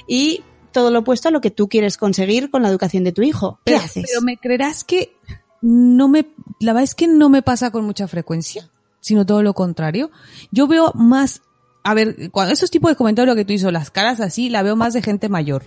y 0.08 0.43
todo 0.71 0.91
lo 0.91 0.99
opuesto 0.99 1.30
a 1.30 1.32
lo 1.32 1.41
que 1.41 1.52
tú 1.52 1.67
quieres 1.67 1.97
conseguir 1.97 2.52
con 2.52 2.62
la 2.62 2.69
educación 2.69 3.04
de 3.04 3.12
tu 3.12 3.21
hijo. 3.21 3.60
¿Qué 3.65 3.73
pero, 3.73 3.78
haces? 3.80 4.06
Pero 4.08 4.21
me 4.21 4.38
creerás 4.38 4.84
que 4.84 5.13
no 5.62 6.08
me, 6.08 6.28
la 6.60 6.73
verdad 6.73 6.84
es 6.84 6.95
que 6.95 7.08
no 7.08 7.30
me 7.30 7.41
pasa 7.41 7.71
con 7.71 7.86
mucha 7.86 8.08
frecuencia, 8.08 8.69
sino 8.99 9.25
todo 9.25 9.43
lo 9.43 9.54
contrario. 9.54 10.12
Yo 10.52 10.67
veo 10.67 10.91
más, 10.95 11.41
a 11.84 11.93
ver, 11.93 12.32
cuando 12.32 12.54
esos 12.54 12.71
tipos 12.71 12.91
de 12.91 12.95
comentarios 12.95 13.36
que 13.36 13.45
tú 13.45 13.54
hizo, 13.54 13.71
las 13.71 13.91
caras 13.91 14.19
así, 14.19 14.49
la 14.49 14.63
veo 14.63 14.75
más 14.75 14.93
de 14.93 15.02
gente 15.02 15.30
mayor. 15.30 15.63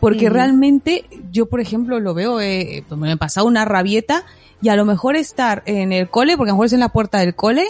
Porque 0.00 0.26
Ujú. 0.26 0.34
realmente 0.34 1.04
yo, 1.30 1.46
por 1.46 1.60
ejemplo, 1.60 2.00
lo 2.00 2.12
veo, 2.12 2.40
eh, 2.40 2.84
pues 2.88 3.00
me 3.00 3.12
he 3.12 3.16
pasado 3.16 3.46
una 3.46 3.64
rabieta 3.64 4.24
y 4.60 4.68
a 4.68 4.76
lo 4.76 4.84
mejor 4.84 5.16
estar 5.16 5.62
en 5.66 5.92
el 5.92 6.10
cole, 6.10 6.36
porque 6.36 6.50
a 6.50 6.52
lo 6.52 6.56
mejor 6.56 6.66
es 6.66 6.72
en 6.72 6.80
la 6.80 6.88
puerta 6.88 7.18
del 7.18 7.36
cole, 7.36 7.66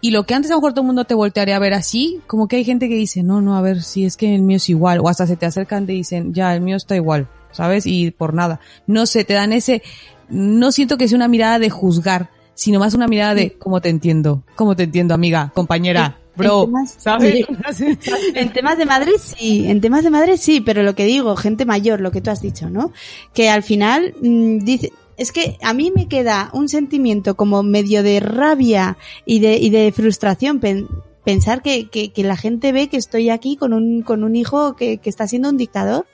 y 0.00 0.10
lo 0.10 0.24
que 0.24 0.34
antes 0.34 0.50
a 0.50 0.54
lo 0.54 0.60
mejor 0.60 0.72
todo 0.72 0.82
el 0.82 0.86
mundo 0.86 1.04
te 1.04 1.14
voltearía 1.14 1.56
a 1.56 1.58
ver 1.60 1.74
así, 1.74 2.20
como 2.26 2.48
que 2.48 2.56
hay 2.56 2.64
gente 2.64 2.88
que 2.88 2.94
dice, 2.94 3.22
no, 3.22 3.40
no, 3.40 3.56
a 3.56 3.60
ver, 3.60 3.82
si 3.82 4.04
es 4.04 4.16
que 4.16 4.34
el 4.34 4.42
mío 4.42 4.58
es 4.58 4.68
igual, 4.68 5.00
o 5.00 5.08
hasta 5.08 5.26
se 5.26 5.36
te 5.36 5.46
acercan 5.46 5.84
y 5.84 5.86
te 5.86 5.92
dicen, 5.92 6.34
ya, 6.34 6.54
el 6.54 6.60
mío 6.60 6.76
está 6.76 6.94
igual, 6.96 7.28
¿sabes? 7.52 7.86
Y 7.86 8.10
por 8.10 8.34
nada. 8.34 8.60
No 8.86 9.06
sé, 9.06 9.24
te 9.24 9.34
dan 9.34 9.52
ese, 9.52 9.82
no 10.28 10.72
siento 10.72 10.96
que 10.98 11.08
sea 11.08 11.16
una 11.16 11.28
mirada 11.28 11.58
de 11.58 11.70
juzgar, 11.70 12.30
sino 12.54 12.78
más 12.80 12.94
una 12.94 13.06
mirada 13.08 13.34
de, 13.34 13.52
¿cómo 13.52 13.80
te 13.80 13.88
entiendo? 13.88 14.42
¿Cómo 14.54 14.74
te 14.76 14.84
entiendo, 14.84 15.14
amiga, 15.14 15.50
compañera, 15.54 16.18
En 16.36 16.38
bro? 16.42 16.64
temas- 16.66 16.94
¿Sabes? 16.98 17.44
En 18.34 18.52
temas 18.52 18.78
de 18.78 18.86
madre 18.86 19.12
sí, 19.18 19.66
en 19.66 19.80
temas 19.80 20.04
de 20.04 20.10
madre 20.10 20.36
sí, 20.38 20.60
pero 20.60 20.82
lo 20.82 20.94
que 20.94 21.04
digo, 21.04 21.36
gente 21.36 21.64
mayor, 21.64 22.00
lo 22.00 22.10
que 22.10 22.20
tú 22.20 22.30
has 22.30 22.40
dicho, 22.42 22.70
¿no? 22.70 22.92
Que 23.34 23.50
al 23.50 23.62
final 23.62 24.14
mm, 24.22 24.58
dice, 24.58 24.92
es 25.16 25.32
que 25.32 25.58
a 25.62 25.72
mí 25.72 25.92
me 25.94 26.08
queda 26.08 26.50
un 26.52 26.68
sentimiento 26.68 27.36
como 27.36 27.62
medio 27.62 28.02
de 28.02 28.20
rabia 28.20 28.98
y 29.24 29.38
de, 29.40 29.56
y 29.58 29.70
de 29.70 29.92
frustración 29.92 30.60
pen- 30.60 30.88
pensar 31.24 31.62
que, 31.62 31.88
que, 31.88 32.12
que 32.12 32.22
la 32.22 32.36
gente 32.36 32.72
ve 32.72 32.88
que 32.88 32.96
estoy 32.96 33.30
aquí 33.30 33.56
con 33.56 33.72
un, 33.72 34.02
con 34.02 34.24
un 34.24 34.36
hijo 34.36 34.76
que, 34.76 34.98
que 34.98 35.10
está 35.10 35.26
siendo 35.26 35.48
un 35.48 35.56
dictador. 35.56 36.06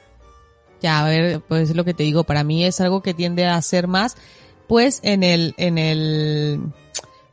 Ya, 0.80 1.04
a 1.04 1.08
ver, 1.08 1.40
pues 1.46 1.70
es 1.70 1.76
lo 1.76 1.84
que 1.84 1.94
te 1.94 2.02
digo, 2.02 2.24
para 2.24 2.44
mí 2.44 2.64
es 2.64 2.80
algo 2.80 3.02
que 3.02 3.14
tiende 3.14 3.46
a 3.46 3.60
ser 3.62 3.86
más, 3.88 4.16
pues 4.66 5.00
en 5.02 5.22
el, 5.22 5.54
en 5.56 5.78
el, 5.78 6.60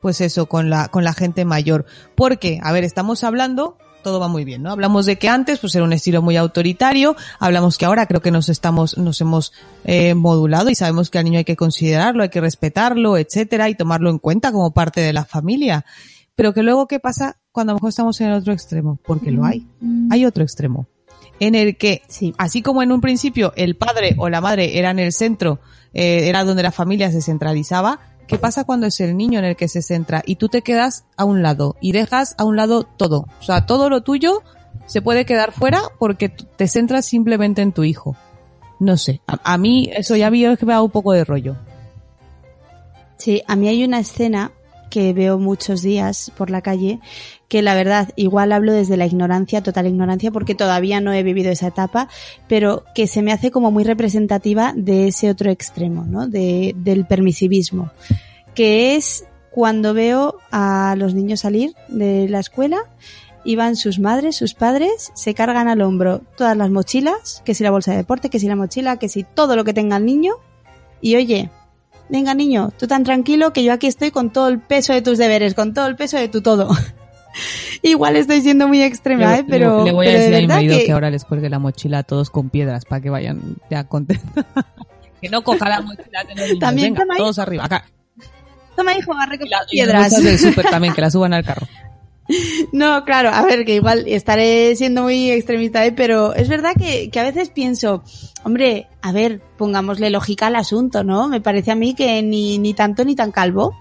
pues 0.02 0.22
eso, 0.22 0.48
con 0.48 0.70
la, 0.70 0.90
con 0.90 1.04
la 1.04 1.14
gente 1.14 1.46
mayor. 1.46 1.86
Porque, 2.16 2.60
a 2.62 2.72
ver, 2.72 2.84
estamos 2.84 3.24
hablando, 3.24 3.78
todo 4.04 4.20
va 4.20 4.28
muy 4.28 4.46
bien, 4.46 4.64
¿no? 4.64 4.72
Hablamos 4.72 5.06
de 5.06 5.18
que 5.18 5.30
antes, 5.30 5.60
pues 5.60 5.76
era 5.76 5.84
un 5.84 5.94
estilo 5.94 6.22
muy 6.22 6.38
autoritario, 6.38 7.16
hablamos 7.40 7.78
que 7.78 7.86
ahora 7.86 8.06
creo 8.06 8.22
que 8.22 8.32
nos 8.32 8.50
estamos, 8.50 8.98
nos 8.98 9.20
hemos 9.22 9.54
eh, 9.86 10.14
modulado 10.14 10.70
y 10.70 10.76
sabemos 10.76 11.10
que 11.10 11.18
al 11.20 11.26
niño 11.26 11.40
hay 11.40 11.46
que 11.46 11.56
considerarlo, 11.56 12.24
hay 12.24 12.30
que 12.30 12.42
respetarlo, 12.42 13.18
etcétera, 13.18 13.70
y 13.70 13.76
tomarlo 13.76 14.10
en 14.10 14.20
cuenta 14.20 14.52
como 14.52 14.72
parte 14.72 15.02
de 15.02 15.14
la 15.14 15.26
familia. 15.26 15.86
Pero 16.36 16.54
que 16.54 16.64
luego, 16.64 16.88
¿qué 16.88 17.00
pasa 17.00 17.38
cuando 17.52 17.72
a 17.72 17.74
lo 17.74 17.78
mejor 17.78 17.90
estamos 17.90 18.20
en 18.22 18.28
el 18.28 18.34
otro 18.34 18.54
extremo? 18.54 19.00
Porque 19.06 19.32
lo 19.32 19.44
hay. 19.44 19.68
Hay 20.10 20.26
otro 20.26 20.44
extremo. 20.44 20.88
En 21.42 21.56
el 21.56 21.78
que 21.78 22.02
Sí. 22.08 22.34
así 22.38 22.62
como 22.62 22.82
en 22.84 22.92
un 22.92 23.02
principio 23.02 23.54
el 23.56 23.76
padre 23.76 24.16
o 24.18 24.30
la 24.30 24.42
madre 24.42 24.78
eran 24.78 25.00
el 25.00 25.12
centro, 25.14 25.60
eh, 25.94 26.30
era 26.30 26.44
donde 26.44 26.64
la 26.64 26.72
familia 26.72 27.12
se 27.12 27.22
centralizaba, 27.22 28.00
¿qué 28.30 28.38
pasa 28.38 28.64
cuando 28.64 28.86
es 28.86 29.00
el 29.00 29.18
niño 29.18 29.40
en 29.40 29.46
el 29.46 29.56
que 29.56 29.68
se 29.68 29.82
centra 29.82 30.22
y 30.24 30.36
tú 30.36 30.50
te 30.50 30.62
quedas 30.62 31.04
a 31.18 31.26
un 31.26 31.42
lado 31.42 31.76
y 31.82 31.94
dejas 31.94 32.36
a 32.38 32.46
un 32.46 32.56
lado 32.56 32.84
todo? 32.84 33.26
O 33.40 33.44
sea, 33.44 33.66
todo 33.66 33.90
lo 33.90 34.02
tuyo 34.02 34.44
se 34.86 35.02
puede 35.02 35.26
quedar 35.26 35.52
fuera 35.52 35.82
porque 35.98 36.30
te 36.30 36.68
centras 36.68 37.06
simplemente 37.06 37.64
en 37.64 37.72
tu 37.72 37.84
hijo. 37.84 38.16
No 38.80 38.98
sé, 38.98 39.20
a, 39.26 39.58
mí 39.58 39.90
eso 39.94 40.16
ya 40.16 40.30
veo 40.30 40.56
que 40.56 40.66
me 40.66 40.74
da 40.74 40.84
un 40.84 40.92
poco 40.92 41.12
de 41.12 41.26
rollo. 41.26 41.58
Sí, 43.18 43.42
a 43.48 43.56
mí 43.56 43.68
hay 43.68 43.84
una 43.84 44.00
escena 44.00 44.52
que 44.90 45.14
veo 45.14 45.38
muchos 45.38 45.82
días 45.82 46.32
por 46.38 46.50
la 46.50 46.62
calle, 46.62 47.00
que 47.48 47.62
la 47.62 47.74
verdad, 47.76 48.10
igual 48.16 48.52
hablo 48.52 48.74
desde 48.74 48.98
la 48.98 49.06
ignorancia, 49.06 49.64
total 49.64 49.88
ignorancia, 49.88 50.32
porque 50.32 50.56
todavía 50.56 51.02
no 51.02 51.14
he 51.14 51.24
vivido 51.24 51.52
esa 51.52 51.68
etapa, 51.68 52.10
pero 52.48 52.84
que 52.94 53.08
se 53.08 53.22
me 53.22 53.32
hace 53.32 53.52
como 53.52 53.72
muy 53.72 53.84
representativa 53.84 54.74
de 54.76 55.08
ese 55.08 55.30
otro 55.30 55.52
extremo, 55.52 56.06
¿no? 56.06 56.28
De, 56.28 56.74
del 56.78 57.06
permisivismo, 57.06 57.92
que 58.54 58.96
es 58.96 59.26
cuando 59.52 59.94
veo 59.94 60.38
a 60.52 60.96
los 60.98 61.14
niños 61.14 61.42
salir 61.42 61.74
de 61.88 62.30
la 62.30 62.40
escuela 62.40 62.78
y 63.44 63.56
van 63.56 63.76
sus 63.76 64.00
madres, 64.00 64.36
sus 64.36 64.54
padres, 64.54 65.12
se 65.16 65.34
cargan 65.34 65.68
al 65.68 65.82
hombro 65.82 66.22
todas 66.38 66.56
las 66.56 66.70
mochilas, 66.70 67.42
que 67.46 67.56
si 67.56 67.64
la 67.64 67.72
bolsa 67.72 67.92
de 67.92 67.98
deporte, 67.98 68.30
que 68.30 68.40
si 68.40 68.48
la 68.48 68.56
mochila, 68.56 68.98
que 68.98 69.10
si 69.10 69.24
todo 69.24 69.56
lo 69.56 69.64
que 69.64 69.74
tenga 69.74 69.98
el 69.98 70.06
niño, 70.06 70.34
y 71.02 71.16
oye, 71.16 71.50
venga 72.10 72.34
niño, 72.34 72.72
tú 72.78 72.88
tan 72.88 73.04
tranquilo 73.04 73.54
que 73.54 73.64
yo 73.64 73.74
aquí 73.74 73.88
estoy 73.88 74.12
con 74.12 74.32
todo 74.32 74.48
el 74.48 74.60
peso 74.60 74.94
de 74.94 75.02
tus 75.02 75.18
deberes, 75.18 75.54
con 75.54 75.74
todo 75.74 75.88
el 75.88 75.96
peso 75.96 76.18
de 76.18 76.28
tu 76.28 76.42
todo. 76.42 76.70
Igual 77.82 78.16
estoy 78.16 78.42
siendo 78.42 78.68
muy 78.68 78.82
extrema, 78.82 79.38
¿eh? 79.38 79.46
Pero, 79.48 79.86
le 79.86 79.92
voy 79.92 80.08
a 80.08 80.12
de 80.12 80.18
decir 80.20 80.34
a 80.36 80.38
mi 80.40 80.42
verdad 80.48 80.56
marido 80.56 80.78
que... 80.78 80.86
que- 80.86 80.92
ahora 80.92 81.10
les 81.12 81.24
cuelgue 81.24 81.50
la 81.50 81.60
mochila 81.60 82.00
a 82.00 82.04
todos 82.04 82.30
con 82.30 82.50
piedras 82.50 82.86
para 82.86 83.02
que 83.02 83.10
vayan 83.10 83.58
ya 83.70 83.84
contentos. 83.86 84.46
que 85.22 85.30
no 85.30 85.44
coja 85.44 85.70
la 85.70 85.82
mochila 85.82 86.24
de 86.28 86.36
los 86.36 86.46
niños. 86.46 86.60
También 86.60 86.94
Venga, 86.94 87.02
toma 87.04 87.14
ahí. 87.14 87.18
todos 87.20 87.40
arriba. 87.40 87.66
Acá. 87.66 87.86
Toma 88.76 88.98
hijo, 88.98 89.14
a 89.14 89.26
recoger 89.26 89.58
piedras. 89.70 90.12
del 90.24 90.66
también, 90.72 90.94
que 90.94 91.02
la 91.02 91.12
suban 91.12 91.34
al 91.34 91.44
carro. 91.44 91.68
No, 92.72 93.04
claro, 93.06 93.30
a 93.30 93.42
ver, 93.44 93.66
que 93.66 93.76
igual 93.76 94.04
estaré 94.08 94.76
siendo 94.76 95.04
muy 95.04 95.32
extremista, 95.32 95.86
¿eh? 95.86 95.92
pero 95.92 96.34
es 96.36 96.48
verdad 96.48 96.74
que, 96.78 97.10
que 97.10 97.20
a 97.20 97.24
veces 97.24 97.50
pienso, 97.50 98.04
hombre, 98.44 98.88
a 99.02 99.12
ver, 99.12 99.42
pongámosle 99.58 100.10
lógica 100.12 100.48
al 100.48 100.56
asunto, 100.56 101.04
¿no? 101.04 101.28
Me 101.28 101.42
parece 101.42 101.72
a 101.72 101.76
mí 101.76 101.96
que 101.96 102.22
ni, 102.22 102.60
ni 102.60 102.74
tanto 102.74 103.04
ni 103.04 103.16
tan 103.16 103.32
calvo, 103.32 103.74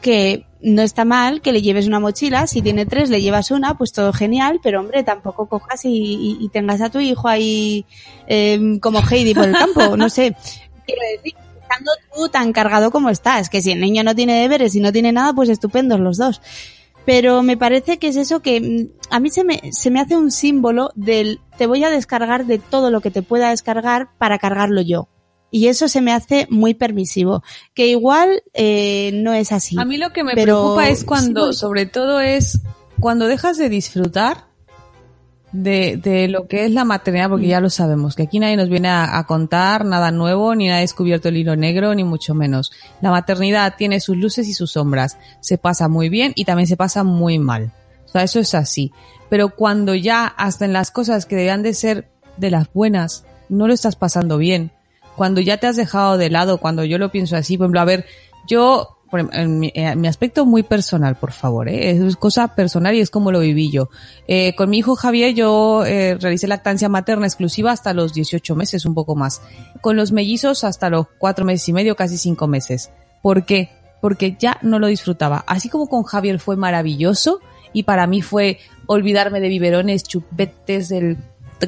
que 0.00 0.46
no 0.60 0.82
está 0.82 1.04
mal 1.04 1.40
que 1.42 1.52
le 1.52 1.62
lleves 1.62 1.86
una 1.86 1.98
mochila, 2.00 2.46
si 2.46 2.62
tiene 2.62 2.86
tres 2.86 3.10
le 3.10 3.20
llevas 3.20 3.50
una, 3.50 3.76
pues 3.76 3.92
todo 3.92 4.12
genial, 4.12 4.60
pero 4.62 4.80
hombre, 4.80 5.02
tampoco 5.02 5.46
cojas 5.48 5.84
y, 5.84 6.38
y- 6.40 6.48
tengas 6.50 6.80
a 6.80 6.90
tu 6.90 7.00
hijo 7.00 7.26
ahí 7.28 7.84
eh, 8.28 8.78
como 8.80 9.00
Heidi 9.00 9.34
por 9.34 9.48
el 9.48 9.54
campo, 9.54 9.96
no 9.96 10.08
sé. 10.08 10.36
Quiero 10.86 11.02
decir, 11.16 11.34
estando 11.60 11.90
tú 12.14 12.28
tan 12.28 12.52
cargado 12.52 12.90
como 12.90 13.10
estás, 13.10 13.48
que 13.50 13.60
si 13.60 13.72
el 13.72 13.80
niño 13.80 14.04
no 14.04 14.14
tiene 14.14 14.40
deberes 14.40 14.74
y 14.74 14.80
no 14.80 14.92
tiene 14.92 15.10
nada, 15.12 15.32
pues 15.32 15.48
estupendos 15.48 15.98
los 16.00 16.18
dos 16.18 16.40
pero 17.04 17.42
me 17.42 17.56
parece 17.56 17.98
que 17.98 18.08
es 18.08 18.16
eso 18.16 18.40
que 18.40 18.60
mm, 18.60 18.88
a 19.10 19.20
mí 19.20 19.30
se 19.30 19.44
me, 19.44 19.60
se 19.72 19.90
me 19.90 20.00
hace 20.00 20.16
un 20.16 20.30
símbolo 20.30 20.90
del 20.94 21.40
te 21.58 21.66
voy 21.66 21.84
a 21.84 21.90
descargar 21.90 22.46
de 22.46 22.58
todo 22.58 22.90
lo 22.90 23.00
que 23.00 23.10
te 23.10 23.22
pueda 23.22 23.50
descargar 23.50 24.08
para 24.18 24.38
cargarlo 24.38 24.80
yo. 24.80 25.08
Y 25.50 25.68
eso 25.68 25.86
se 25.86 26.00
me 26.00 26.12
hace 26.12 26.48
muy 26.50 26.74
permisivo, 26.74 27.44
que 27.74 27.86
igual 27.86 28.42
eh, 28.54 29.12
no 29.14 29.32
es 29.34 29.52
así. 29.52 29.78
A 29.78 29.84
mí 29.84 29.98
lo 29.98 30.12
que 30.12 30.24
me 30.24 30.34
Pero 30.34 30.56
preocupa 30.56 30.88
es 30.88 31.04
cuando, 31.04 31.52
sí, 31.52 31.58
sobre 31.60 31.86
todo 31.86 32.20
es 32.20 32.60
cuando 32.98 33.28
dejas 33.28 33.56
de 33.56 33.68
disfrutar 33.68 34.48
de, 35.54 35.96
de 35.98 36.26
lo 36.26 36.48
que 36.48 36.64
es 36.64 36.72
la 36.72 36.84
maternidad, 36.84 37.30
porque 37.30 37.46
ya 37.46 37.60
lo 37.60 37.70
sabemos, 37.70 38.16
que 38.16 38.24
aquí 38.24 38.40
nadie 38.40 38.56
nos 38.56 38.68
viene 38.68 38.88
a, 38.88 39.24
contar 39.28 39.84
nada 39.84 40.10
nuevo, 40.10 40.52
ni 40.56 40.66
nada 40.66 40.80
descubierto 40.80 41.28
el 41.28 41.36
hilo 41.36 41.54
negro, 41.54 41.94
ni 41.94 42.02
mucho 42.02 42.34
menos. 42.34 42.72
La 43.00 43.12
maternidad 43.12 43.74
tiene 43.78 44.00
sus 44.00 44.16
luces 44.16 44.48
y 44.48 44.52
sus 44.52 44.72
sombras. 44.72 45.16
Se 45.40 45.56
pasa 45.56 45.86
muy 45.86 46.08
bien 46.08 46.32
y 46.34 46.44
también 46.44 46.66
se 46.66 46.76
pasa 46.76 47.04
muy 47.04 47.38
mal. 47.38 47.72
O 48.04 48.08
sea, 48.08 48.24
eso 48.24 48.40
es 48.40 48.52
así. 48.54 48.92
Pero 49.30 49.50
cuando 49.50 49.94
ya, 49.94 50.26
hasta 50.26 50.64
en 50.64 50.72
las 50.72 50.90
cosas 50.90 51.24
que 51.24 51.36
debían 51.36 51.62
de 51.62 51.74
ser 51.74 52.08
de 52.36 52.50
las 52.50 52.72
buenas, 52.72 53.24
no 53.48 53.68
lo 53.68 53.74
estás 53.74 53.94
pasando 53.94 54.38
bien. 54.38 54.72
Cuando 55.14 55.40
ya 55.40 55.58
te 55.58 55.68
has 55.68 55.76
dejado 55.76 56.18
de 56.18 56.30
lado, 56.30 56.58
cuando 56.58 56.84
yo 56.84 56.98
lo 56.98 57.12
pienso 57.12 57.36
así, 57.36 57.56
por 57.56 57.66
ejemplo, 57.66 57.80
a 57.80 57.84
ver, 57.84 58.06
yo, 58.48 58.93
en 59.18 59.58
mi 60.00 60.08
aspecto 60.08 60.46
muy 60.46 60.62
personal, 60.62 61.16
por 61.16 61.32
favor, 61.32 61.68
¿eh? 61.68 61.90
es 61.90 62.16
cosa 62.16 62.54
personal 62.54 62.94
y 62.94 63.00
es 63.00 63.10
como 63.10 63.32
lo 63.32 63.40
viví 63.40 63.70
yo. 63.70 63.88
Eh, 64.28 64.54
con 64.54 64.70
mi 64.70 64.78
hijo 64.78 64.96
Javier 64.96 65.34
yo 65.34 65.84
eh, 65.84 66.16
realicé 66.20 66.46
lactancia 66.46 66.88
materna 66.88 67.26
exclusiva 67.26 67.72
hasta 67.72 67.94
los 67.94 68.14
18 68.14 68.54
meses, 68.54 68.86
un 68.86 68.94
poco 68.94 69.16
más. 69.16 69.42
Con 69.80 69.96
los 69.96 70.12
mellizos 70.12 70.64
hasta 70.64 70.90
los 70.90 71.06
4 71.18 71.44
meses 71.44 71.68
y 71.68 71.72
medio, 71.72 71.96
casi 71.96 72.16
5 72.16 72.46
meses. 72.46 72.90
¿Por 73.22 73.44
qué? 73.44 73.70
Porque 74.00 74.36
ya 74.38 74.58
no 74.62 74.78
lo 74.78 74.86
disfrutaba. 74.86 75.44
Así 75.46 75.68
como 75.68 75.88
con 75.88 76.02
Javier 76.02 76.38
fue 76.38 76.56
maravilloso 76.56 77.40
y 77.72 77.84
para 77.84 78.06
mí 78.06 78.22
fue 78.22 78.58
olvidarme 78.86 79.40
de 79.40 79.48
biberones, 79.48 80.04
chupetes, 80.04 80.90
el 80.90 81.18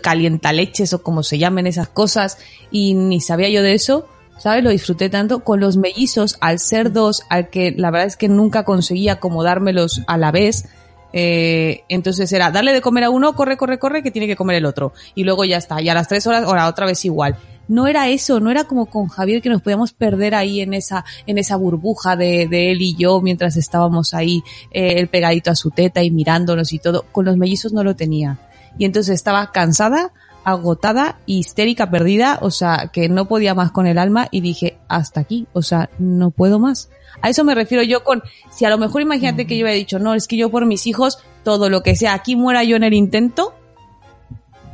calientaleches 0.02 0.92
o 0.92 1.02
como 1.02 1.22
se 1.22 1.38
llamen 1.38 1.66
esas 1.66 1.88
cosas 1.88 2.38
y 2.70 2.94
ni 2.94 3.20
sabía 3.20 3.48
yo 3.48 3.62
de 3.62 3.74
eso, 3.74 4.06
¿sabes? 4.38 4.62
Lo 4.62 4.70
disfruté 4.70 5.08
tanto. 5.08 5.40
Con 5.40 5.60
los 5.60 5.76
mellizos, 5.76 6.36
al 6.40 6.58
ser 6.58 6.92
dos, 6.92 7.22
al 7.28 7.48
que 7.48 7.72
la 7.76 7.90
verdad 7.90 8.06
es 8.06 8.16
que 8.16 8.28
nunca 8.28 8.64
conseguía 8.64 9.14
acomodármelos 9.14 10.02
a 10.06 10.18
la 10.18 10.30
vez, 10.30 10.66
eh, 11.12 11.84
entonces 11.88 12.30
era 12.32 12.50
darle 12.50 12.72
de 12.72 12.80
comer 12.80 13.04
a 13.04 13.10
uno, 13.10 13.34
corre, 13.34 13.56
corre, 13.56 13.78
corre, 13.78 14.02
que 14.02 14.10
tiene 14.10 14.26
que 14.26 14.36
comer 14.36 14.56
el 14.56 14.66
otro. 14.66 14.92
Y 15.14 15.24
luego 15.24 15.44
ya 15.44 15.56
está. 15.56 15.80
Y 15.80 15.88
a 15.88 15.94
las 15.94 16.08
tres 16.08 16.26
horas, 16.26 16.44
ahora 16.44 16.68
otra 16.68 16.86
vez 16.86 17.04
igual. 17.04 17.36
No 17.68 17.88
era 17.88 18.08
eso, 18.08 18.38
no 18.38 18.50
era 18.50 18.64
como 18.64 18.86
con 18.86 19.08
Javier 19.08 19.42
que 19.42 19.48
nos 19.48 19.60
podíamos 19.60 19.92
perder 19.92 20.36
ahí 20.36 20.60
en 20.60 20.72
esa, 20.72 21.04
en 21.26 21.38
esa 21.38 21.56
burbuja 21.56 22.14
de, 22.14 22.46
de 22.46 22.70
él 22.70 22.80
y 22.80 22.94
yo 22.94 23.20
mientras 23.20 23.56
estábamos 23.56 24.14
ahí, 24.14 24.44
eh, 24.70 24.94
el 24.98 25.08
pegadito 25.08 25.50
a 25.50 25.56
su 25.56 25.70
teta 25.72 26.02
y 26.02 26.10
mirándonos 26.10 26.72
y 26.72 26.78
todo. 26.78 27.06
Con 27.10 27.24
los 27.24 27.36
mellizos 27.36 27.72
no 27.72 27.82
lo 27.82 27.96
tenía. 27.96 28.38
Y 28.78 28.84
entonces 28.84 29.14
estaba 29.14 29.50
cansada, 29.52 30.12
agotada, 30.46 31.18
histérica, 31.26 31.90
perdida, 31.90 32.38
o 32.40 32.52
sea, 32.52 32.90
que 32.92 33.08
no 33.08 33.26
podía 33.26 33.52
más 33.56 33.72
con 33.72 33.88
el 33.88 33.98
alma 33.98 34.28
y 34.30 34.40
dije, 34.40 34.78
hasta 34.86 35.20
aquí, 35.20 35.48
o 35.52 35.60
sea, 35.60 35.90
no 35.98 36.30
puedo 36.30 36.60
más. 36.60 36.88
A 37.20 37.28
eso 37.28 37.42
me 37.42 37.56
refiero 37.56 37.82
yo 37.82 38.04
con, 38.04 38.22
si 38.52 38.64
a 38.64 38.70
lo 38.70 38.78
mejor 38.78 39.02
imagínate 39.02 39.48
que 39.48 39.58
yo 39.58 39.64
hubiera 39.64 39.76
dicho, 39.76 39.98
no, 39.98 40.14
es 40.14 40.28
que 40.28 40.36
yo 40.36 40.48
por 40.48 40.64
mis 40.64 40.86
hijos, 40.86 41.18
todo 41.42 41.68
lo 41.68 41.82
que 41.82 41.96
sea, 41.96 42.14
aquí 42.14 42.36
muera 42.36 42.62
yo 42.62 42.76
en 42.76 42.84
el 42.84 42.94
intento, 42.94 43.54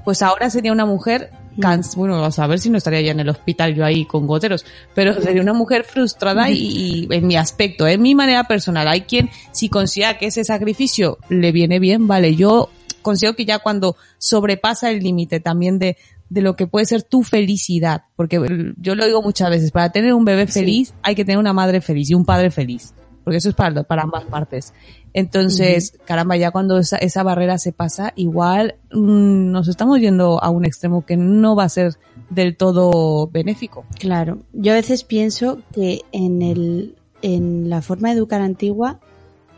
pues 0.04 0.20
ahora 0.20 0.50
sería 0.50 0.72
una 0.72 0.84
mujer 0.84 1.30
cans 1.58 1.96
bueno, 1.96 2.22
a 2.22 2.30
saber 2.30 2.58
si 2.58 2.68
no 2.68 2.76
estaría 2.78 3.00
ya 3.00 3.12
en 3.12 3.20
el 3.20 3.28
hospital 3.28 3.74
yo 3.74 3.84
ahí 3.84 4.04
con 4.04 4.26
goteros, 4.26 4.66
pero 4.94 5.20
sería 5.22 5.40
una 5.40 5.54
mujer 5.54 5.84
frustrada 5.84 6.50
y, 6.50 7.06
y 7.10 7.14
en 7.14 7.26
mi 7.26 7.36
aspecto, 7.36 7.86
en 7.86 8.02
mi 8.02 8.14
manera 8.14 8.44
personal. 8.44 8.88
Hay 8.88 9.02
quien, 9.02 9.30
si 9.52 9.70
considera 9.70 10.18
que 10.18 10.26
ese 10.26 10.44
sacrificio 10.44 11.16
le 11.30 11.50
viene 11.50 11.78
bien, 11.78 12.06
vale, 12.06 12.36
yo 12.36 12.68
considero 13.02 13.34
que 13.34 13.44
ya 13.44 13.58
cuando 13.58 13.96
sobrepasa 14.18 14.90
el 14.90 15.00
límite 15.00 15.40
también 15.40 15.78
de, 15.78 15.96
de 16.28 16.40
lo 16.40 16.56
que 16.56 16.66
puede 16.66 16.86
ser 16.86 17.02
tu 17.02 17.22
felicidad, 17.22 18.04
porque 18.16 18.40
yo 18.78 18.94
lo 18.94 19.04
digo 19.04 19.22
muchas 19.22 19.50
veces, 19.50 19.70
para 19.70 19.90
tener 19.90 20.14
un 20.14 20.24
bebé 20.24 20.46
feliz 20.46 20.94
hay 21.02 21.14
que 21.14 21.24
tener 21.24 21.38
una 21.38 21.52
madre 21.52 21.80
feliz 21.80 22.10
y 22.10 22.14
un 22.14 22.24
padre 22.24 22.50
feliz, 22.50 22.94
porque 23.22 23.36
eso 23.36 23.50
es 23.50 23.54
para, 23.54 23.82
para 23.82 24.02
ambas 24.02 24.24
partes. 24.24 24.72
Entonces, 25.14 25.98
caramba, 26.06 26.36
ya 26.36 26.50
cuando 26.50 26.78
esa, 26.78 26.96
esa 26.96 27.22
barrera 27.22 27.58
se 27.58 27.72
pasa, 27.72 28.14
igual 28.16 28.76
mm, 28.92 29.50
nos 29.50 29.68
estamos 29.68 30.00
yendo 30.00 30.42
a 30.42 30.48
un 30.48 30.64
extremo 30.64 31.04
que 31.04 31.18
no 31.18 31.54
va 31.54 31.64
a 31.64 31.68
ser 31.68 31.98
del 32.30 32.56
todo 32.56 33.26
benéfico. 33.26 33.84
Claro, 33.98 34.38
yo 34.54 34.72
a 34.72 34.76
veces 34.76 35.04
pienso 35.04 35.58
que 35.74 36.00
en 36.12 36.40
el 36.40 36.94
en 37.20 37.70
la 37.70 37.82
forma 37.82 38.08
de 38.08 38.16
educar 38.16 38.40
antigua 38.40 39.00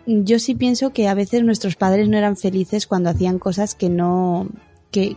yo 0.07 0.39
sí 0.39 0.55
pienso 0.55 0.93
que 0.93 1.09
a 1.09 1.15
veces 1.15 1.43
nuestros 1.45 1.77
padres 1.77 2.09
no 2.09 2.17
eran 2.19 2.37
felices 2.37 2.87
cuando 2.87 3.11
hacían 3.11 3.39
cosas 3.39 3.75
que 3.75 3.89
no 3.89 4.49
que 4.91 5.17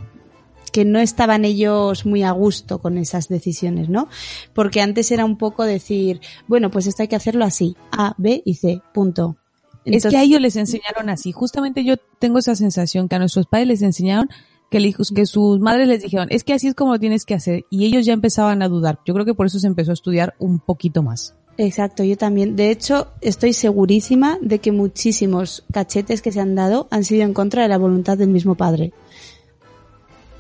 que 0.74 0.86
no 0.86 1.00
estaban 1.00 1.44
ellos 1.46 2.06
muy 2.06 2.22
a 2.24 2.32
gusto 2.32 2.80
con 2.80 2.98
esas 2.98 3.30
decisiones, 3.30 3.90
¿no? 3.90 4.10
Porque 4.54 4.82
antes 4.82 5.10
era 5.12 5.26
un 5.26 5.38
poco 5.38 5.64
decir, 5.64 6.20
bueno, 6.48 6.70
pues 6.70 6.86
esto 6.86 7.02
hay 7.02 7.08
que 7.08 7.16
hacerlo 7.16 7.46
así, 7.46 7.76
A, 7.92 8.14
B 8.18 8.44
y 8.46 8.56
C, 8.56 8.82
punto. 8.94 9.38
es 9.86 9.94
Entonces- 9.94 10.12
que 10.12 10.18
a 10.18 10.24
ellos 10.24 10.42
les 10.42 10.56
enseñaron 10.58 11.10
así. 11.10 11.32
Justamente 11.32 11.84
yo 11.86 11.96
tengo 12.20 12.38
esa 12.40 12.54
sensación 12.56 13.08
que 13.08 13.16
a 13.16 13.20
nuestros 13.20 13.48
padres 13.48 13.68
les 13.70 13.82
enseñaron 13.82 14.30
que, 14.70 14.80
hijo- 14.80 15.04
que 15.16 15.26
sus 15.26 15.60
madres 15.62 15.88
les 15.88 16.04
dijeron, 16.04 16.28
es 16.30 16.44
que 16.44 16.54
así 16.54 16.68
es 16.68 16.76
como 16.76 16.92
lo 16.92 17.00
tienes 17.00 17.26
que 17.26 17.34
hacer. 17.34 17.66
Y 17.72 17.86
ellos 17.86 18.06
ya 18.06 18.12
empezaban 18.14 18.62
a 18.62 18.68
dudar. 18.68 19.00
Yo 19.06 19.14
creo 19.14 19.26
que 19.26 19.34
por 19.34 19.48
eso 19.48 19.60
se 19.60 19.68
empezó 19.68 19.92
a 19.92 19.94
estudiar 19.94 20.36
un 20.38 20.60
poquito 20.60 21.02
más. 21.02 21.34
Exacto, 21.58 22.04
yo 22.04 22.18
también. 22.18 22.56
De 22.56 22.70
hecho, 22.70 23.08
estoy 23.22 23.54
segurísima 23.54 24.38
de 24.42 24.60
que 24.60 24.72
muchísimos 24.72 25.64
cachetes 25.72 26.22
que 26.22 26.32
se 26.32 26.40
han 26.40 26.54
dado 26.56 26.88
han 26.92 27.04
sido 27.04 27.24
en 27.24 27.34
contra 27.34 27.64
de 27.64 27.68
la 27.68 27.78
voluntad 27.80 28.18
del 28.18 28.30
mismo 28.30 28.56
padre. 28.56 28.94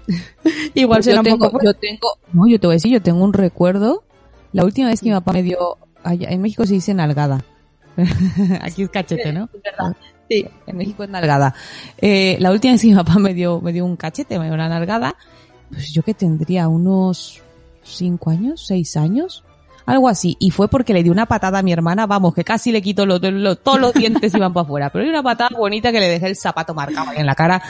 Igual 0.76 0.97
Pues 0.99 1.05
será 1.05 1.15
yo 1.15 1.20
un 1.22 1.26
tengo, 1.26 1.51
poco... 1.51 1.63
yo 1.63 1.74
tengo, 1.74 2.07
no, 2.34 2.47
yo 2.47 2.59
te 2.59 2.68
voy 2.68 2.74
a 2.74 2.78
decir, 2.78 2.91
yo 2.91 3.01
tengo 3.01 3.24
un 3.24 3.34
recuerdo. 3.34 4.03
La 4.53 4.63
última 4.63 4.88
vez 4.89 5.01
que 5.01 5.09
mi 5.09 5.15
papá 5.15 5.34
me 5.34 5.43
dio, 5.43 5.78
allá- 6.03 6.30
en 6.30 6.41
México 6.41 6.65
se 6.65 6.74
dice 6.76 6.93
nalgada. 6.93 7.43
Aquí 8.61 8.84
es 8.84 8.89
cachete, 8.89 9.34
¿no? 9.34 9.49
Sí. 10.30 10.45
En 10.68 10.78
México 10.78 11.03
es 11.03 11.09
nalgada. 11.09 11.53
Eh, 11.99 12.38
la 12.39 12.51
última 12.51 12.74
vez 12.74 12.82
que 12.82 12.88
mi 12.88 12.95
papá 12.95 13.18
me 13.20 13.34
dio, 13.34 13.59
me 13.59 13.74
dio 13.74 13.86
un 13.86 13.95
cachete, 13.95 14.38
me 14.39 14.45
dio 14.45 14.53
una 14.53 14.70
nalgada, 14.70 15.15
pues 15.70 15.91
yo 15.91 16.03
que 16.03 16.13
tendría 16.13 16.68
unos 16.68 17.41
cinco 17.84 18.30
años, 18.30 18.65
seis 18.65 18.95
años, 18.97 19.43
algo 19.88 20.07
así. 20.07 20.38
Y 20.39 20.51
fue 20.51 20.67
porque 20.67 20.93
le 20.93 21.01
di 21.01 21.09
una 21.09 21.25
patada 21.25 21.57
a 21.59 21.63
mi 21.63 21.71
hermana, 21.73 22.05
vamos, 22.05 22.35
que 22.35 22.43
casi 22.43 22.71
le 22.71 22.81
quito 22.83 23.05
los, 23.07 23.19
los- 23.21 23.63
todos 23.63 23.79
los 23.79 23.93
dientes 23.93 24.31
iban 24.35 24.53
para 24.53 24.65
afuera. 24.65 24.89
Pero 24.91 25.03
era 25.05 25.13
una 25.13 25.23
patada 25.23 25.49
bonita 25.57 25.91
que 25.91 25.99
le 25.99 26.07
dejé 26.09 26.27
el 26.27 26.35
zapato 26.35 26.75
marcado 26.75 27.09
ahí 27.09 27.17
en 27.17 27.25
la 27.25 27.33
cara. 27.33 27.61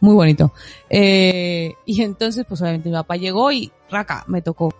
Muy 0.00 0.14
bonito. 0.14 0.52
Eh, 0.90 1.74
y 1.86 2.02
entonces, 2.02 2.44
pues 2.48 2.60
obviamente 2.60 2.88
mi 2.88 2.94
papá 2.94 3.16
llegó 3.16 3.50
y 3.50 3.72
raca, 3.90 4.24
me 4.28 4.42
tocó. 4.42 4.72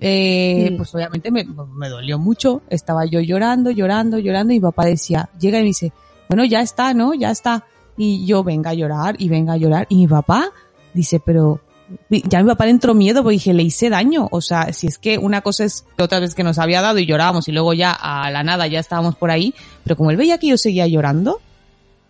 Eh. 0.00 0.74
Pues 0.76 0.94
obviamente 0.94 1.30
me, 1.30 1.44
me 1.74 1.88
dolió 1.88 2.18
mucho. 2.18 2.62
Estaba 2.68 3.04
yo 3.06 3.20
llorando, 3.20 3.70
llorando, 3.70 4.18
llorando. 4.18 4.52
Y 4.52 4.56
mi 4.56 4.60
papá 4.60 4.84
decía, 4.84 5.28
llega 5.40 5.58
y 5.58 5.62
me 5.62 5.66
dice, 5.68 5.92
bueno, 6.28 6.44
ya 6.44 6.60
está, 6.60 6.94
¿no? 6.94 7.14
Ya 7.14 7.30
está. 7.30 7.64
Y 7.96 8.26
yo 8.26 8.44
venga 8.44 8.70
a 8.70 8.74
llorar 8.74 9.16
y 9.18 9.28
venga 9.28 9.54
a 9.54 9.56
llorar. 9.56 9.86
Y 9.88 9.96
mi 9.96 10.06
papá 10.06 10.50
dice, 10.94 11.20
pero 11.24 11.60
ya 12.10 12.42
mi 12.42 12.48
papá 12.50 12.64
le 12.64 12.70
entró 12.72 12.94
miedo 12.94 13.22
porque 13.22 13.34
dije, 13.34 13.54
le 13.54 13.62
hice 13.62 13.88
daño. 13.90 14.28
O 14.30 14.40
sea, 14.40 14.72
si 14.72 14.86
es 14.86 14.98
que 14.98 15.18
una 15.18 15.40
cosa 15.40 15.64
es 15.64 15.84
otra 15.98 16.20
vez 16.20 16.34
que 16.34 16.42
nos 16.44 16.58
había 16.58 16.80
dado 16.82 16.98
y 16.98 17.06
llorábamos 17.06 17.48
y 17.48 17.52
luego 17.52 17.72
ya 17.74 17.92
a 17.92 18.30
la 18.30 18.42
nada 18.42 18.66
ya 18.66 18.80
estábamos 18.80 19.16
por 19.16 19.30
ahí. 19.30 19.54
Pero 19.84 19.96
como 19.96 20.10
él 20.10 20.16
veía 20.16 20.38
que 20.38 20.48
yo 20.48 20.58
seguía 20.58 20.86
llorando, 20.86 21.40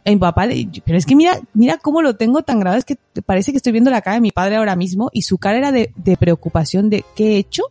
a 0.06 0.10
mi 0.10 0.16
papá, 0.16 0.46
le- 0.46 0.68
pero 0.84 0.96
es 0.98 1.04
que 1.06 1.14
mira, 1.14 1.38
mira 1.54 1.78
cómo 1.78 2.02
lo 2.02 2.16
tengo 2.16 2.42
tan 2.42 2.60
grave, 2.60 2.78
es 2.78 2.84
que 2.84 2.96
parece 3.26 3.50
que 3.52 3.58
estoy 3.58 3.72
viendo 3.72 3.90
la 3.90 4.00
cara 4.00 4.14
de 4.14 4.20
mi 4.20 4.30
padre 4.30 4.56
ahora 4.56 4.74
mismo 4.76 5.10
y 5.12 5.22
su 5.22 5.38
cara 5.38 5.58
era 5.58 5.72
de, 5.72 5.92
preocupación 6.18 6.88
de 6.90 7.04
¿qué 7.14 7.34
he 7.34 7.38
hecho? 7.38 7.64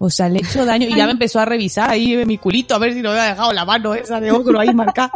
O 0.00 0.10
sea, 0.10 0.28
le 0.28 0.38
he 0.38 0.42
hecho 0.42 0.64
daño 0.64 0.86
y 0.88 0.94
ya 0.96 1.06
me 1.06 1.12
empezó 1.12 1.40
a 1.40 1.44
revisar 1.44 1.90
ahí 1.90 2.24
mi 2.24 2.38
culito 2.38 2.74
a 2.74 2.78
ver 2.78 2.92
si 2.94 3.02
no 3.02 3.10
había 3.10 3.24
dejado 3.24 3.52
la 3.52 3.64
mano 3.64 3.94
esa 3.94 4.20
de 4.20 4.30
ogro 4.30 4.60
ahí 4.60 4.72
marcada. 4.72 5.10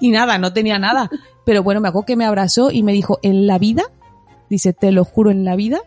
Y 0.00 0.10
nada, 0.10 0.38
no 0.38 0.52
tenía 0.52 0.78
nada. 0.78 1.10
Pero 1.44 1.62
bueno, 1.64 1.80
me 1.80 1.88
acuerdo 1.88 2.06
que 2.06 2.16
me 2.16 2.24
abrazó 2.26 2.70
y 2.70 2.82
me 2.84 2.92
dijo, 2.92 3.18
en 3.22 3.46
la 3.48 3.58
vida, 3.58 3.82
dice, 4.50 4.72
te 4.74 4.92
lo 4.92 5.04
juro, 5.06 5.30
en 5.30 5.44
la 5.46 5.56
vida, 5.56 5.78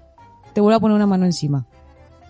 te 0.54 0.62
vuelvo 0.62 0.78
a 0.78 0.80
poner 0.80 0.96
una 0.96 1.06
mano 1.08 1.26
encima. 1.26 1.66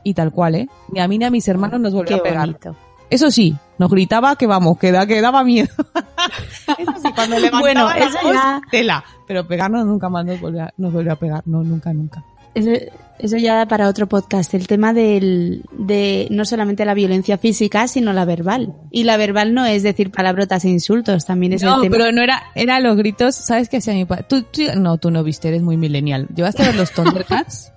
Y 0.03 0.13
tal 0.15 0.31
cual, 0.33 0.55
¿eh? 0.55 0.67
Ni 0.91 0.99
a 0.99 1.07
mí 1.07 1.17
ni 1.17 1.23
a 1.23 1.29
mis 1.31 1.47
hermanos 1.47 1.79
nos 1.79 1.93
volvió 1.93 2.15
Qué 2.17 2.19
a 2.19 2.23
pegar. 2.23 2.47
bonito. 2.47 2.75
Eso 3.09 3.29
sí, 3.31 3.55
nos 3.77 3.89
gritaba 3.91 4.35
que 4.35 4.47
vamos, 4.47 4.77
que, 4.79 4.91
da, 4.91 5.05
que 5.05 5.21
daba 5.21 5.43
miedo. 5.43 5.69
eso 6.77 6.93
sí, 7.01 7.09
cuando 7.13 7.35
levantaba 7.39 7.61
Bueno, 7.61 7.85
la 7.87 7.97
eso 7.97 8.17
voz, 8.23 8.33
ya- 8.33 8.61
tela. 8.71 9.03
Pero 9.27 9.47
pegarnos 9.47 9.85
nunca 9.85 10.09
más 10.09 10.25
nos 10.25 10.41
volvió, 10.41 10.63
a, 10.63 10.73
nos 10.77 10.91
volvió 10.91 11.13
a 11.13 11.15
pegar. 11.15 11.43
No, 11.45 11.63
nunca, 11.63 11.93
nunca. 11.93 12.23
Eso, 12.55 12.71
eso 13.19 13.37
ya 13.37 13.55
da 13.55 13.67
para 13.67 13.87
otro 13.87 14.07
podcast, 14.07 14.53
el 14.53 14.67
tema 14.67 14.93
del, 14.93 15.63
de 15.71 16.27
no 16.29 16.45
solamente 16.45 16.83
la 16.85 16.93
violencia 16.93 17.37
física, 17.37 17.87
sino 17.87 18.11
la 18.13 18.25
verbal. 18.25 18.73
Y 18.91 19.03
la 19.05 19.17
verbal 19.17 19.53
no 19.53 19.65
es 19.65 19.83
decir 19.83 20.11
palabrotas 20.11 20.65
e 20.65 20.69
insultos, 20.69 21.25
también 21.25 21.53
es 21.53 21.63
No, 21.63 21.75
el 21.77 21.81
tema. 21.83 21.97
pero 21.97 22.11
no 22.11 22.21
era, 22.21 22.43
era 22.55 22.79
los 22.79 22.95
gritos, 22.97 23.35
¿sabes 23.35 23.69
qué 23.69 23.77
hacía 23.77 23.93
mi 23.93 24.05
padre? 24.05 24.25
Tú, 24.27 24.43
tú- 24.43 24.61
no, 24.77 24.97
tú 24.97 25.09
no 25.11 25.23
viste, 25.23 25.47
eres 25.47 25.61
muy 25.61 25.77
millennial. 25.77 26.27
¿Llegaste 26.35 26.63
a 26.63 26.67
ver 26.67 26.75
los 26.75 26.91
Thundercats? 26.93 27.71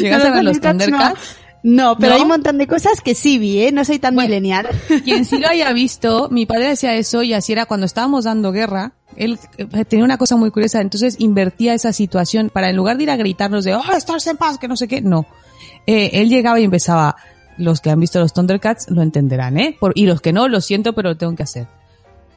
¿Llegaste 0.00 0.28
No, 0.28 0.32
a 0.32 0.36
ver 0.36 0.44
los 0.44 0.60
Thundercats 0.60 1.36
no. 1.62 1.96
Pero 1.96 2.10
¿No? 2.10 2.16
hay 2.16 2.22
un 2.22 2.28
montón 2.28 2.58
de 2.58 2.66
cosas 2.66 3.00
que 3.00 3.14
sí 3.14 3.38
vi, 3.38 3.60
¿eh? 3.60 3.72
No 3.72 3.84
soy 3.84 3.98
tan 3.98 4.14
Bueno. 4.14 4.28
milenial. 4.28 4.66
Quien 5.04 5.24
sí 5.24 5.38
lo 5.38 5.48
haya 5.48 5.72
visto, 5.72 6.28
mi 6.30 6.46
padre 6.46 6.70
hacía 6.70 6.94
eso 6.94 7.22
y 7.22 7.32
así 7.34 7.52
era 7.52 7.66
cuando 7.66 7.86
estábamos 7.86 8.24
dando 8.24 8.52
guerra. 8.52 8.92
Él 9.16 9.38
eh, 9.58 9.84
tenía 9.84 10.04
una 10.04 10.16
cosa 10.18 10.36
muy 10.36 10.50
curiosa, 10.50 10.80
entonces 10.80 11.16
invertía 11.18 11.74
esa 11.74 11.92
situación 11.92 12.50
para 12.52 12.70
en 12.70 12.76
lugar 12.76 12.96
de 12.96 13.02
ir 13.04 13.10
a 13.10 13.16
gritarnos 13.16 13.64
de, 13.64 13.74
oh, 13.74 13.82
estás 13.96 14.26
en 14.26 14.36
paz, 14.38 14.58
que 14.58 14.68
no 14.68 14.76
sé 14.76 14.88
qué, 14.88 15.02
no. 15.02 15.26
Eh, 15.86 16.10
él 16.14 16.28
llegaba 16.30 16.58
y 16.60 16.64
empezaba, 16.64 17.16
los 17.58 17.80
que 17.80 17.90
han 17.90 18.00
visto 18.00 18.18
los 18.20 18.32
Thundercats 18.32 18.86
lo 18.90 19.02
entenderán, 19.02 19.58
¿eh? 19.58 19.76
Por- 19.78 19.92
y 19.94 20.06
los 20.06 20.20
que 20.22 20.32
no, 20.32 20.48
lo 20.48 20.60
siento, 20.62 20.94
pero 20.94 21.10
lo 21.10 21.16
tengo 21.18 21.34
que 21.36 21.42
hacer. 21.42 21.66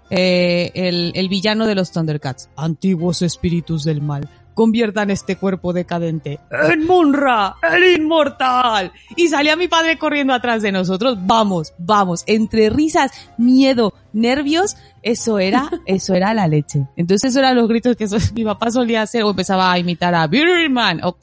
Eh, 0.09 0.71
el, 0.76 1.13
el 1.15 1.30
villano 1.30 1.65
de 1.65 1.76
los 1.76 1.91
Thundercats. 1.91 2.49
Antiguos 2.57 3.21
espíritus 3.21 3.84
del 3.86 4.01
mal, 4.01 4.30
conviertan 4.55 5.11
este 5.11 5.35
cuerpo 5.35 5.73
decadente 5.73 6.39
en 6.49 6.87
Munra, 6.87 7.57
el 7.61 7.99
inmortal. 8.01 8.91
Y 9.15 9.27
salía 9.27 9.55
mi 9.55 9.67
padre 9.67 9.99
corriendo 9.99 10.33
atrás 10.33 10.63
de 10.63 10.71
nosotros. 10.71 11.17
Vamos, 11.21 11.73
vamos. 11.77 12.23
Entre 12.25 12.71
risas, 12.71 13.11
miedo, 13.37 13.93
nervios, 14.13 14.77
eso 15.03 15.37
era, 15.37 15.69
eso 15.85 16.15
era 16.15 16.33
la 16.33 16.47
leche. 16.47 16.87
Entonces 16.95 17.29
esos 17.29 17.39
eran 17.39 17.55
los 17.55 17.67
gritos 17.67 17.95
que 17.95 18.07
mi 18.33 18.43
papá 18.43 18.71
solía 18.71 19.03
hacer 19.03 19.23
o 19.23 19.29
empezaba 19.29 19.71
a 19.71 19.77
imitar 19.77 20.15
a 20.15 20.25
Birman. 20.25 21.01
O, 21.03 21.15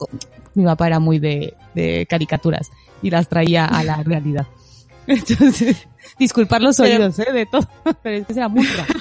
mi 0.53 0.63
papá 0.63 0.87
era 0.87 0.99
muy 0.99 1.19
de, 1.19 1.55
de 1.73 2.05
caricaturas 2.07 2.71
y 3.01 3.09
las 3.09 3.27
traía 3.27 3.65
a 3.65 3.83
la 3.83 4.01
realidad. 4.05 4.45
Entonces, 5.07 5.87
disculpar 6.17 6.61
los 6.61 6.79
oídos, 6.79 7.19
¿eh? 7.19 7.31
De 7.33 7.45
todo, 7.45 7.67
pero 8.03 8.17
es 8.17 8.27
que 8.27 8.33
era 8.33 8.47
muy 8.47 8.65
raro. 8.65 8.93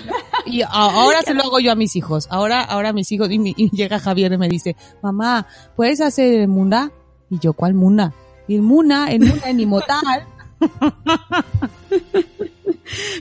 Y 0.47 0.62
ahora 0.62 1.22
se 1.22 1.34
lo 1.34 1.43
hago 1.45 1.61
yo 1.61 1.72
a 1.72 1.74
mis 1.74 1.97
hijos. 1.97 2.26
Ahora, 2.30 2.62
ahora 2.62 2.93
mis 2.93 3.11
hijos, 3.12 3.30
y, 3.30 3.38
mi- 3.38 3.55
y 3.57 3.70
llega 3.70 3.99
Javier 3.99 4.32
y 4.32 4.38
me 4.38 4.49
dice, 4.49 4.76
mamá, 5.03 5.47
¿puedes 5.76 6.01
hacer 6.01 6.40
el 6.40 6.49
Muna? 6.49 6.90
Y 7.30 7.38
yo, 7.38 7.53
¿cuál 7.53 7.74
Muna? 7.74 8.12
Y 8.49 8.57
el 8.57 8.62
Muna, 8.62 9.11
el 9.11 9.20
Muna 9.20 9.49
en 9.49 9.61
Imotal. 9.61 10.26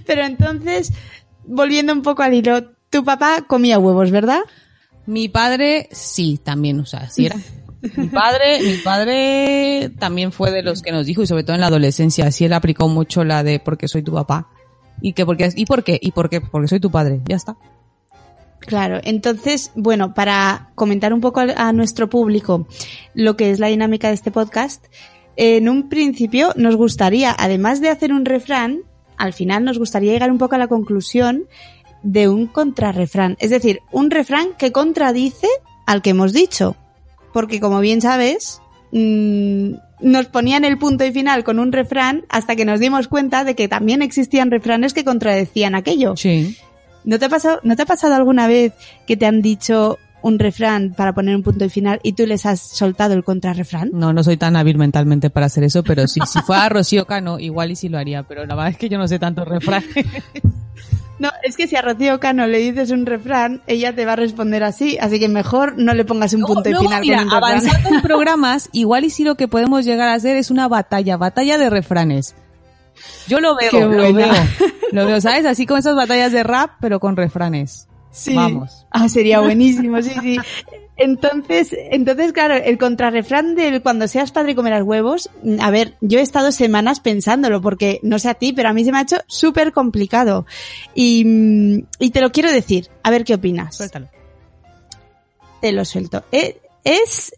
Pero 0.05 0.23
entonces, 0.23 0.91
volviendo 1.45 1.93
un 1.93 2.01
poco 2.01 2.23
al 2.23 2.33
hilo, 2.33 2.63
tu 2.89 3.03
papá 3.03 3.43
comía 3.47 3.79
huevos, 3.79 4.11
¿verdad? 4.11 4.41
Mi 5.05 5.29
padre, 5.29 5.87
sí, 5.91 6.39
también, 6.43 6.79
o 6.79 6.85
sea, 6.85 7.09
sí 7.09 7.25
era. 7.25 7.35
Mi 7.97 8.07
padre, 8.07 8.61
mi 8.61 8.77
padre 8.77 9.91
también 9.97 10.31
fue 10.31 10.51
de 10.51 10.61
los 10.61 10.81
que 10.83 10.91
nos 10.91 11.05
dijo, 11.07 11.23
y 11.23 11.27
sobre 11.27 11.43
todo 11.43 11.55
en 11.55 11.61
la 11.61 11.67
adolescencia, 11.67 12.27
así 12.27 12.45
él 12.45 12.53
aplicó 12.53 12.87
mucho 12.87 13.23
la 13.23 13.43
de 13.43 13.59
porque 13.59 13.87
soy 13.87 14.03
tu 14.03 14.13
papá. 14.13 14.49
Y 15.01 15.13
que 15.13 15.25
porque, 15.25 15.49
¿y 15.55 15.65
por 15.65 15.83
qué? 15.83 15.99
¿Y 16.01 16.11
por 16.11 16.29
qué? 16.29 16.41
Porque 16.41 16.67
soy 16.67 16.79
tu 16.79 16.91
padre. 16.91 17.21
Ya 17.25 17.35
está. 17.35 17.57
Claro, 18.59 18.99
entonces, 19.03 19.71
bueno, 19.75 20.13
para 20.13 20.69
comentar 20.75 21.13
un 21.13 21.21
poco 21.21 21.39
a, 21.39 21.73
nuestro 21.73 22.09
público 22.09 22.67
lo 23.15 23.35
que 23.35 23.49
es 23.49 23.59
la 23.59 23.67
dinámica 23.67 24.09
de 24.09 24.13
este 24.13 24.29
podcast, 24.29 24.85
en 25.35 25.67
un 25.67 25.89
principio 25.89 26.53
nos 26.55 26.75
gustaría, 26.75 27.35
además 27.37 27.81
de 27.81 27.89
hacer 27.89 28.13
un 28.13 28.23
refrán, 28.23 28.81
al 29.17 29.33
final 29.33 29.63
nos 29.63 29.79
gustaría 29.79 30.13
llegar 30.13 30.31
un 30.31 30.37
poco 30.37 30.55
a 30.55 30.59
la 30.59 30.67
conclusión 30.67 31.45
de 32.03 32.29
un 32.29 32.45
contrarrefrán. 32.45 33.35
Es 33.39 33.49
decir, 33.49 33.81
un 33.91 34.11
refrán 34.11 34.49
que 34.57 34.71
contradice 34.71 35.47
al 35.87 36.03
que 36.03 36.11
hemos 36.11 36.31
dicho. 36.31 36.75
Porque 37.33 37.59
como 37.59 37.79
bien 37.79 38.01
sabes, 38.01 38.61
mm, 38.91 39.73
nos 40.01 40.25
ponían 40.27 40.65
el 40.65 40.77
punto 40.77 41.05
y 41.05 41.11
final 41.11 41.43
con 41.43 41.59
un 41.59 41.71
refrán 41.71 42.23
hasta 42.29 42.55
que 42.55 42.65
nos 42.65 42.79
dimos 42.79 43.07
cuenta 43.07 43.43
de 43.43 43.55
que 43.55 43.67
también 43.67 44.01
existían 44.01 44.51
refranes 44.51 44.93
que 44.93 45.03
contradecían 45.03 45.75
aquello. 45.75 46.15
Sí. 46.17 46.57
¿No 47.03 47.19
te 47.19 47.25
ha 47.25 47.29
pasado, 47.29 47.59
¿no 47.63 47.75
te 47.75 47.83
ha 47.83 47.85
pasado 47.85 48.15
alguna 48.15 48.47
vez 48.47 48.73
que 49.07 49.17
te 49.17 49.25
han 49.25 49.41
dicho 49.41 49.97
un 50.21 50.37
refrán 50.37 50.93
para 50.95 51.13
poner 51.13 51.35
un 51.35 51.41
punto 51.41 51.65
y 51.65 51.69
final 51.69 51.99
y 52.03 52.13
tú 52.13 52.27
les 52.27 52.45
has 52.45 52.59
soltado 52.59 53.13
el 53.13 53.23
contrarrefrán? 53.23 53.89
No, 53.93 54.13
no 54.13 54.23
soy 54.23 54.37
tan 54.37 54.55
hábil 54.55 54.77
mentalmente 54.77 55.29
para 55.29 55.47
hacer 55.47 55.63
eso, 55.63 55.83
pero 55.83 56.07
sí, 56.07 56.19
si 56.31 56.39
fuera 56.41 56.69
Rocío 56.69 57.05
Cano, 57.05 57.39
igual 57.39 57.71
y 57.71 57.75
sí 57.75 57.89
lo 57.89 57.97
haría, 57.97 58.23
pero 58.23 58.45
la 58.45 58.55
verdad 58.55 58.71
es 58.71 58.77
que 58.77 58.89
yo 58.89 58.97
no 58.97 59.07
sé 59.07 59.17
tantos 59.19 59.47
refranes. 59.47 59.89
No, 61.21 61.29
es 61.43 61.55
que 61.55 61.67
si 61.67 61.75
a 61.75 61.83
Rocío 61.83 62.19
Cano 62.19 62.47
le 62.47 62.57
dices 62.57 62.89
un 62.89 63.05
refrán, 63.05 63.61
ella 63.67 63.93
te 63.93 64.05
va 64.05 64.13
a 64.13 64.15
responder 64.15 64.63
así, 64.63 64.97
así 64.99 65.19
que 65.19 65.29
mejor 65.29 65.77
no 65.77 65.93
le 65.93 66.03
pongas 66.03 66.33
un 66.33 66.41
punto 66.41 66.67
y 66.67 66.73
final 66.73 67.01
mira, 67.01 67.17
con 67.19 67.27
un 67.27 67.33
avanzando 67.35 67.89
en 67.89 68.01
programas, 68.01 68.69
igual 68.71 69.03
y 69.05 69.11
sí 69.11 69.23
lo 69.23 69.35
que 69.35 69.47
podemos 69.47 69.85
llegar 69.85 70.09
a 70.09 70.13
hacer 70.15 70.35
es 70.35 70.49
una 70.49 70.67
batalla, 70.67 71.17
batalla 71.17 71.59
de 71.59 71.69
refranes. 71.69 72.33
Yo 73.27 73.39
lo 73.39 73.55
veo, 73.55 73.69
Qué 73.69 73.81
lo 73.81 74.11
buena. 74.11 74.33
veo, 74.33 74.69
lo 74.93 75.05
veo, 75.05 75.21
¿sabes? 75.21 75.45
Así 75.45 75.67
como 75.67 75.77
esas 75.77 75.95
batallas 75.95 76.31
de 76.31 76.41
rap, 76.41 76.71
pero 76.81 76.99
con 76.99 77.15
refranes. 77.15 77.87
Sí. 78.11 78.35
Vamos. 78.35 78.85
Ah, 78.91 79.07
sería 79.09 79.39
buenísimo, 79.41 80.01
sí, 80.01 80.11
sí. 80.21 80.37
Entonces, 80.97 81.75
entonces, 81.89 82.31
claro, 82.31 82.55
el 82.55 82.77
contrarrefrán 82.77 83.55
del 83.55 83.81
cuando 83.81 84.07
seas 84.07 84.31
padre 84.31 84.53
comerás 84.53 84.83
huevos, 84.83 85.29
a 85.59 85.71
ver, 85.71 85.95
yo 86.01 86.19
he 86.19 86.21
estado 86.21 86.51
semanas 86.51 86.99
pensándolo, 86.99 87.59
porque 87.61 87.99
no 88.03 88.19
sé 88.19 88.29
a 88.29 88.35
ti, 88.35 88.53
pero 88.53 88.69
a 88.69 88.73
mí 88.73 88.83
se 88.85 88.91
me 88.91 88.99
ha 88.99 89.01
hecho 89.01 89.17
súper 89.25 89.71
complicado. 89.71 90.45
Y, 90.93 91.85
y 91.97 92.11
te 92.11 92.21
lo 92.21 92.31
quiero 92.31 92.51
decir, 92.51 92.89
a 93.01 93.09
ver 93.09 93.23
qué 93.23 93.33
opinas. 93.33 93.75
Suéltalo. 93.75 94.09
Te 95.61 95.71
lo 95.71 95.85
suelto. 95.85 96.23
Eh, 96.31 96.59
Es... 96.83 97.33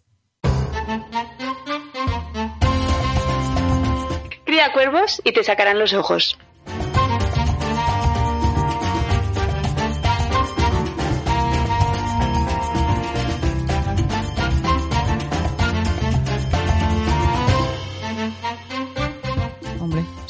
Cría 4.45 4.71
cuervos 4.74 5.21
y 5.24 5.32
te 5.32 5.43
sacarán 5.43 5.80
los 5.80 5.93
ojos. 5.93 6.38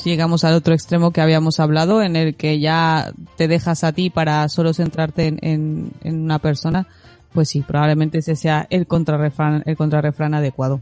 Llegamos 0.04 0.44
al 0.44 0.54
otro 0.54 0.74
extremo 0.74 1.12
que 1.12 1.22
habíamos 1.22 1.60
hablado, 1.60 2.02
en 2.02 2.16
el 2.16 2.36
que 2.36 2.60
ya 2.60 3.12
te 3.38 3.48
dejas 3.48 3.84
a 3.84 3.92
ti 3.92 4.10
para 4.10 4.48
solo 4.50 4.74
centrarte 4.74 5.28
en, 5.28 5.40
en- 5.42 5.92
en 6.04 6.22
una 6.22 6.40
persona, 6.40 6.88
pues 7.34 7.50
sí, 7.50 7.62
probablemente 7.62 8.20
ese 8.20 8.36
sea 8.36 8.68
el 8.70 8.88
contrarrefrán, 8.88 9.64
el 9.66 9.76
contrarrefrán 9.78 10.34
adecuado. 10.34 10.82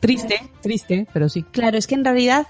Triste, 0.00 0.40
triste, 0.60 1.06
pero 1.12 1.28
sí. 1.28 1.42
Claro, 1.44 1.78
es 1.78 1.86
que 1.86 1.94
en 1.94 2.04
realidad, 2.04 2.46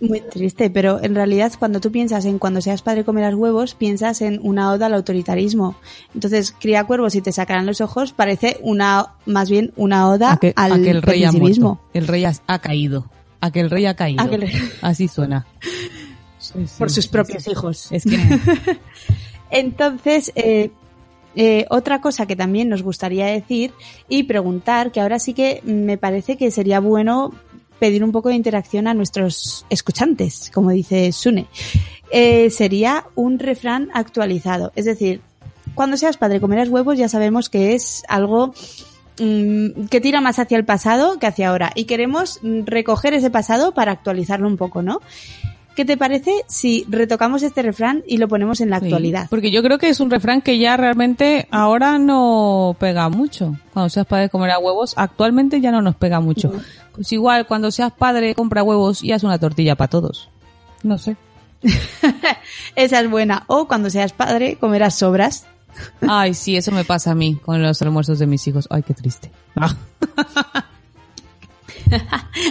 muy 0.00 0.20
triste, 0.20 0.68
pero 0.68 1.02
en 1.02 1.14
realidad 1.14 1.52
cuando 1.58 1.80
tú 1.80 1.90
piensas 1.92 2.24
en 2.24 2.38
cuando 2.38 2.60
seas 2.60 2.82
padre 2.82 3.04
comerás 3.04 3.34
huevos, 3.34 3.74
piensas 3.74 4.20
en 4.20 4.40
una 4.42 4.70
oda 4.72 4.86
al 4.86 4.94
autoritarismo. 4.94 5.76
Entonces, 6.14 6.52
cría 6.60 6.84
cuervos 6.84 7.14
y 7.14 7.22
te 7.22 7.32
sacarán 7.32 7.66
los 7.66 7.80
ojos 7.80 8.12
parece 8.12 8.58
una, 8.62 9.14
más 9.26 9.48
bien 9.48 9.72
una 9.76 10.08
oda 10.08 10.32
A 10.32 10.36
que, 10.38 10.52
al 10.56 10.72
a 10.72 10.76
que 10.76 10.90
el 10.90 11.02
rey 11.02 11.24
ha 11.24 11.30
permisivismo. 11.30 11.68
muerto. 11.68 11.88
El 11.94 12.06
rey 12.08 12.24
ha, 12.24 12.32
ha 12.46 12.58
caído. 12.58 13.06
A 13.46 13.52
que 13.52 13.60
el 13.60 13.70
rey 13.70 13.86
ha 13.86 13.94
caído. 13.94 14.24
Así 14.82 15.08
suena. 15.08 15.46
por 16.78 16.90
sus 16.90 17.06
propios 17.06 17.46
hijos. 17.48 17.92
Es 17.92 18.04
que 18.04 18.18
Entonces, 19.50 20.32
eh, 20.34 20.70
eh, 21.34 21.66
otra 21.70 22.00
cosa 22.00 22.26
que 22.26 22.34
también 22.34 22.68
nos 22.68 22.82
gustaría 22.82 23.26
decir 23.26 23.72
y 24.08 24.24
preguntar, 24.24 24.90
que 24.90 25.00
ahora 25.00 25.18
sí 25.18 25.34
que 25.34 25.60
me 25.64 25.98
parece 25.98 26.36
que 26.36 26.50
sería 26.50 26.80
bueno 26.80 27.32
pedir 27.78 28.02
un 28.02 28.12
poco 28.12 28.30
de 28.30 28.36
interacción 28.36 28.86
a 28.86 28.94
nuestros 28.94 29.66
escuchantes, 29.68 30.50
como 30.52 30.70
dice 30.70 31.12
Sune, 31.12 31.46
eh, 32.10 32.50
sería 32.50 33.06
un 33.14 33.38
refrán 33.38 33.90
actualizado. 33.92 34.72
Es 34.76 34.86
decir, 34.86 35.20
cuando 35.74 35.96
seas 35.96 36.16
padre 36.16 36.40
comerás 36.40 36.68
huevos 36.68 36.96
ya 36.96 37.08
sabemos 37.08 37.50
que 37.50 37.74
es 37.74 38.02
algo 38.08 38.54
mm, 39.18 39.86
que 39.88 40.00
tira 40.00 40.20
más 40.20 40.38
hacia 40.38 40.56
el 40.56 40.64
pasado 40.64 41.18
que 41.18 41.26
hacia 41.26 41.48
ahora 41.48 41.72
y 41.74 41.84
queremos 41.84 42.40
mm, 42.42 42.62
recoger 42.64 43.14
ese 43.14 43.30
pasado 43.30 43.72
para 43.72 43.92
actualizarlo 43.92 44.48
un 44.48 44.56
poco, 44.56 44.82
¿no? 44.82 45.00
¿Qué 45.74 45.84
te 45.84 45.98
parece 45.98 46.32
si 46.46 46.86
retocamos 46.88 47.42
este 47.42 47.60
refrán 47.60 48.02
y 48.06 48.16
lo 48.16 48.28
ponemos 48.28 48.62
en 48.62 48.70
la 48.70 48.78
Sí, 48.78 48.86
actualidad? 48.86 49.26
Porque 49.28 49.50
yo 49.50 49.62
creo 49.62 49.76
que 49.76 49.90
es 49.90 50.00
un 50.00 50.10
refrán 50.10 50.40
que 50.40 50.58
ya 50.58 50.74
realmente 50.78 51.48
ahora 51.50 51.98
no 51.98 52.74
pega 52.80 53.10
mucho. 53.10 53.54
Cuando 53.74 53.90
seas 53.90 54.06
padre 54.06 54.30
comer 54.30 54.52
a 54.52 54.58
huevos, 54.58 54.94
actualmente 54.96 55.60
ya 55.60 55.70
no 55.70 55.82
nos 55.82 55.94
pega 55.94 56.18
mucho. 56.20 56.50
Pues 56.94 57.12
igual, 57.12 57.46
cuando 57.46 57.70
seas 57.70 57.92
padre, 57.92 58.34
compra 58.34 58.62
huevos 58.62 59.04
y 59.04 59.12
haz 59.12 59.22
una 59.22 59.38
tortilla 59.38 59.74
para 59.74 59.90
todos. 59.90 60.30
No 60.82 60.96
sé. 60.96 61.18
Esa 62.74 63.00
es 63.00 63.10
buena. 63.10 63.44
O 63.46 63.68
cuando 63.68 63.90
seas 63.90 64.14
padre 64.14 64.56
comerás 64.58 64.94
sobras. 64.94 65.46
Ay, 66.08 66.34
sí, 66.34 66.56
eso 66.56 66.72
me 66.72 66.84
pasa 66.84 67.12
a 67.12 67.14
mí 67.14 67.36
con 67.36 67.62
los 67.62 67.80
almuerzos 67.82 68.18
de 68.18 68.26
mis 68.26 68.46
hijos. 68.48 68.66
Ay, 68.70 68.82
qué 68.82 68.94
triste. 68.94 69.30
Ah, 69.56 69.74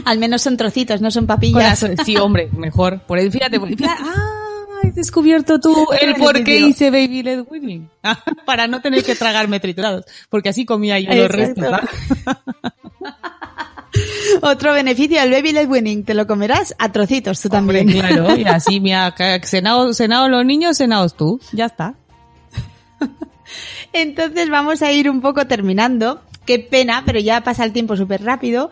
Al 0.05 0.17
menos 0.19 0.41
son 0.41 0.55
trocitos, 0.57 1.01
no 1.01 1.11
son 1.11 1.27
papillas. 1.27 1.81
las- 1.83 2.05
sí, 2.05 2.15
hombre, 2.17 2.49
mejor. 2.55 3.01
Por 3.01 3.17
ahí, 3.19 3.29
fíjate, 3.29 3.59
por- 3.59 3.69
fíjate, 3.69 4.01
ah, 4.05 4.87
has 4.87 4.95
descubierto 4.95 5.59
tú 5.59 5.87
el 5.99 6.15
por 6.15 6.43
qué 6.43 6.59
hice 6.59 6.89
baby 6.91 7.21
led 7.23 7.43
weaning. 7.49 7.89
Para 8.45 8.67
no 8.67 8.81
tener 8.81 9.03
que 9.03 9.15
tragarme 9.15 9.59
triturados. 9.59 10.05
Porque 10.29 10.49
así 10.49 10.65
comía 10.65 10.99
yo 10.99 11.13
los 11.13 11.29
restos. 11.29 11.65
¿ah? 11.65 11.81
Otro 14.41 14.73
beneficio 14.73 15.19
del 15.21 15.31
baby 15.31 15.53
led 15.53 15.69
winning, 15.69 16.03
te 16.03 16.13
lo 16.13 16.27
comerás 16.27 16.75
a 16.77 16.91
trocitos 16.91 17.39
tú 17.41 17.49
Hombre, 17.55 17.79
también. 17.79 17.99
claro, 18.05 18.35
y 18.35 18.43
así, 18.43 18.79
mira, 18.81 19.13
cenado, 19.43 19.93
cenado 19.93 20.27
los 20.27 20.45
niños, 20.45 20.77
cenados 20.77 21.15
tú. 21.15 21.39
Ya 21.53 21.65
está. 21.65 21.95
Entonces 23.93 24.49
vamos 24.49 24.81
a 24.81 24.91
ir 24.91 25.09
un 25.09 25.21
poco 25.21 25.45
terminando. 25.47 26.21
Qué 26.45 26.59
pena, 26.59 27.03
pero 27.05 27.19
ya 27.19 27.41
pasa 27.41 27.63
el 27.63 27.71
tiempo 27.73 27.95
súper 27.97 28.23
rápido. 28.23 28.69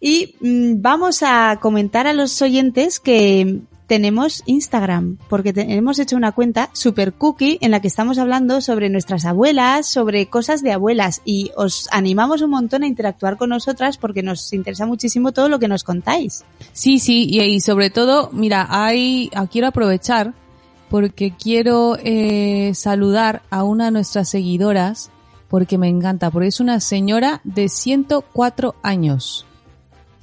Y 0.00 0.36
mm, 0.40 0.80
vamos 0.80 1.22
a 1.22 1.58
comentar 1.60 2.06
a 2.06 2.12
los 2.12 2.40
oyentes 2.40 3.00
que 3.00 3.60
tenemos 3.88 4.42
Instagram, 4.46 5.16
porque 5.28 5.52
te- 5.52 5.72
hemos 5.74 5.98
hecho 6.00 6.16
una 6.16 6.32
cuenta 6.32 6.70
super 6.72 7.12
cookie 7.12 7.58
en 7.60 7.70
la 7.70 7.80
que 7.80 7.86
estamos 7.86 8.18
hablando 8.18 8.60
sobre 8.60 8.90
nuestras 8.90 9.24
abuelas, 9.24 9.86
sobre 9.86 10.26
cosas 10.26 10.60
de 10.62 10.72
abuelas 10.72 11.22
y 11.24 11.52
os 11.56 11.88
animamos 11.92 12.42
un 12.42 12.50
montón 12.50 12.82
a 12.82 12.88
interactuar 12.88 13.36
con 13.36 13.50
nosotras 13.50 13.96
porque 13.96 14.24
nos 14.24 14.52
interesa 14.52 14.86
muchísimo 14.86 15.30
todo 15.32 15.48
lo 15.48 15.60
que 15.60 15.68
nos 15.68 15.84
contáis. 15.84 16.44
Sí, 16.72 16.98
sí, 16.98 17.26
y, 17.30 17.40
y 17.42 17.60
sobre 17.60 17.90
todo, 17.90 18.28
mira, 18.32 18.66
hay, 18.70 19.30
ah, 19.34 19.46
quiero 19.46 19.68
aprovechar 19.68 20.32
porque 20.90 21.32
quiero 21.32 21.96
eh, 22.02 22.72
saludar 22.74 23.42
a 23.50 23.64
una 23.64 23.86
de 23.86 23.90
nuestras 23.90 24.28
seguidoras 24.28 25.10
porque 25.48 25.78
me 25.78 25.88
encanta, 25.88 26.30
porque 26.30 26.48
es 26.48 26.60
una 26.60 26.80
señora 26.80 27.40
de 27.44 27.68
104 27.68 28.74
años. 28.82 29.46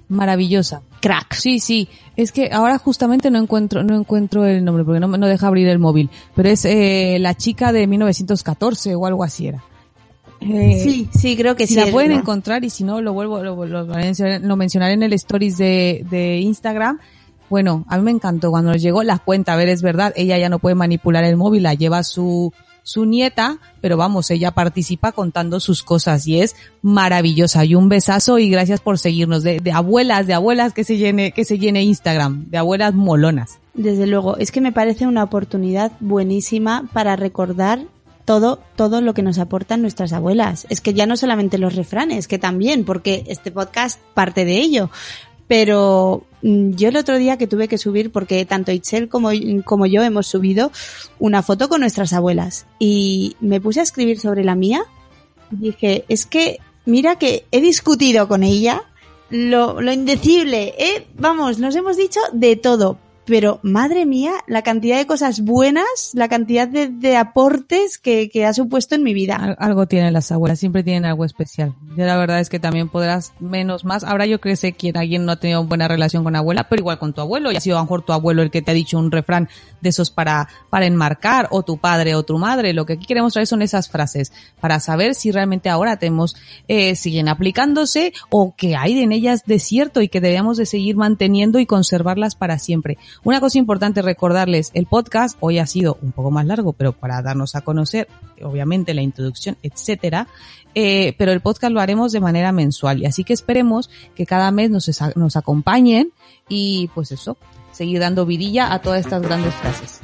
Maravillosa. 0.10 0.82
Crack. 1.02 1.34
Sí, 1.34 1.60
sí. 1.60 1.90
Es 2.16 2.32
que 2.32 2.50
ahora 2.52 2.78
justamente 2.78 3.32
no 3.32 3.40
encuentro, 3.40 3.84
no 3.84 3.96
encuentro 3.96 4.46
el 4.46 4.64
nombre 4.64 4.84
porque 4.84 5.00
no, 5.00 5.08
me- 5.08 5.18
no 5.18 5.28
deja 5.28 5.48
abrir 5.48 5.68
el 5.68 5.80
móvil. 5.80 6.10
Pero 6.36 6.50
es 6.50 6.66
eh, 6.66 7.18
la 7.20 7.36
chica 7.36 7.72
de 7.72 7.88
1914 7.88 8.96
o 8.96 9.06
algo 9.06 9.24
así 9.24 9.48
era. 9.48 9.64
Eh, 10.42 10.80
Sí, 10.84 11.10
sí, 11.18 11.38
creo 11.38 11.56
que 11.56 11.68
si 11.68 11.76
sí. 11.76 11.80
la 11.80 11.88
pueden 11.88 12.10
verdad. 12.10 12.22
encontrar 12.24 12.64
y 12.66 12.70
si 12.70 12.84
no 12.84 13.02
lo 13.02 13.14
vuelvo 13.14 13.42
lo, 13.42 13.66
lo- 13.66 13.86
lo 13.86 14.56
mencionaré 14.58 14.94
en 14.94 15.04
el 15.04 15.14
stories 15.14 15.58
de, 15.58 16.06
de 16.10 16.38
Instagram 16.40 17.00
bueno 17.54 17.86
a 17.88 17.98
mí 17.98 18.04
me 18.04 18.10
encantó 18.10 18.50
cuando 18.50 18.72
nos 18.72 18.82
llegó 18.82 19.04
la 19.04 19.20
cuenta 19.20 19.54
a 19.54 19.56
ver 19.56 19.70
es 19.70 19.84
verdad 19.84 20.12
ella 20.16 20.40
ya 20.40 20.50
no 20.50 20.58
puede 20.58 20.74
manipular 20.74 21.24
el 21.24 21.38
móvil 21.38 21.62
la 21.62 21.76
lleva 21.76 22.02
su 22.02 22.52
su 22.82 23.06
nieta 23.06 23.60
pero 23.80 23.96
vamos 23.96 24.32
ella 24.32 24.50
participa 24.50 25.12
contando 25.12 25.60
sus 25.60 25.84
cosas 25.84 26.26
y 26.26 26.42
es 26.42 26.56
maravillosa 26.82 27.64
y 27.64 27.76
un 27.76 27.90
besazo 27.90 28.40
y 28.40 28.50
gracias 28.50 28.82
por 28.82 28.98
seguirnos 28.98 29.44
de, 29.44 29.60
de 29.60 29.72
abuelas 29.72 30.26
de 30.26 30.34
abuelas 30.34 30.74
que 30.74 30.84
se 30.84 30.98
llene 30.98 31.32
que 31.32 31.46
se 31.46 31.60
llene 31.60 31.84
Instagram 31.84 32.50
de 32.50 32.58
abuelas 32.58 32.96
molonas 32.96 33.60
Desde 33.76 34.08
luego, 34.08 34.38
es 34.38 34.52
que 34.52 34.60
me 34.60 34.72
parece 34.72 35.06
una 35.06 35.24
oportunidad 35.24 35.92
buenísima 36.00 36.90
para 36.92 37.16
recordar 37.16 37.86
todo, 38.26 38.60
todo 38.76 39.02
lo 39.02 39.14
que 39.14 39.22
nos 39.22 39.38
aportan 39.38 39.82
nuestras 39.82 40.14
abuelas. 40.14 40.66
Es 40.70 40.82
que 40.82 40.94
ya 40.94 41.06
no 41.06 41.18
solamente 41.18 41.58
los 41.58 41.76
refranes, 41.76 42.28
que 42.28 42.40
también, 42.40 42.86
porque 42.86 43.24
este 43.28 43.52
podcast 43.52 44.00
parte 44.14 44.46
de 44.46 44.58
ello. 44.58 44.90
Pero 45.54 46.26
mm, 46.42 46.72
yo 46.72 46.90
el 46.90 46.98
otro 46.98 47.20
día 47.20 47.38
que 47.38 47.46
tuve 47.46 47.68
que 47.68 47.78
subir, 47.78 48.12
porque 48.12 48.44
tanto 48.44 48.72
Itzel 48.72 49.08
como, 49.08 49.30
como 49.64 49.86
yo 49.86 50.02
hemos 50.02 50.26
subido 50.26 50.72
una 51.20 51.44
foto 51.44 51.70
con 51.70 51.82
nuestras 51.82 52.12
abuelas 52.12 52.66
y 52.80 53.36
me 53.40 53.62
puse 53.62 53.80
a 53.80 53.84
escribir 53.84 54.20
sobre 54.20 54.44
la 54.44 54.56
mía. 54.56 54.84
Dije, 55.52 56.06
es 56.10 56.26
que 56.26 56.58
mira 56.86 57.20
que 57.20 57.46
he 57.52 57.62
discutido 57.62 58.28
con 58.28 58.42
ella 58.42 58.82
lo, 59.30 59.80
lo 59.80 59.94
indecible, 59.94 60.74
¿eh? 60.80 61.06
Vamos, 61.20 61.60
nos 61.60 61.76
hemos 61.76 61.98
dicho 61.98 62.20
de 62.32 62.56
todo, 62.56 62.98
pero 63.26 63.60
madre 63.64 64.06
mía, 64.06 64.34
la 64.48 64.62
cantidad 64.62 64.98
de 64.98 65.08
cosas 65.08 65.42
buenas, 65.42 66.12
la 66.14 66.28
cantidad 66.28 66.68
de, 66.68 66.90
de 66.90 67.16
aportes 67.16 67.98
que, 67.98 68.30
que, 68.30 68.46
ha 68.46 68.54
supuesto 68.54 68.96
en 68.96 69.04
mi 69.04 69.14
vida. 69.14 69.36
Al, 69.36 69.56
algo 69.60 69.88
tienen 69.88 70.14
las 70.14 70.32
abuelas, 70.32 70.60
siempre 70.60 70.84
tienen 70.84 71.06
algo 71.06 71.24
especial. 71.24 71.74
Yo 71.98 72.06
la 72.06 72.18
verdad 72.18 72.40
es 72.40 72.50
que 72.50 72.60
también 72.60 72.90
podrás 72.90 73.34
menos 73.40 73.86
más. 73.86 74.04
Ahora 74.04 74.26
yo 74.26 74.40
creo 74.42 74.54
que 74.78 74.92
alguien 74.96 75.26
no 75.26 75.32
ha 75.32 75.36
tenido 75.38 75.64
buena 75.64 75.88
relación 75.88 76.24
con 76.24 76.36
abuela, 76.36 76.68
pero 76.70 76.82
igual 76.82 77.00
con 77.00 77.14
tu 77.14 77.22
abuelo, 77.22 77.52
y 77.52 77.56
ha 77.56 77.62
sido 77.62 77.78
a 77.78 77.80
lo 77.80 77.86
mejor 77.86 78.04
tu 78.04 78.14
abuelo 78.14 78.42
el 78.42 78.52
que 78.52 78.62
te 78.62 78.72
ha 78.72 78.74
dicho 78.74 78.98
un 78.98 79.12
refrán 79.12 79.50
de 79.82 79.90
esos 79.90 80.12
para, 80.12 80.50
para 80.70 80.86
enmarcar, 80.86 81.48
o 81.52 81.64
tu 81.64 81.78
padre 81.78 82.16
o 82.16 82.24
tu 82.24 82.38
madre. 82.38 82.74
Lo 82.74 82.86
que 82.86 82.94
aquí 82.94 83.06
queremos 83.06 83.34
traer 83.34 83.48
son 83.48 83.62
esas 83.62 83.90
frases 83.90 84.34
para 84.60 84.80
saber 84.80 85.16
si 85.16 85.32
realmente 85.32 85.70
ahora 85.70 85.98
tenemos, 85.98 86.36
eh, 86.68 86.96
siguen 86.96 87.30
aplicándose 87.30 88.14
o 88.30 88.56
que 88.56 88.76
hay 88.76 89.00
en 89.00 89.12
ellas 89.12 89.44
de 89.46 89.60
cierto 89.60 90.02
y 90.02 90.10
que 90.10 90.22
debemos 90.22 90.58
de 90.58 90.66
seguir 90.66 90.96
manteniendo 90.96 91.60
y 91.60 91.66
conservarlas 91.66 92.36
para 92.36 92.60
siempre. 92.60 92.98
Una 93.24 93.40
cosa 93.40 93.58
importante 93.58 94.02
recordarles, 94.02 94.72
el 94.74 94.86
podcast 94.86 95.38
hoy 95.40 95.60
ha 95.60 95.68
sido 95.68 95.98
un 96.02 96.12
poco 96.12 96.32
más 96.32 96.46
largo, 96.46 96.74
pero 96.74 96.94
para 96.94 97.22
darnos 97.22 97.56
a 97.56 97.62
conocer, 97.62 98.08
obviamente, 98.42 98.94
la 98.94 99.02
introducción, 99.02 99.58
etcétera. 99.62 100.28
Eh, 100.76 101.14
pero 101.18 101.32
el 101.32 101.42
podcast 101.42 101.72
lo 101.72 101.82
haremos 101.82 102.12
de 102.12 102.20
manera 102.20 102.52
mensual 102.52 103.02
y 103.02 103.06
así 103.06 103.24
que 103.24 103.34
esperemos 103.34 103.92
que 104.16 104.26
cada 104.26 104.50
mes 104.50 104.72
nos, 104.72 104.90
nos 105.16 105.36
acompañen 105.36 106.12
y 106.50 106.90
pues 106.96 107.12
eso, 107.12 107.38
seguir 107.72 108.00
dando 108.00 108.26
vidilla 108.26 108.74
a 108.74 108.82
todas 108.82 109.06
estas 109.06 109.22
grandes 109.22 109.54
frases. 109.54 110.02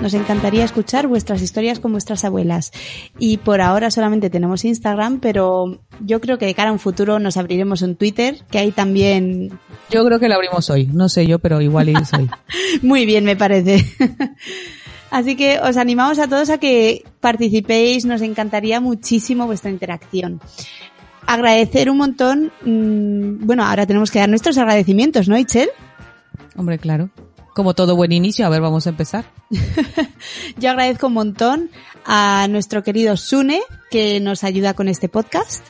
Nos 0.00 0.14
encantaría 0.14 0.64
escuchar 0.64 1.08
vuestras 1.08 1.42
historias 1.42 1.80
con 1.80 1.90
vuestras 1.90 2.24
abuelas. 2.24 2.72
Y 3.18 3.38
por 3.38 3.60
ahora 3.60 3.90
solamente 3.90 4.30
tenemos 4.30 4.64
Instagram, 4.64 5.18
pero 5.18 5.80
yo 6.00 6.20
creo 6.20 6.38
que 6.38 6.46
de 6.46 6.54
cara 6.54 6.70
a 6.70 6.72
un 6.72 6.78
futuro 6.78 7.18
nos 7.18 7.36
abriremos 7.36 7.82
un 7.82 7.96
Twitter, 7.96 8.44
que 8.50 8.58
hay 8.58 8.70
también... 8.70 9.58
Yo 9.90 10.04
creo 10.04 10.20
que 10.20 10.28
lo 10.28 10.36
abrimos 10.36 10.70
hoy, 10.70 10.86
no 10.86 11.08
sé 11.08 11.26
yo, 11.26 11.40
pero 11.40 11.60
igual 11.60 11.88
es 11.88 12.12
hoy. 12.14 12.30
Muy 12.82 13.06
bien, 13.06 13.24
me 13.24 13.34
parece. 13.34 13.84
Así 15.10 15.36
que 15.36 15.58
os 15.58 15.76
animamos 15.76 16.18
a 16.20 16.28
todos 16.28 16.50
a 16.50 16.58
que 16.58 17.04
participéis, 17.20 18.04
nos 18.04 18.22
encantaría 18.22 18.80
muchísimo 18.80 19.46
vuestra 19.46 19.70
interacción. 19.70 20.40
Agradecer 21.26 21.90
un 21.90 21.96
montón, 21.96 22.52
mmm, 22.62 23.44
bueno, 23.46 23.64
ahora 23.64 23.86
tenemos 23.86 24.10
que 24.10 24.20
dar 24.20 24.28
nuestros 24.28 24.58
agradecimientos, 24.58 25.28
¿no, 25.28 25.36
Itchel? 25.36 25.70
Hombre, 26.56 26.78
claro 26.78 27.10
como 27.58 27.74
todo 27.74 27.96
buen 27.96 28.12
inicio. 28.12 28.46
A 28.46 28.50
ver, 28.50 28.60
vamos 28.60 28.86
a 28.86 28.90
empezar. 28.90 29.24
Yo 30.58 30.70
agradezco 30.70 31.08
un 31.08 31.14
montón 31.14 31.70
a 32.04 32.46
nuestro 32.48 32.84
querido 32.84 33.16
Sune, 33.16 33.62
que 33.90 34.20
nos 34.20 34.44
ayuda 34.44 34.74
con 34.74 34.86
este 34.86 35.08
podcast. 35.08 35.66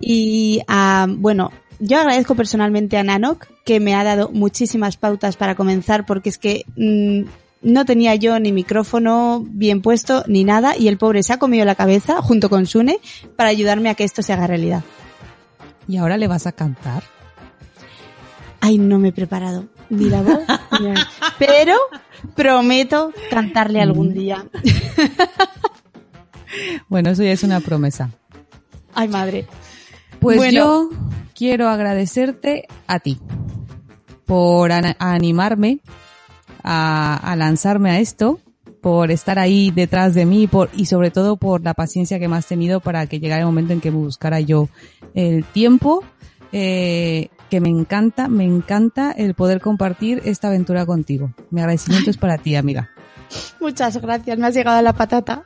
Y 0.00 0.62
a, 0.66 1.06
bueno, 1.08 1.52
yo 1.78 1.98
agradezco 1.98 2.34
personalmente 2.34 2.96
a 2.96 3.04
Nanok, 3.04 3.46
que 3.64 3.78
me 3.78 3.94
ha 3.94 4.02
dado 4.02 4.30
muchísimas 4.30 4.96
pautas 4.96 5.36
para 5.36 5.54
comenzar, 5.54 6.06
porque 6.06 6.28
es 6.28 6.38
que 6.38 6.64
mmm, 6.74 7.28
no 7.62 7.84
tenía 7.84 8.16
yo 8.16 8.40
ni 8.40 8.50
micrófono 8.50 9.44
bien 9.48 9.80
puesto 9.80 10.24
ni 10.26 10.42
nada, 10.42 10.76
y 10.76 10.88
el 10.88 10.98
pobre 10.98 11.22
se 11.22 11.34
ha 11.34 11.38
comido 11.38 11.64
la 11.64 11.76
cabeza 11.76 12.20
junto 12.20 12.50
con 12.50 12.66
Sune 12.66 12.98
para 13.36 13.50
ayudarme 13.50 13.90
a 13.90 13.94
que 13.94 14.02
esto 14.02 14.22
se 14.22 14.32
haga 14.32 14.48
realidad. 14.48 14.82
¿Y 15.86 15.98
ahora 15.98 16.16
le 16.16 16.26
vas 16.26 16.48
a 16.48 16.52
cantar? 16.52 17.04
Ay, 18.60 18.78
no 18.78 18.98
me 18.98 19.10
he 19.10 19.12
preparado 19.12 19.77
ni 19.90 20.08
la 20.08 20.22
voz, 20.22 20.40
pero 21.38 21.76
prometo 22.34 23.12
cantarle 23.30 23.80
algún 23.80 24.14
día. 24.14 24.46
bueno, 26.88 27.10
eso 27.10 27.22
ya 27.22 27.32
es 27.32 27.42
una 27.42 27.60
promesa. 27.60 28.10
Ay, 28.94 29.08
madre. 29.08 29.46
Pues 30.20 30.36
bueno. 30.36 30.52
yo 30.52 30.90
quiero 31.34 31.68
agradecerte 31.68 32.66
a 32.86 32.98
ti 32.98 33.18
por 34.26 34.72
a 34.72 34.96
animarme 34.98 35.80
a, 36.62 37.16
a, 37.16 37.36
lanzarme 37.36 37.90
a 37.90 38.00
esto, 38.00 38.40
por 38.80 39.10
estar 39.10 39.38
ahí 39.38 39.70
detrás 39.70 40.14
de 40.14 40.26
mí 40.26 40.46
por, 40.46 40.70
y 40.74 40.86
sobre 40.86 41.10
todo 41.10 41.36
por 41.36 41.62
la 41.62 41.74
paciencia 41.74 42.18
que 42.18 42.28
me 42.28 42.36
has 42.36 42.46
tenido 42.46 42.80
para 42.80 43.06
que 43.06 43.20
llegara 43.20 43.40
el 43.40 43.46
momento 43.46 43.72
en 43.72 43.80
que 43.80 43.90
me 43.90 43.98
buscara 43.98 44.40
yo 44.40 44.68
el 45.14 45.44
tiempo. 45.44 46.04
Eh, 46.52 47.28
que 47.48 47.60
me 47.60 47.68
encanta, 47.68 48.28
me 48.28 48.44
encanta 48.44 49.12
el 49.12 49.34
poder 49.34 49.60
compartir 49.60 50.22
esta 50.24 50.48
aventura 50.48 50.86
contigo. 50.86 51.32
Mi 51.50 51.60
agradecimiento 51.60 52.10
es 52.10 52.16
para 52.16 52.38
ti, 52.38 52.56
amiga. 52.56 52.90
Muchas 53.60 54.00
gracias, 54.00 54.38
me 54.38 54.46
has 54.46 54.54
llegado 54.54 54.78
a 54.78 54.82
la 54.82 54.92
patata. 54.92 55.44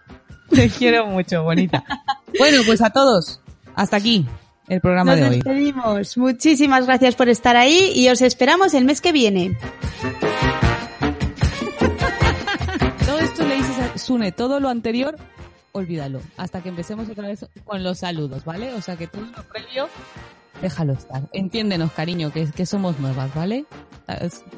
Te 0.48 0.68
quiero 0.68 1.06
mucho, 1.06 1.42
bonita. 1.42 1.84
Bueno, 2.38 2.62
pues 2.64 2.80
a 2.80 2.88
todos, 2.88 3.42
hasta 3.74 3.98
aquí 3.98 4.26
el 4.66 4.80
programa 4.80 5.12
Nos 5.12 5.20
de 5.20 5.26
hoy. 5.26 5.36
Nos 5.36 5.44
despedimos. 5.44 6.16
Muchísimas 6.16 6.86
gracias 6.86 7.14
por 7.14 7.28
estar 7.28 7.56
ahí 7.56 7.92
y 7.94 8.08
os 8.08 8.22
esperamos 8.22 8.72
el 8.72 8.86
mes 8.86 9.02
que 9.02 9.12
viene. 9.12 9.58
Todo 13.04 13.18
esto 13.18 13.46
le 13.46 13.56
dices 13.56 13.78
a 13.78 13.98
Sune, 13.98 14.32
todo 14.32 14.60
lo 14.60 14.70
anterior, 14.70 15.18
olvídalo. 15.72 16.22
Hasta 16.38 16.62
que 16.62 16.70
empecemos 16.70 17.06
otra 17.10 17.28
vez 17.28 17.44
con 17.64 17.82
los 17.82 17.98
saludos, 17.98 18.46
¿vale? 18.46 18.72
O 18.72 18.80
sea 18.80 18.96
que 18.96 19.06
todo 19.06 19.26
lo 19.26 19.42
previo 19.42 19.90
déjalo 20.62 20.94
estar. 20.94 21.22
Entiéndenos, 21.32 21.92
cariño, 21.92 22.32
que, 22.32 22.50
que 22.50 22.64
somos 22.64 22.98
nuevas, 22.98 23.34
¿vale? 23.34 23.66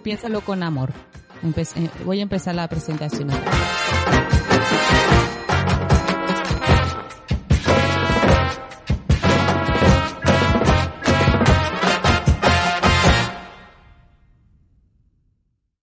Piénsalo 0.03 0.43
con 0.43 0.63
amor. 0.63 0.93
Empe 1.43 1.65
voy 2.05 2.21
a 2.21 2.23
empezar 2.23 2.55
la 2.55 2.69
presentación. 2.69 3.29